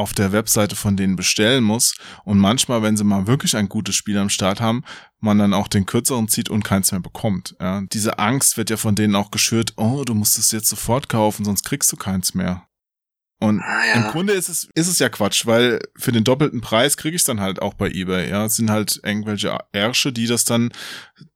[0.00, 1.94] auf der Webseite von denen bestellen muss
[2.24, 4.82] und manchmal, wenn sie mal wirklich ein gutes Spiel am Start haben,
[5.20, 7.54] man dann auch den kürzeren zieht und keins mehr bekommt.
[7.60, 7.82] Ja.
[7.92, 11.44] Diese Angst wird ja von denen auch geschürt, oh, du musst es jetzt sofort kaufen,
[11.44, 12.66] sonst kriegst du keins mehr.
[13.40, 13.94] Und ah, ja.
[13.94, 17.22] im Grunde ist es, ist es ja Quatsch, weil für den doppelten Preis kriege ich
[17.22, 18.30] es dann halt auch bei eBay.
[18.30, 20.72] Ja, es sind halt irgendwelche Ärsche, die das dann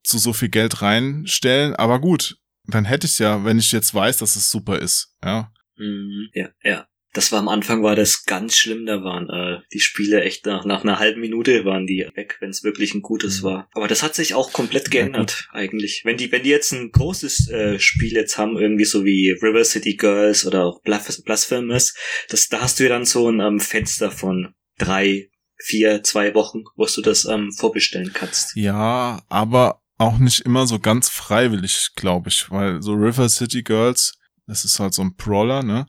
[0.03, 1.77] zu so viel Geld reinstellen.
[1.77, 5.15] Aber gut, dann hätte ich ja, wenn ich jetzt weiß, dass es super ist.
[5.23, 5.51] Ja.
[5.77, 6.29] Mhm.
[6.35, 10.23] Ja, ja das war am Anfang war das ganz schlimm, da waren äh, die Spiele
[10.23, 13.47] echt nach, nach einer halben Minute waren die weg, wenn es wirklich ein gutes mhm.
[13.47, 13.69] war.
[13.73, 16.03] Aber das hat sich auch komplett geändert ja, eigentlich.
[16.05, 19.65] Wenn die wenn die jetzt ein großes äh, Spiel jetzt haben, irgendwie so wie River
[19.65, 21.95] City Girls oder auch Blasphemous,
[22.29, 26.65] das da hast du ja dann so ein ähm, Fenster von drei, vier, zwei Wochen,
[26.77, 28.57] wo du das ähm, vorbestellen kannst.
[28.57, 34.19] Ja, aber auch nicht immer so ganz freiwillig, glaube ich, weil so River City Girls
[34.47, 35.87] das ist halt so ein Brawler, ne?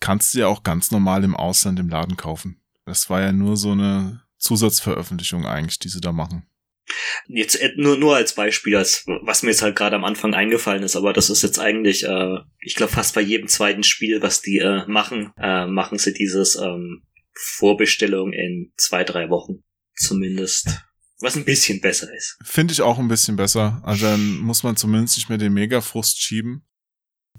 [0.00, 2.60] Kannst du ja auch ganz normal im Ausland im Laden kaufen.
[2.84, 6.46] Das war ja nur so eine Zusatzveröffentlichung eigentlich, die sie da machen.
[7.26, 10.82] Jetzt äh, nur nur als Beispiel, als was mir jetzt halt gerade am Anfang eingefallen
[10.82, 14.40] ist, aber das ist jetzt eigentlich, äh, ich glaube fast bei jedem zweiten Spiel, was
[14.40, 17.02] die äh, machen, äh, machen sie dieses ähm,
[17.34, 19.64] Vorbestellung in zwei drei Wochen
[19.94, 20.68] zumindest,
[21.20, 22.38] was ein bisschen besser ist.
[22.42, 23.82] Finde ich auch ein bisschen besser.
[23.84, 26.64] Also dann muss man zumindest nicht mehr den Megafrust schieben.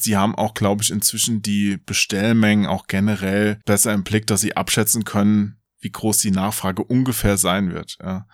[0.02, 4.56] Sie haben auch, glaube ich, inzwischen die Bestellmengen auch generell besser im Blick, dass sie
[4.56, 7.98] abschätzen können, wie groß die Nachfrage ungefähr sein wird.
[8.02, 8.28] Ja.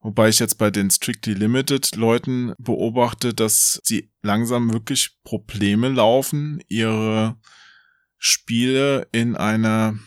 [0.00, 6.62] Wobei ich jetzt bei den Strictly Limited Leuten beobachte, dass sie langsam wirklich Probleme laufen,
[6.68, 7.36] ihre
[8.16, 9.98] Spiele in einer,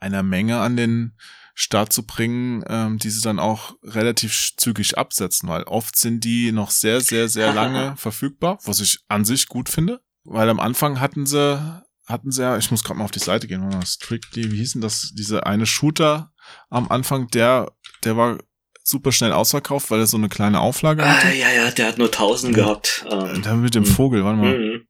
[0.00, 1.14] einer Menge an den
[1.54, 6.52] Start zu bringen, ähm, die sie dann auch relativ zügig absetzen, weil oft sind die
[6.52, 10.02] noch sehr, sehr, sehr lange verfügbar, was ich an sich gut finde.
[10.24, 13.48] Weil am Anfang hatten sie, hatten sie ja, ich muss gerade mal auf die Seite
[13.48, 16.32] gehen, Strictly, wie hießen das, diese eine Shooter
[16.70, 17.72] am Anfang, der,
[18.04, 18.38] der war
[18.84, 21.28] super schnell ausverkauft, weil er so eine kleine Auflage hatte.
[21.28, 22.64] Ah, ja, ja, der hat nur 1000 ja.
[22.64, 23.06] gehabt.
[23.10, 23.88] Ähm, der mit dem mhm.
[23.88, 24.58] Vogel, warte mal.
[24.58, 24.86] Mhm.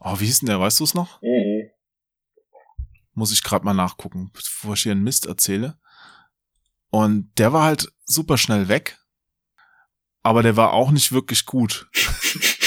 [0.00, 1.20] Oh, wie hieß denn der, weißt du es noch?
[1.22, 1.70] Mhm.
[3.14, 5.78] Muss ich gerade mal nachgucken, bevor ich hier einen Mist erzähle.
[6.90, 8.98] Und der war halt super schnell weg,
[10.22, 11.88] aber der war auch nicht wirklich gut.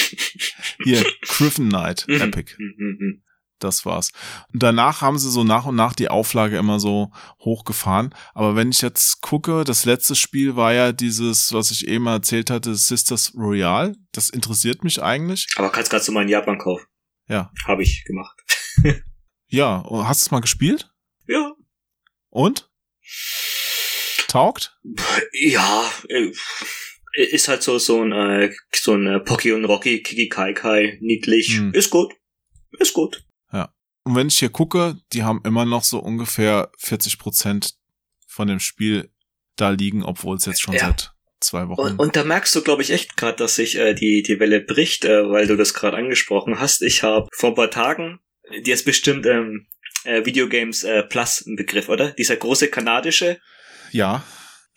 [0.86, 2.22] Hier, Griffin Knight, mhm.
[2.22, 2.54] Epic.
[2.58, 3.24] Mhm,
[3.60, 4.12] das war's.
[4.54, 8.14] Und danach haben sie so nach und nach die Auflage immer so hochgefahren.
[8.34, 12.50] Aber wenn ich jetzt gucke, das letzte Spiel war ja dieses, was ich eben erzählt
[12.50, 13.96] hatte, Sisters Royale.
[14.12, 15.48] Das interessiert mich eigentlich.
[15.58, 16.86] Aber kannst gerade du mal in Japan kaufen.
[17.28, 17.52] Ja.
[17.66, 18.38] Habe ich gemacht.
[19.48, 20.92] ja, hast du es mal gespielt?
[21.28, 21.54] Ja.
[22.30, 22.70] Und?
[24.28, 24.78] Taugt?
[25.32, 26.32] Ja, äh,
[27.16, 30.98] ist halt so so ein äh, so ein äh, Pocky und Rocky Kiki Kai Kai
[31.02, 31.74] niedlich hm.
[31.74, 32.14] ist gut
[32.80, 33.74] ist gut ja
[34.04, 37.76] und wenn ich hier gucke die haben immer noch so ungefähr 40 Prozent
[38.28, 39.10] von dem Spiel
[39.56, 40.82] da liegen, obwohl es jetzt schon ja.
[40.82, 41.80] seit zwei Wochen.
[41.80, 44.62] Und, und da merkst du, glaube ich, echt gerade, dass sich äh, die, die Welle
[44.62, 46.82] bricht, äh, weil du das gerade angesprochen hast.
[46.82, 48.20] Ich habe vor ein paar Tagen,
[48.66, 49.68] die ist bestimmt ähm,
[50.04, 52.12] äh, Videogames äh, Plus ein Begriff, oder?
[52.12, 53.40] Dieser große kanadische.
[53.92, 54.24] Ja.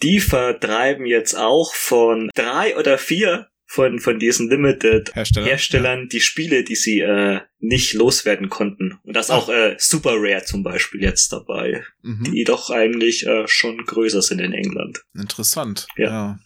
[0.02, 6.06] Die vertreiben jetzt auch von drei oder vier von, von diesen Limited Hersteller, Herstellern ja.
[6.06, 8.98] die Spiele, die sie äh, nicht loswerden konnten.
[9.02, 12.24] Und das auch äh, Super Rare zum Beispiel jetzt dabei, mhm.
[12.24, 15.02] die doch eigentlich äh, schon größer sind in England.
[15.14, 15.86] Interessant.
[15.96, 16.06] Ja.
[16.06, 16.38] ja.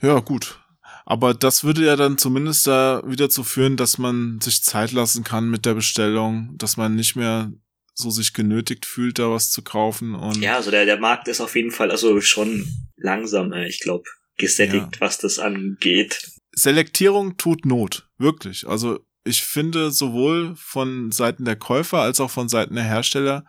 [0.00, 0.60] Ja, gut.
[1.06, 5.22] Aber das würde ja dann zumindest da wieder zu führen, dass man sich Zeit lassen
[5.24, 7.52] kann mit der Bestellung, dass man nicht mehr
[7.94, 10.14] so sich genötigt fühlt, da was zu kaufen.
[10.14, 12.66] Und ja, also der, der Markt ist auf jeden Fall also schon
[12.96, 14.04] langsam, äh, ich glaube
[14.36, 15.00] gesättigt, ja.
[15.00, 16.30] was das angeht.
[16.52, 18.66] Selektierung tut Not, wirklich.
[18.66, 23.44] Also ich finde sowohl von Seiten der Käufer als auch von Seiten der Hersteller,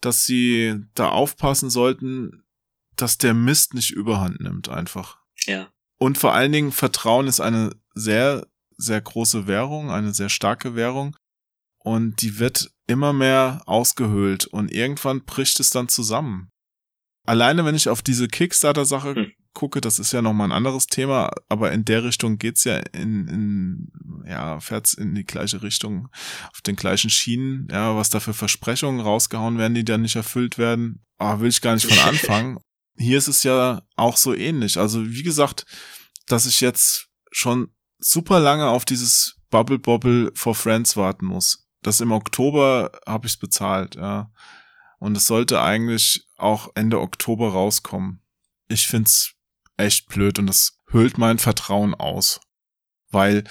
[0.00, 2.44] dass sie da aufpassen sollten,
[2.96, 5.18] dass der Mist nicht überhand nimmt einfach.
[5.46, 5.68] Ja.
[5.98, 8.46] Und vor allen Dingen Vertrauen ist eine sehr,
[8.76, 11.16] sehr große Währung, eine sehr starke Währung.
[11.84, 16.50] Und die wird immer mehr ausgehöhlt und irgendwann bricht es dann zusammen.
[17.26, 21.30] Alleine wenn ich auf diese Kickstarter-Sache hm gucke, das ist ja nochmal ein anderes Thema,
[21.48, 23.92] aber in der Richtung geht's ja in, in
[24.28, 26.08] ja, fährt's in die gleiche Richtung,
[26.52, 30.58] auf den gleichen Schienen, ja, was da für Versprechungen rausgehauen werden, die dann nicht erfüllt
[30.58, 32.58] werden, ah, will ich gar nicht von anfangen.
[32.96, 34.78] Hier ist es ja auch so ähnlich.
[34.78, 35.66] Also, wie gesagt,
[36.26, 41.63] dass ich jetzt schon super lange auf dieses Bubble Bobble for Friends warten muss.
[41.84, 44.32] Das im Oktober habe ich's bezahlt, ja.
[44.98, 48.22] Und es sollte eigentlich auch Ende Oktober rauskommen.
[48.68, 49.34] Ich find's
[49.76, 52.40] echt blöd und das hüllt mein Vertrauen aus.
[53.10, 53.44] Weil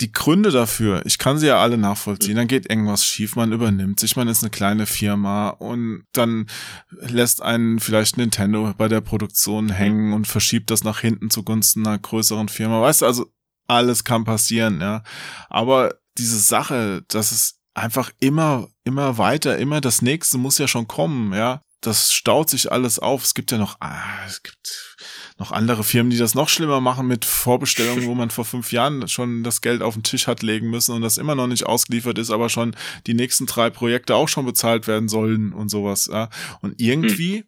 [0.00, 3.98] die Gründe dafür, ich kann sie ja alle nachvollziehen, dann geht irgendwas schief, man übernimmt
[3.98, 6.46] sich, man ist eine kleine Firma und dann
[6.90, 11.98] lässt einen vielleicht Nintendo bei der Produktion hängen und verschiebt das nach hinten zugunsten einer
[11.98, 12.80] größeren Firma.
[12.80, 13.32] Weißt du, also
[13.68, 15.02] alles kann passieren, ja.
[15.48, 20.88] Aber diese Sache, dass es einfach immer, immer weiter, immer das nächste muss ja schon
[20.88, 23.24] kommen, ja das staut sich alles auf.
[23.24, 24.96] Es gibt ja noch, ah, es gibt
[25.38, 29.06] noch andere Firmen, die das noch schlimmer machen mit Vorbestellungen, wo man vor fünf Jahren
[29.06, 32.18] schon das Geld auf den Tisch hat legen müssen und das immer noch nicht ausgeliefert
[32.18, 32.74] ist, aber schon
[33.06, 36.08] die nächsten drei Projekte auch schon bezahlt werden sollen und sowas.
[36.12, 36.30] Ja.
[36.60, 37.44] Und irgendwie hm.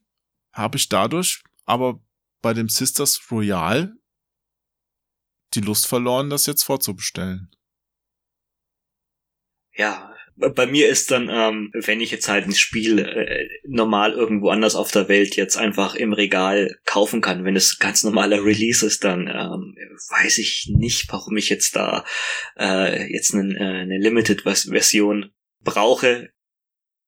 [0.52, 2.00] habe ich dadurch aber
[2.40, 3.92] bei dem Sisters Royal
[5.54, 7.50] die Lust verloren, das jetzt vorzubestellen.
[9.74, 14.48] Ja, bei mir ist dann, ähm, wenn ich jetzt halt ein Spiel äh, normal irgendwo
[14.48, 18.84] anders auf der Welt jetzt einfach im Regal kaufen kann, wenn es ganz normaler Release
[18.84, 19.74] ist, dann ähm,
[20.08, 22.04] weiß ich nicht, warum ich jetzt da
[22.58, 25.30] äh, jetzt eine, äh, eine Limited-Version
[25.62, 26.30] brauche.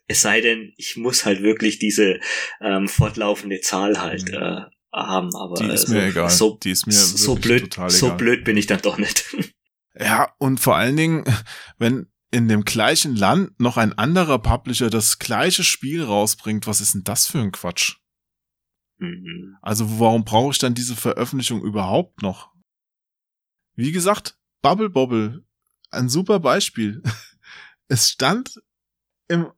[0.08, 2.20] Es sei denn, ich muss halt wirklich diese
[2.60, 4.34] ähm, fortlaufende Zahl halt mhm.
[4.34, 4.60] äh,
[4.92, 5.34] haben.
[5.34, 6.30] Aber die ist mir egal.
[6.30, 9.24] So, die ist mir so blöd, so blöd bin ich dann doch nicht.
[9.98, 11.24] Ja, und vor allen Dingen,
[11.78, 16.94] wenn in dem gleichen Land noch ein anderer Publisher das gleiche Spiel rausbringt, was ist
[16.94, 17.98] denn das für ein Quatsch?
[18.98, 19.56] Mhm.
[19.60, 22.52] Also warum brauche ich dann diese Veröffentlichung überhaupt noch?
[23.74, 25.44] Wie gesagt, Bubble Bobble,
[25.90, 27.02] ein super Beispiel.
[27.88, 28.62] Es stand
[29.28, 29.52] im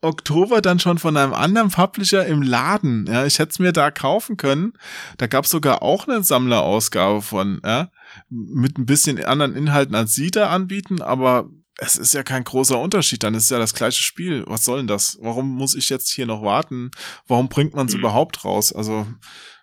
[0.00, 3.06] Oktober dann schon von einem anderen Publisher im Laden.
[3.08, 4.74] Ja, ich hätte es mir da kaufen können.
[5.16, 7.90] Da gab es sogar auch eine Sammlerausgabe von, ja,
[8.28, 11.48] mit ein bisschen anderen Inhalten als sie da anbieten, aber
[11.78, 14.44] es ist ja kein großer Unterschied, dann ist ja das gleiche Spiel.
[14.46, 15.16] Was soll denn das?
[15.20, 16.90] Warum muss ich jetzt hier noch warten?
[17.26, 18.00] Warum bringt man es mhm.
[18.00, 18.72] überhaupt raus?
[18.72, 19.06] Also.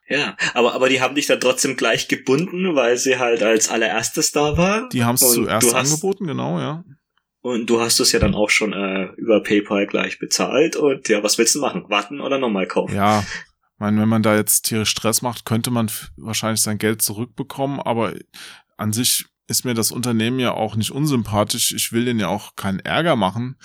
[0.08, 4.32] Ja, aber, aber die haben dich dann trotzdem gleich gebunden, weil sie halt als allererstes
[4.32, 4.88] da war.
[4.90, 6.84] Die haben es zuerst angeboten, genau, ja.
[7.46, 11.22] Und du hast es ja dann auch schon äh, über PayPal gleich bezahlt und ja,
[11.22, 11.86] was willst du machen?
[11.90, 12.96] Warten oder nochmal kaufen?
[12.96, 17.04] Ja, ich meine, wenn man da jetzt tierisch Stress macht, könnte man wahrscheinlich sein Geld
[17.04, 18.14] zurückbekommen, aber
[18.78, 21.72] an sich ist mir das Unternehmen ja auch nicht unsympathisch.
[21.74, 23.60] Ich will denen ja auch keinen Ärger machen.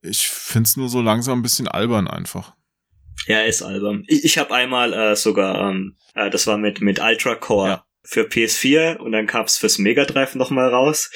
[0.00, 2.54] Ich find's nur so langsam ein bisschen albern einfach.
[3.26, 4.04] Ja, ist albern.
[4.06, 7.86] Ich, ich habe einmal äh, sogar, ähm, äh, das war mit mit Ultra Core ja.
[8.02, 11.10] für PS4 und dann kam's fürs Mega Drive nochmal raus.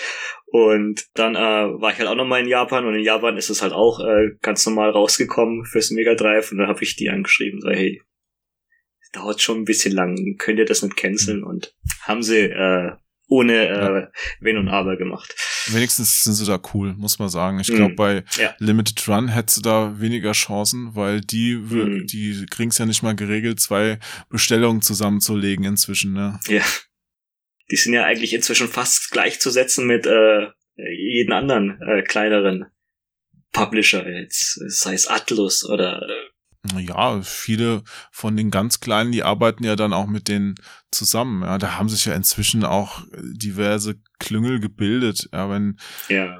[0.53, 3.63] Und dann äh, war ich halt auch nochmal in Japan und in Japan ist es
[3.63, 7.61] halt auch äh, ganz normal rausgekommen fürs Mega Drive und dann habe ich die angeschrieben,
[7.61, 8.03] so hey,
[9.13, 11.45] dauert schon ein bisschen lang, könnt ihr das nicht canceln?
[11.45, 12.93] Und haben sie äh,
[13.29, 14.07] ohne äh,
[14.41, 15.35] Wenn und Aber gemacht.
[15.69, 17.61] Wenigstens sind sie da cool, muss man sagen.
[17.61, 18.55] Ich glaube, mm, bei ja.
[18.59, 22.07] Limited Run hättest du da weniger Chancen, weil die, mm.
[22.07, 23.99] die kriegen's ja nicht mal geregelt, zwei
[24.31, 26.41] Bestellungen zusammenzulegen inzwischen, ne?
[26.49, 26.63] Ja.
[27.71, 32.67] Die sind ja eigentlich inzwischen fast gleichzusetzen mit äh, jeden anderen äh, kleineren
[33.53, 37.83] Publisher, jetzt sei es Atlus oder äh, Ja, viele
[38.13, 40.55] von den ganz Kleinen, die arbeiten ja dann auch mit denen
[40.93, 41.43] zusammen.
[41.43, 45.29] Ja, da haben sich ja inzwischen auch diverse Klüngel gebildet.
[45.33, 45.79] Ja, wenn,
[46.09, 46.39] ja.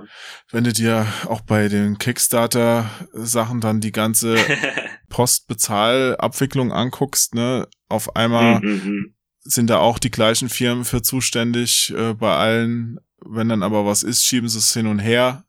[0.51, 4.37] wenn du dir auch bei den Kickstarter-Sachen dann die ganze
[5.09, 9.15] Postbezahlabwicklung anguckst, ne, auf einmal Mhm, mhm.
[9.51, 12.99] Sind da auch die gleichen Firmen für zuständig äh, bei allen.
[13.23, 15.45] Wenn dann aber was ist, schieben sie es hin und her.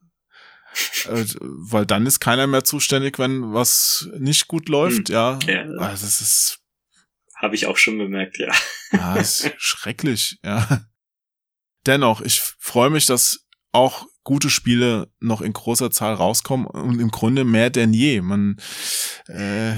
[1.06, 5.40] Äh, weil dann ist keiner mehr zuständig, wenn was nicht gut läuft, ja.
[5.46, 5.64] Ja.
[5.78, 6.60] Also das ist,
[7.36, 8.54] Habe ich auch schon bemerkt, ja.
[8.92, 10.86] ja, ist schrecklich, ja.
[11.86, 17.10] Dennoch, ich freue mich, dass auch gute Spiele noch in großer Zahl rauskommen und im
[17.10, 18.22] Grunde mehr denn je.
[18.22, 18.58] Man,
[19.28, 19.76] äh,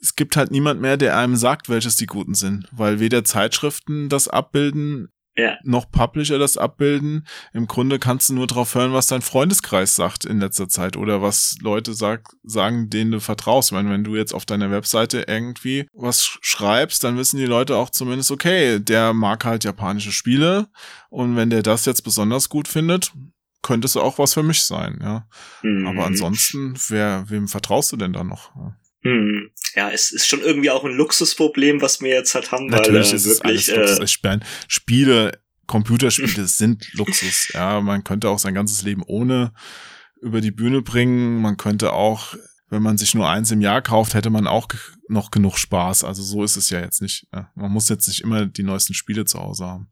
[0.00, 4.08] es gibt halt niemand mehr, der einem sagt, welches die guten sind, weil weder Zeitschriften
[4.08, 5.56] das abbilden, Ja.
[5.62, 7.26] noch Publisher das abbilden.
[7.52, 11.22] Im Grunde kannst du nur drauf hören, was dein Freundeskreis sagt in letzter Zeit oder
[11.22, 13.68] was Leute sag, sagen, denen du vertraust.
[13.68, 17.46] Ich meine, wenn du jetzt auf deiner Webseite irgendwie was sch- schreibst, dann wissen die
[17.46, 20.66] Leute auch zumindest, okay, der mag halt japanische Spiele
[21.08, 23.12] und wenn der das jetzt besonders gut findet,
[23.62, 25.26] könnte es auch was für mich sein, ja.
[25.62, 25.86] Mhm.
[25.88, 28.50] Aber ansonsten, wer, wem vertraust du denn da noch?
[29.02, 29.50] Hm.
[29.74, 33.12] Ja, es ist schon irgendwie auch ein Luxusproblem, was wir jetzt halt haben, Natürlich weil
[33.12, 34.24] äh, ist es alles wirklich Luxus.
[34.24, 37.48] äh, Spiele, Computerspiele sind Luxus.
[37.52, 39.52] Ja, man könnte auch sein ganzes Leben ohne
[40.20, 41.40] über die Bühne bringen.
[41.40, 42.34] Man könnte auch,
[42.70, 44.66] wenn man sich nur eins im Jahr kauft, hätte man auch
[45.08, 46.02] noch genug Spaß.
[46.04, 47.26] Also so ist es ja jetzt nicht.
[47.32, 49.88] Ja, man muss jetzt nicht immer die neuesten Spiele zu Hause haben.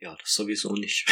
[0.00, 1.06] ja, das sowieso nicht.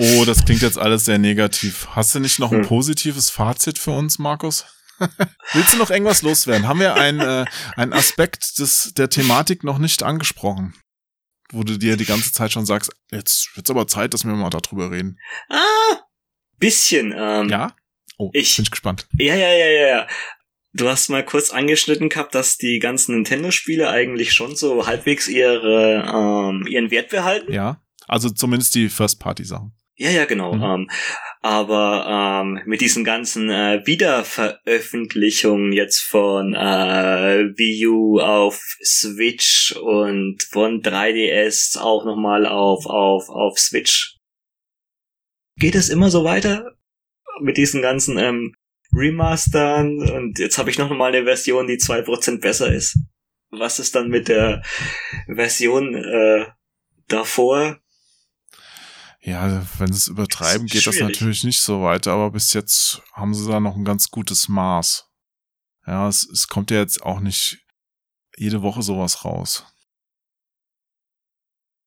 [0.00, 1.88] Oh, das klingt jetzt alles sehr negativ.
[1.90, 2.66] Hast du nicht noch ein Hm.
[2.68, 4.64] positives Fazit für uns, Markus?
[5.52, 6.66] Willst du noch irgendwas loswerden?
[6.68, 7.44] Haben wir einen, äh,
[7.76, 10.74] einen Aspekt des, der Thematik noch nicht angesprochen?
[11.50, 14.50] Wo du dir die ganze Zeit schon sagst, jetzt wird's aber Zeit, dass wir mal
[14.50, 15.18] darüber reden.
[15.48, 15.98] ah,
[16.58, 17.14] bisschen.
[17.16, 17.74] Ähm, Ja?
[18.18, 19.06] Oh, Ich- bin ich gespannt.
[19.16, 20.06] Ja, ja, ja, ja, ja.
[20.74, 26.04] Du hast mal kurz angeschnitten gehabt, dass die ganzen Nintendo-Spiele eigentlich schon so halbwegs ihre,
[26.06, 27.52] ähm, ihren Wert behalten.
[27.52, 27.80] Ja?
[28.06, 29.72] Also zumindest die First-Party-Sachen.
[29.96, 30.54] Ja, ja, genau.
[30.54, 30.62] Mhm.
[30.62, 30.90] Ähm,
[31.40, 40.42] aber ähm, mit diesen ganzen äh, Wiederveröffentlichungen jetzt von äh, Wii U auf Switch und
[40.42, 44.16] von 3DS auch nochmal auf, auf, auf Switch.
[45.56, 46.76] Geht es immer so weiter?
[47.40, 48.54] Mit diesen ganzen ähm,
[48.92, 52.98] Remastern und jetzt habe ich noch mal eine Version, die 2% besser ist.
[53.50, 54.62] Was ist dann mit der
[55.26, 56.46] Version äh,
[57.06, 57.78] davor?
[59.20, 61.10] Ja, wenn sie es übertreiben, Das geht das schwierig.
[61.14, 65.08] natürlich nicht so weiter, aber bis jetzt haben sie da noch ein ganz gutes Maß.
[65.86, 67.58] Ja, es, es kommt ja jetzt auch nicht
[68.36, 69.66] jede Woche sowas raus.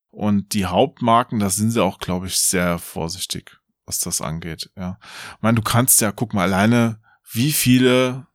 [0.09, 4.69] Und die Hauptmarken, da sind sie auch, glaube ich, sehr vorsichtig, was das angeht.
[4.75, 4.99] Ja,
[5.37, 7.01] ich meine, du kannst ja, guck mal, alleine,
[7.31, 8.27] wie viele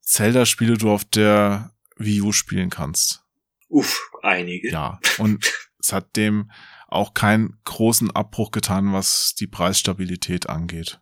[0.00, 3.22] Zelda-Spiele du auf der Wii U spielen kannst.
[3.68, 4.70] Uff, einige.
[4.70, 6.50] Ja, und es hat dem
[6.96, 11.00] auch keinen großen Abbruch getan, was die Preisstabilität angeht.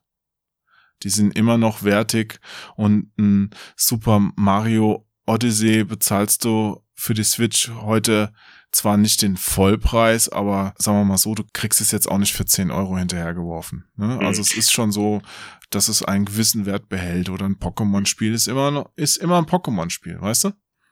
[1.02, 2.40] Die sind immer noch wertig
[2.76, 8.32] und ein Super Mario Odyssey bezahlst du für die Switch heute
[8.72, 12.32] zwar nicht den Vollpreis, aber sagen wir mal so, du kriegst es jetzt auch nicht
[12.34, 13.84] für 10 Euro hinterhergeworfen.
[13.96, 14.18] Ne?
[14.20, 15.22] Also es ist schon so,
[15.70, 19.46] dass es einen gewissen Wert behält oder ein Pokémon-Spiel ist immer noch, ist immer ein
[19.46, 20.48] Pokémon-Spiel, weißt du?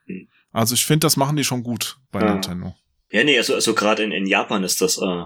[0.07, 0.29] Hm.
[0.53, 2.33] Also ich finde, das machen die schon gut bei Ja.
[2.33, 2.75] Nintendo.
[3.13, 5.25] Ja, nee, also, also gerade in, in Japan ist das, äh,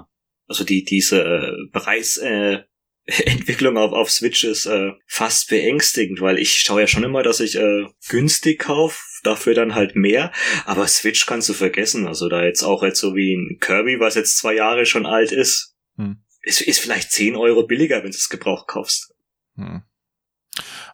[0.49, 2.65] also die, diese äh, Preisentwicklung
[3.07, 7.23] äh, Entwicklung auf, auf Switch ist äh, fast beängstigend, weil ich schaue ja schon immer,
[7.23, 10.33] dass ich äh, günstig kaufe, dafür dann halt mehr.
[10.65, 12.09] Aber Switch kannst du vergessen.
[12.09, 15.31] Also da jetzt auch jetzt so wie ein Kirby, was jetzt zwei Jahre schon alt
[15.31, 16.19] ist, Hm.
[16.43, 19.15] ist, ist vielleicht 10 Euro billiger, wenn du es gebraucht kaufst.
[19.57, 19.83] Hm.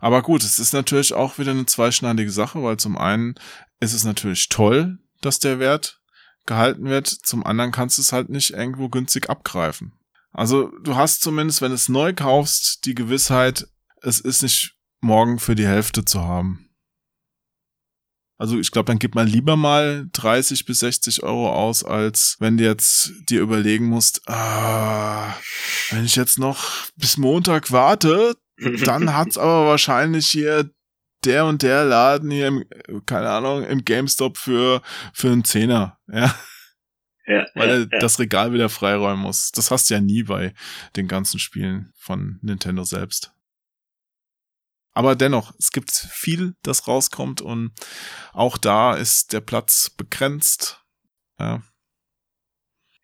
[0.01, 3.35] Aber gut, es ist natürlich auch wieder eine zweischneidige Sache, weil zum einen
[3.81, 6.02] ist es natürlich toll, dass der Wert
[6.47, 9.93] gehalten wird, zum anderen kannst du es halt nicht irgendwo günstig abgreifen.
[10.33, 13.69] Also du hast zumindest, wenn du es neu kaufst, die Gewissheit,
[14.01, 16.69] es ist nicht morgen für die Hälfte zu haben.
[18.39, 22.57] Also ich glaube, dann gibt man lieber mal 30 bis 60 Euro aus, als wenn
[22.57, 25.37] du jetzt dir überlegen musst, ah,
[25.91, 28.37] wenn ich jetzt noch bis Montag warte,
[28.85, 30.71] dann hat's aber wahrscheinlich hier
[31.25, 32.65] der und der Laden hier im,
[33.07, 34.83] keine Ahnung, im GameStop für,
[35.13, 36.35] für einen Zehner, ja,
[37.27, 37.99] ja, weil ja, er ja.
[37.99, 39.53] das Regal wieder freiräumen muss.
[39.53, 40.55] Das hast du ja nie bei
[40.97, 43.33] den ganzen Spielen von Nintendo selbst.
[44.95, 47.73] Aber dennoch, es gibt viel, das rauskommt und
[48.33, 50.83] auch da ist der Platz begrenzt.
[51.39, 51.63] Ja,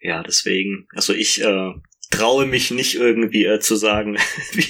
[0.00, 1.72] Ja, deswegen, also ich äh,
[2.10, 4.18] traue mich nicht irgendwie äh, zu sagen,
[4.52, 4.66] wie,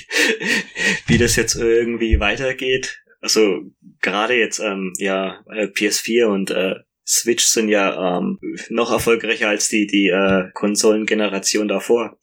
[1.07, 3.03] wie das jetzt irgendwie weitergeht.
[3.21, 6.77] Also gerade jetzt ähm, ja äh, PS4 und äh,
[7.07, 8.39] Switch sind ja ähm,
[8.69, 12.19] noch erfolgreicher als die die äh, Konsolengeneration davor.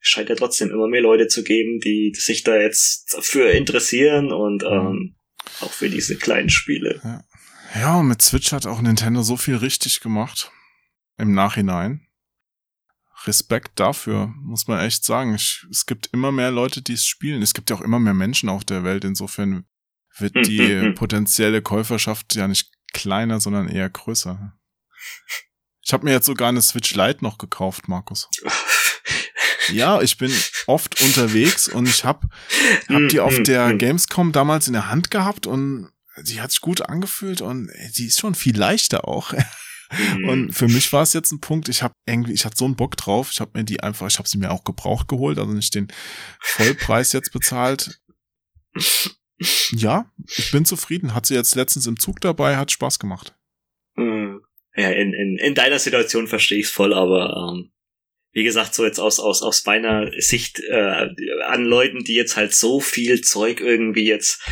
[0.00, 4.62] Scheint ja trotzdem immer mehr Leute zu geben, die sich da jetzt dafür interessieren und
[4.62, 5.16] ähm,
[5.60, 7.00] auch für diese kleinen Spiele.
[7.04, 7.24] Ja.
[7.74, 10.50] ja, mit Switch hat auch Nintendo so viel richtig gemacht
[11.18, 12.06] im Nachhinein.
[13.26, 15.34] Respekt dafür, muss man echt sagen.
[15.34, 17.42] Ich, es gibt immer mehr Leute, die es spielen.
[17.42, 19.04] Es gibt ja auch immer mehr Menschen auf der Welt.
[19.04, 19.66] Insofern
[20.18, 20.94] wird hm, die hm, hm.
[20.94, 24.52] potenzielle Käuferschaft ja nicht kleiner, sondern eher größer.
[25.82, 28.28] Ich habe mir jetzt sogar eine Switch Lite noch gekauft, Markus.
[29.72, 30.32] ja, ich bin
[30.66, 32.28] oft unterwegs und ich habe
[32.88, 35.90] hab die auf der Gamescom damals in der Hand gehabt und
[36.22, 39.32] die hat sich gut angefühlt und die ist schon viel leichter auch.
[40.26, 42.74] Und für mich war es jetzt ein Punkt, ich habe irgendwie, ich hatte so einen
[42.74, 45.52] Bock drauf, ich habe mir die einfach, ich habe sie mir auch gebraucht geholt, also
[45.52, 45.86] nicht den
[46.40, 48.00] Vollpreis jetzt bezahlt.
[49.70, 51.14] Ja, ich bin zufrieden.
[51.14, 53.34] Hat sie jetzt letztens im Zug dabei, hat Spaß gemacht.
[53.96, 54.42] Mhm.
[54.74, 57.70] Ja, in, in, in deiner Situation verstehe ich es voll, aber ähm,
[58.32, 61.08] wie gesagt, so jetzt aus, aus, aus meiner Sicht äh,
[61.46, 64.42] an Leuten, die jetzt halt so viel Zeug irgendwie jetzt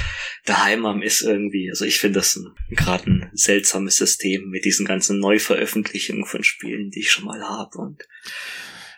[0.46, 2.40] daheim haben, ist irgendwie, also ich finde das
[2.70, 7.76] gerade ein seltsames System mit diesen ganzen Neuveröffentlichungen von Spielen, die ich schon mal habe
[7.76, 8.08] und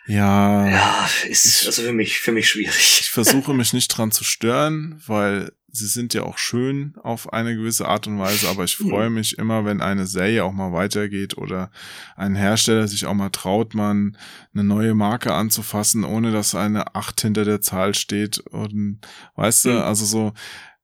[0.07, 0.69] ja.
[0.69, 3.01] Ja, ist also für mich, für mich schwierig.
[3.01, 7.55] Ich versuche mich nicht dran zu stören, weil sie sind ja auch schön auf eine
[7.55, 11.37] gewisse Art und Weise, aber ich freue mich immer, wenn eine Serie auch mal weitergeht
[11.37, 11.71] oder
[12.15, 14.17] ein Hersteller sich auch mal traut, man
[14.53, 18.99] eine neue Marke anzufassen, ohne dass eine Acht hinter der Zahl steht und
[19.35, 19.81] weißt du, hm.
[19.81, 20.33] also so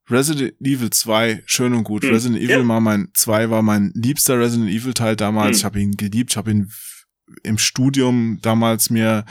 [0.10, 2.03] Resident Evil 2, schön und gut.
[2.03, 2.11] Hm.
[2.11, 2.68] Resident Evil ja.
[2.68, 5.57] war mein 2 war mein liebster Resident Evil Teil damals.
[5.60, 6.72] Ich habe ihn geliebt, ich habe ihn
[7.41, 9.26] im Studium damals mir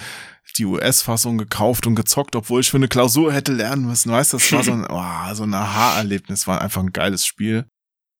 [0.53, 4.13] die US-Fassung gekauft und gezockt, obwohl ich für eine Klausur hätte lernen müssen.
[4.13, 7.67] Weißt du, das war so ein, oh, so ein Aha-Erlebnis, war einfach ein geiles Spiel.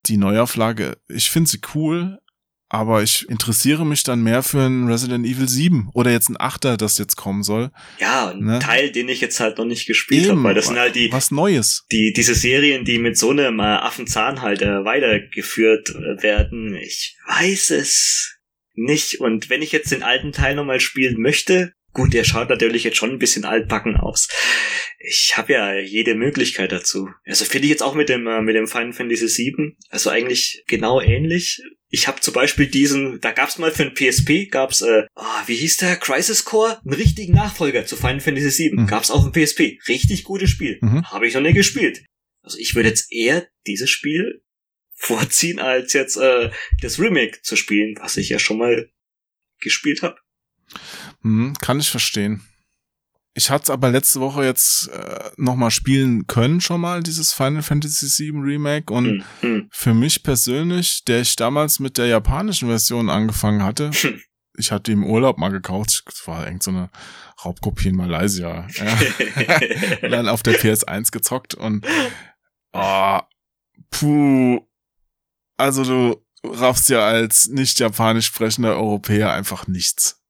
[0.07, 2.19] Die Neuauflage, ich finde sie cool,
[2.73, 6.79] aber ich interessiere mich dann mehr für ein Resident Evil 7 oder jetzt ein Achter,
[6.79, 7.71] das jetzt kommen soll.
[8.01, 8.59] Ja, ein ne?
[8.61, 11.31] Teil, den ich jetzt halt noch nicht gespielt habe, weil das sind halt die was
[11.31, 11.85] Neues.
[11.93, 16.75] Die diese Serien, die mit so einem äh, Affenzahn halt äh, weitergeführt äh, werden.
[16.75, 18.39] Ich weiß es
[18.75, 22.85] nicht und wenn ich jetzt den alten Teil nochmal spielen möchte, Gut, der schaut natürlich
[22.85, 24.29] jetzt schon ein bisschen altbacken aus.
[24.99, 27.09] Ich habe ja jede Möglichkeit dazu.
[27.25, 30.65] Also finde ich jetzt auch mit dem äh, mit dem Final Fantasy VII, also eigentlich
[30.67, 31.61] genau ähnlich.
[31.89, 35.57] Ich habe zum Beispiel diesen, da gab's mal für ein PSP, gab's, äh, oh, wie
[35.57, 36.81] hieß der, Crisis Core?
[36.83, 38.81] Einen richtigen Nachfolger zu Final Fantasy VII.
[38.81, 38.87] Mhm.
[38.87, 39.79] Gab's auch ein PSP.
[39.89, 40.79] Richtig gutes Spiel.
[40.81, 41.05] Mhm.
[41.11, 42.03] Habe ich noch nie gespielt.
[42.43, 44.43] Also ich würde jetzt eher dieses Spiel
[44.95, 46.51] vorziehen, als jetzt äh,
[46.81, 48.89] das Remake zu spielen, was ich ja schon mal
[49.61, 50.17] gespielt habe.
[51.23, 52.43] Hm, kann ich verstehen.
[53.35, 57.63] Ich hatte es aber letzte Woche jetzt äh, nochmal spielen können schon mal, dieses Final
[57.63, 58.93] Fantasy VII Remake.
[58.93, 59.69] Und mhm.
[59.71, 64.21] für mich persönlich, der ich damals mit der japanischen Version angefangen hatte, hm.
[64.59, 66.91] ich hatte im Urlaub mal gekauft, das war irgend so eine
[67.43, 68.67] Raubkopie in Malaysia.
[68.75, 68.99] Ja.
[70.09, 71.87] dann auf der PS1 gezockt und
[72.75, 73.21] oh,
[73.91, 74.61] puh.
[75.57, 80.22] Also du raffst ja als nicht japanisch sprechender Europäer einfach nichts.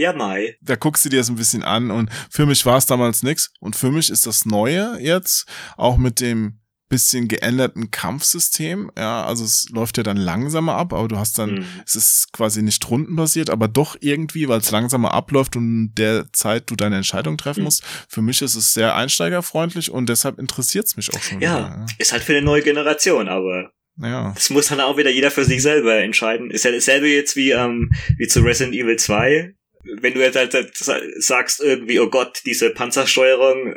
[0.00, 0.56] Ja, Mai.
[0.62, 3.52] Da guckst du dir das ein bisschen an und für mich war es damals nix.
[3.60, 5.44] Und für mich ist das Neue jetzt,
[5.76, 6.58] auch mit dem
[6.88, 8.90] bisschen geänderten Kampfsystem.
[8.96, 11.66] Ja, also es läuft ja dann langsamer ab, aber du hast dann, mhm.
[11.86, 16.70] es ist quasi nicht rundenbasiert, aber doch irgendwie, weil es langsamer abläuft und der Zeit
[16.70, 17.64] du deine Entscheidung treffen mhm.
[17.64, 17.84] musst.
[18.08, 21.42] Für mich ist es sehr einsteigerfreundlich und deshalb interessiert es mich auch schon.
[21.42, 24.32] Ja, wieder, ja, ist halt für eine neue Generation, aber ja.
[24.34, 26.50] Das muss dann auch wieder jeder für sich selber entscheiden.
[26.50, 30.76] Ist ja dasselbe jetzt wie, ähm, wie zu Resident Evil 2 wenn du jetzt halt,
[31.22, 33.74] sagst irgendwie, oh Gott, diese Panzersteuerung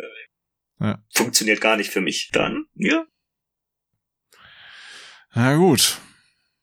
[0.80, 1.04] ja.
[1.14, 3.06] funktioniert gar nicht für mich, dann, ja.
[5.34, 6.00] Na gut.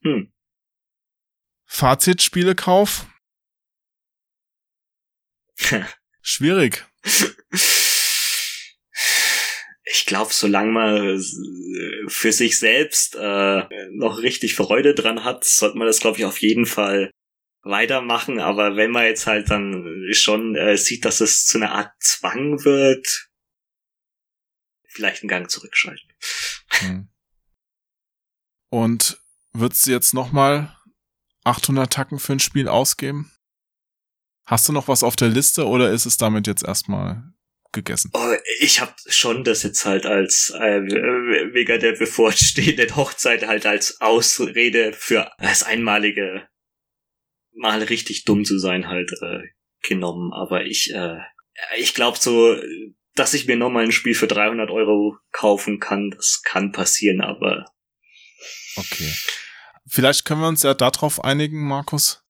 [0.02, 0.32] Hm.
[1.66, 3.06] Fazit, Spielekauf?
[6.22, 6.86] Schwierig.
[9.84, 11.24] Ich glaube, solange man
[12.08, 16.40] für sich selbst äh, noch richtig Freude dran hat, sollte man das, glaube ich, auf
[16.40, 17.10] jeden Fall
[17.62, 21.92] weitermachen, aber wenn man jetzt halt dann schon äh, sieht, dass es zu einer Art
[22.00, 23.30] Zwang wird,
[24.86, 26.08] vielleicht einen Gang zurückschalten.
[26.70, 27.08] Hm.
[28.70, 29.18] Und
[29.52, 30.76] würdest du jetzt nochmal
[31.44, 33.32] 800 Tacken für ein Spiel ausgeben?
[34.46, 37.22] Hast du noch was auf der Liste oder ist es damit jetzt erstmal
[37.72, 38.10] gegessen?
[38.14, 44.00] Oh, ich habe schon das jetzt halt als äh, wegen der bevorstehenden Hochzeit halt als
[44.00, 46.48] Ausrede für das einmalige
[47.60, 49.42] mal richtig dumm zu sein halt äh,
[49.82, 50.32] genommen.
[50.32, 51.18] Aber ich, äh,
[51.78, 52.56] ich glaube so,
[53.14, 57.66] dass ich mir nochmal ein Spiel für 300 Euro kaufen kann, das kann passieren, aber.
[58.76, 59.12] Okay.
[59.86, 62.24] Vielleicht können wir uns ja darauf einigen, Markus.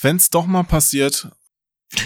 [0.00, 1.28] Wenn es doch mal passiert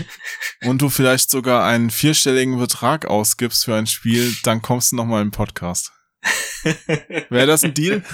[0.62, 5.22] und du vielleicht sogar einen vierstelligen Betrag ausgibst für ein Spiel, dann kommst du nochmal
[5.22, 5.92] im Podcast.
[7.30, 8.04] Wäre das ein Deal?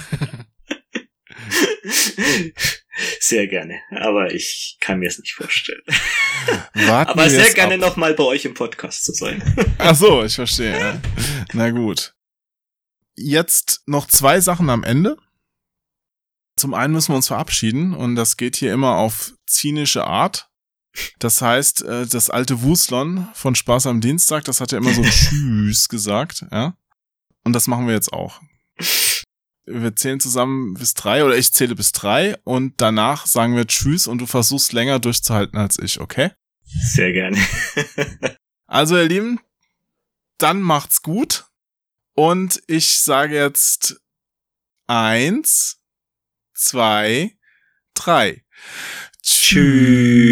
[3.19, 5.81] Sehr gerne, aber ich kann mir es nicht vorstellen.
[6.73, 9.43] Warten aber sehr gerne nochmal bei euch im Podcast zu sein.
[9.77, 11.01] Ach so, ich verstehe.
[11.53, 12.13] Na gut.
[13.15, 15.17] Jetzt noch zwei Sachen am Ende.
[16.57, 20.49] Zum einen müssen wir uns verabschieden und das geht hier immer auf zynische Art.
[21.19, 25.03] Das heißt, äh, das alte Wuslon von Spaß am Dienstag, das hat ja immer so
[25.03, 26.77] Tschüss gesagt, ja.
[27.43, 28.39] Und das machen wir jetzt auch
[29.65, 34.07] wir zählen zusammen bis drei oder ich zähle bis drei und danach sagen wir Tschüss
[34.07, 36.31] und du versuchst länger durchzuhalten als ich, okay?
[36.63, 37.37] Sehr gerne.
[38.67, 39.39] also ihr Lieben,
[40.37, 41.45] dann macht's gut
[42.13, 44.01] und ich sage jetzt
[44.87, 45.81] eins,
[46.53, 47.37] zwei,
[47.93, 48.43] drei.
[49.21, 50.25] Tschüss.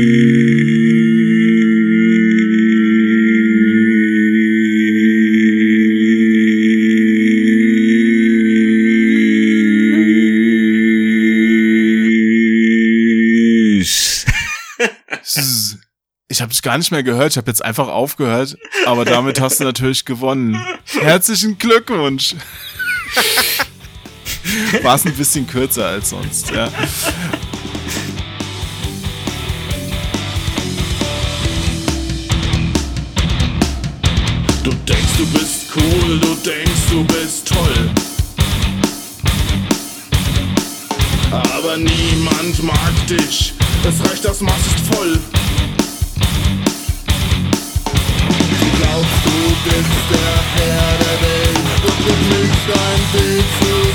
[16.34, 17.34] Ich habe dich gar nicht mehr gehört.
[17.34, 18.58] Ich habe jetzt einfach aufgehört.
[18.88, 20.60] Aber damit hast du natürlich gewonnen.
[21.00, 22.34] Herzlichen Glückwunsch.
[24.82, 26.70] War es ein bisschen kürzer als sonst, ja.
[34.64, 37.92] Du denkst, du bist cool, du denkst, du bist toll.
[41.30, 43.54] Aber niemand mag dich,
[43.88, 45.20] es reicht, das Maß ist voll.
[50.10, 53.93] Der Herr der Welt und mit mich dein Bild zusammenfällt.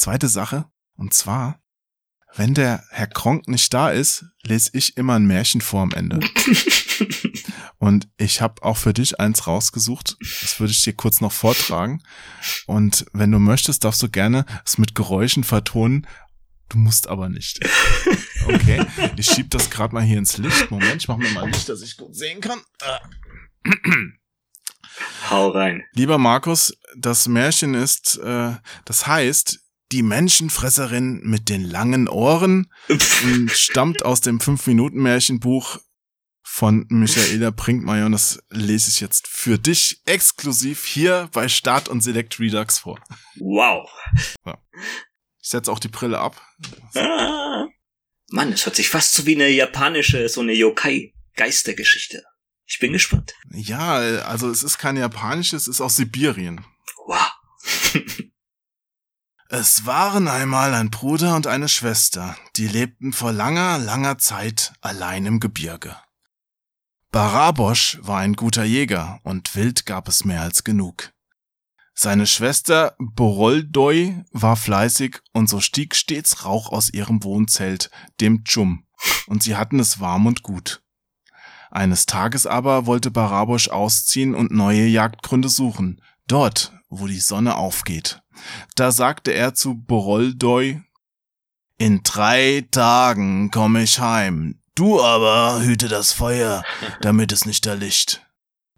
[0.00, 0.66] Zweite Sache.
[0.94, 1.60] Und zwar
[2.36, 6.20] Wenn der Herr Kronk nicht da ist, lese ich immer ein Märchen vor am Ende.
[7.78, 10.16] Und ich habe auch für dich eins rausgesucht.
[10.40, 12.04] Das würde ich dir kurz noch vortragen.
[12.66, 16.06] Und wenn du möchtest, darfst du gerne es mit Geräuschen vertonen.
[16.68, 17.58] Du musst aber nicht.
[18.46, 18.86] Okay,
[19.16, 20.70] ich schieb das gerade mal hier ins Licht.
[20.70, 22.60] Moment, ich mache mir mal Licht, dass ich gut sehen kann.
[25.30, 25.82] Hau rein.
[25.92, 28.54] Lieber Markus, das Märchen ist, äh,
[28.84, 29.59] das heißt,
[29.92, 32.72] die Menschenfresserin mit den langen Ohren
[33.48, 35.78] stammt aus dem Fünf-Minuten-Märchenbuch
[36.42, 42.02] von Michaela Brinkmeier und das lese ich jetzt für dich exklusiv hier bei Start und
[42.02, 42.98] Select Redux vor.
[43.36, 43.88] Wow.
[44.44, 44.54] So.
[45.42, 46.40] Ich setze auch die Brille ab.
[46.94, 47.66] Ah.
[48.30, 52.22] Mann, es hört sich fast so wie eine japanische, so eine Yokai-Geistergeschichte.
[52.66, 53.34] Ich bin gespannt.
[53.52, 56.64] Ja, also es ist kein japanisches, es ist aus Sibirien.
[57.06, 57.32] Wow.
[59.52, 65.26] Es waren einmal ein Bruder und eine Schwester, die lebten vor langer, langer Zeit allein
[65.26, 65.96] im Gebirge.
[67.10, 71.12] Barabosch war ein guter Jäger und Wild gab es mehr als genug.
[71.94, 77.90] Seine Schwester Boroldoi war fleißig und so stieg stets Rauch aus ihrem Wohnzelt,
[78.20, 78.86] dem Tschum,
[79.26, 80.80] und sie hatten es warm und gut.
[81.72, 88.22] Eines Tages aber wollte Barabosch ausziehen und neue Jagdgründe suchen, dort, wo die Sonne aufgeht.
[88.74, 90.82] Da sagte er zu Boroldoi,
[91.78, 96.62] in drei Tagen komme ich heim, du aber hüte das Feuer,
[97.00, 98.20] damit es nicht erlischt.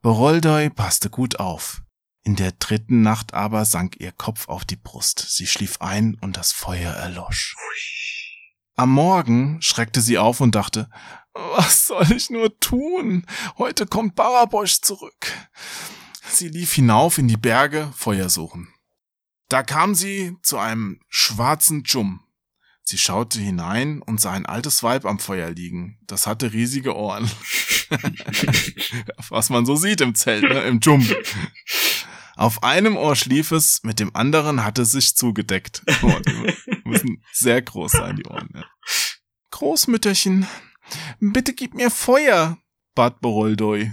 [0.03, 1.83] Boroldoi passte gut auf.
[2.25, 6.37] In der dritten Nacht aber sank ihr Kopf auf die Brust, sie schlief ein und
[6.37, 7.57] das Feuer erlosch.
[8.77, 10.89] Am Morgen schreckte sie auf und dachte,
[11.35, 13.27] was soll ich nur tun?
[13.59, 15.33] Heute kommt Barabosch zurück.
[16.29, 18.73] Sie lief hinauf in die Berge, Feuer suchen.
[19.49, 22.21] Da kam sie zu einem schwarzen Dschum.
[22.85, 25.99] Sie schaute hinein und sah ein altes Weib am Feuer liegen.
[26.07, 27.31] Das hatte riesige Ohren.
[29.29, 30.63] Was man so sieht im Zelt, ne?
[30.63, 31.07] im Dschum.
[32.37, 35.83] Auf einem Ohr schlief es, mit dem anderen hatte es sich zugedeckt.
[36.03, 36.19] Oh,
[36.85, 38.49] müssen sehr groß sein, die Ohren.
[38.55, 38.65] Ja.
[39.51, 40.47] Großmütterchen,
[41.21, 42.59] bitte gib mir Feuer,
[42.95, 43.93] bat Boroldoi.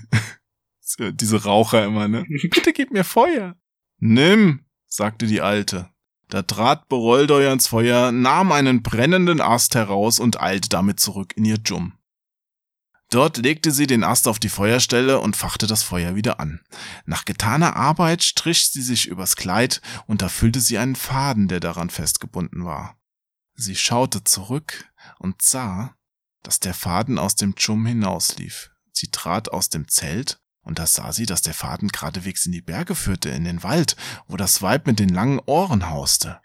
[0.97, 2.25] Diese Raucher immer, ne?
[2.41, 3.55] Bitte gib mir Feuer.
[3.99, 5.89] Nimm, sagte die Alte.
[6.29, 11.45] Da trat Boroldoi ans Feuer, nahm einen brennenden Ast heraus und eilte damit zurück in
[11.45, 11.93] ihr Dschum.
[13.09, 16.61] Dort legte sie den Ast auf die Feuerstelle und fachte das Feuer wieder an.
[17.05, 21.89] Nach getaner Arbeit strich sie sich übers Kleid und erfüllte sie einen Faden, der daran
[21.89, 22.99] festgebunden war.
[23.55, 25.95] Sie schaute zurück und sah,
[26.43, 28.69] dass der Faden aus dem Dschum hinauslief.
[28.91, 32.61] Sie trat aus dem Zelt und da sah sie, dass der Faden geradewegs in die
[32.61, 33.95] Berge führte, in den Wald,
[34.27, 36.39] wo das Weib mit den langen Ohren hauste.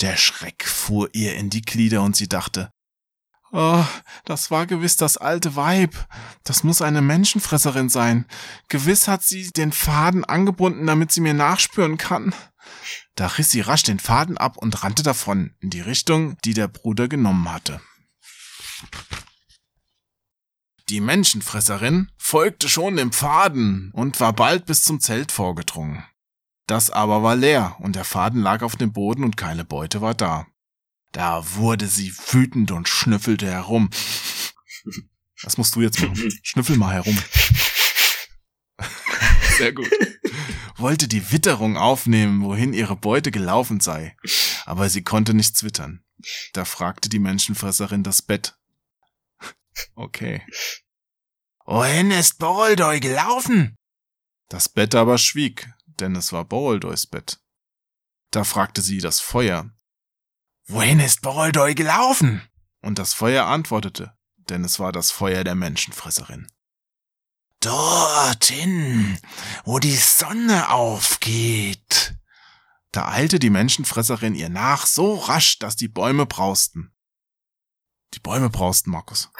[0.00, 2.72] Der Schreck fuhr ihr in die Glieder und sie dachte,
[3.52, 3.84] Oh,
[4.24, 5.94] das war gewiss das alte Weib.
[6.44, 8.24] Das muss eine Menschenfresserin sein.
[8.68, 12.34] Gewiss hat sie den Faden angebunden, damit sie mir nachspüren kann.
[13.16, 16.68] Da riss sie rasch den Faden ab und rannte davon in die Richtung, die der
[16.68, 17.82] Bruder genommen hatte.
[20.88, 26.02] Die Menschenfresserin folgte schon dem Faden und war bald bis zum Zelt vorgedrungen.
[26.66, 30.14] Das aber war leer und der Faden lag auf dem Boden und keine Beute war
[30.14, 30.46] da.
[31.12, 33.90] Da wurde sie wütend und schnüffelte herum.
[35.42, 36.30] Das musst du jetzt machen.
[36.42, 37.18] Schnüffel mal herum.
[39.58, 39.90] Sehr gut.
[40.76, 44.16] Wollte die Witterung aufnehmen, wohin ihre Beute gelaufen sei.
[44.64, 46.04] Aber sie konnte nichts wittern.
[46.52, 48.57] Da fragte die Menschenfresserin das Bett.
[49.94, 50.42] Okay.
[51.64, 53.76] Wohin ist Boroldoy gelaufen?
[54.48, 57.38] Das Bett aber schwieg, denn es war Boroldoys Bett.
[58.30, 59.70] Da fragte sie das Feuer.
[60.66, 62.42] Wohin ist Boroldoy gelaufen?
[62.80, 66.46] Und das Feuer antwortete, denn es war das Feuer der Menschenfresserin.
[67.60, 69.18] Dorthin,
[69.64, 72.14] wo die Sonne aufgeht.
[72.92, 76.94] Da eilte die Menschenfresserin ihr nach, so rasch, dass die Bäume brausten.
[78.14, 79.30] Die Bäume brausten, Markus.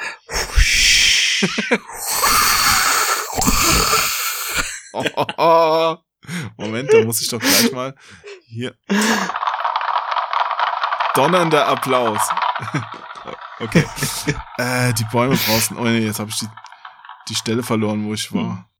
[6.56, 7.94] Moment, da muss ich doch gleich mal
[8.46, 8.74] hier
[11.18, 12.20] donnernder Applaus.
[13.60, 13.84] okay.
[14.56, 15.76] Äh, die Bäume draußen.
[15.76, 16.48] Oh nee, jetzt habe ich die,
[17.28, 18.70] die Stelle verloren, wo ich war.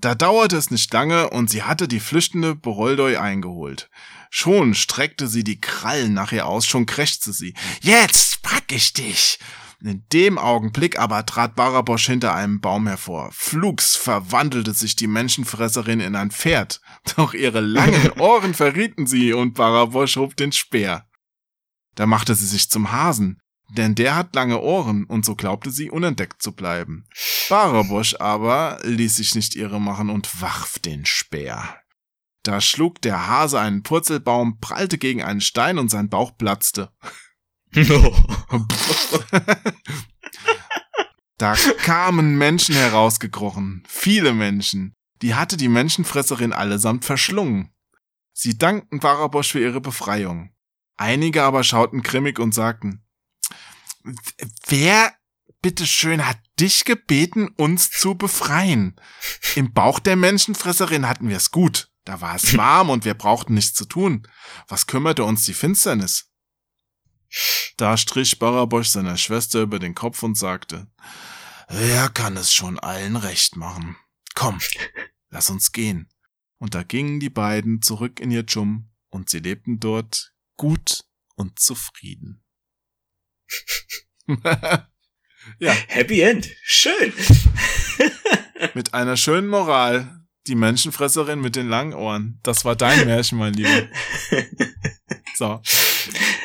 [0.00, 3.90] Da dauerte es nicht lange und sie hatte die flüchtende Boroldoi eingeholt.
[4.34, 7.52] Schon streckte sie die Krallen nach ihr aus, schon krächzte sie.
[7.82, 9.38] Jetzt pack ich dich!
[9.84, 13.28] In dem Augenblick aber trat Barabosch hinter einem Baum hervor.
[13.32, 16.80] Flugs verwandelte sich die Menschenfresserin in ein Pferd,
[17.16, 21.06] doch ihre langen Ohren verrieten sie und Barabosch hob den Speer.
[21.94, 23.38] Da machte sie sich zum Hasen,
[23.68, 27.04] denn der hat lange Ohren und so glaubte sie unentdeckt zu bleiben.
[27.50, 31.81] Barabosch aber ließ sich nicht irre machen und warf den Speer.
[32.42, 36.90] Da schlug der Hase einen Purzelbaum, prallte gegen einen Stein und sein Bauch platzte.
[41.38, 44.94] da kamen Menschen herausgekrochen, viele Menschen.
[45.22, 47.72] Die hatte die Menschenfresserin allesamt verschlungen.
[48.32, 50.52] Sie dankten Barabosch für ihre Befreiung.
[50.96, 53.04] Einige aber schauten grimmig und sagten,
[54.66, 55.14] wer
[55.62, 58.96] bitteschön hat dich gebeten, uns zu befreien?
[59.54, 61.91] Im Bauch der Menschenfresserin hatten wir es gut.
[62.04, 64.26] Da war es warm und wir brauchten nichts zu tun.
[64.68, 66.30] Was kümmerte uns die Finsternis?
[67.76, 70.90] Da strich Barabosch seiner Schwester über den Kopf und sagte,
[71.68, 73.96] er kann es schon allen recht machen.
[74.34, 74.58] Komm,
[75.30, 76.12] lass uns gehen.
[76.58, 81.04] Und da gingen die beiden zurück in ihr Dschum und sie lebten dort gut
[81.34, 82.44] und zufrieden.
[85.58, 85.72] ja.
[85.88, 86.50] Happy End.
[86.62, 87.12] Schön.
[88.74, 90.21] Mit einer schönen Moral.
[90.46, 92.40] Die Menschenfresserin mit den langen Ohren.
[92.42, 93.88] Das war dein Märchen, mein Lieber.
[95.34, 95.60] So.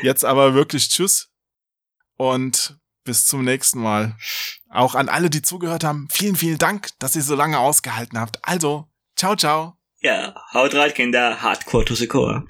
[0.02, 1.30] Jetzt aber wirklich Tschüss.
[2.18, 4.16] Und bis zum nächsten Mal.
[4.70, 8.40] Auch an alle, die zugehört haben, vielen, vielen Dank, dass ihr so lange ausgehalten habt.
[8.44, 9.78] Also, ciao, ciao.
[10.02, 11.42] Ja, haut rein, Kinder.
[11.42, 12.46] Hardcore to the core.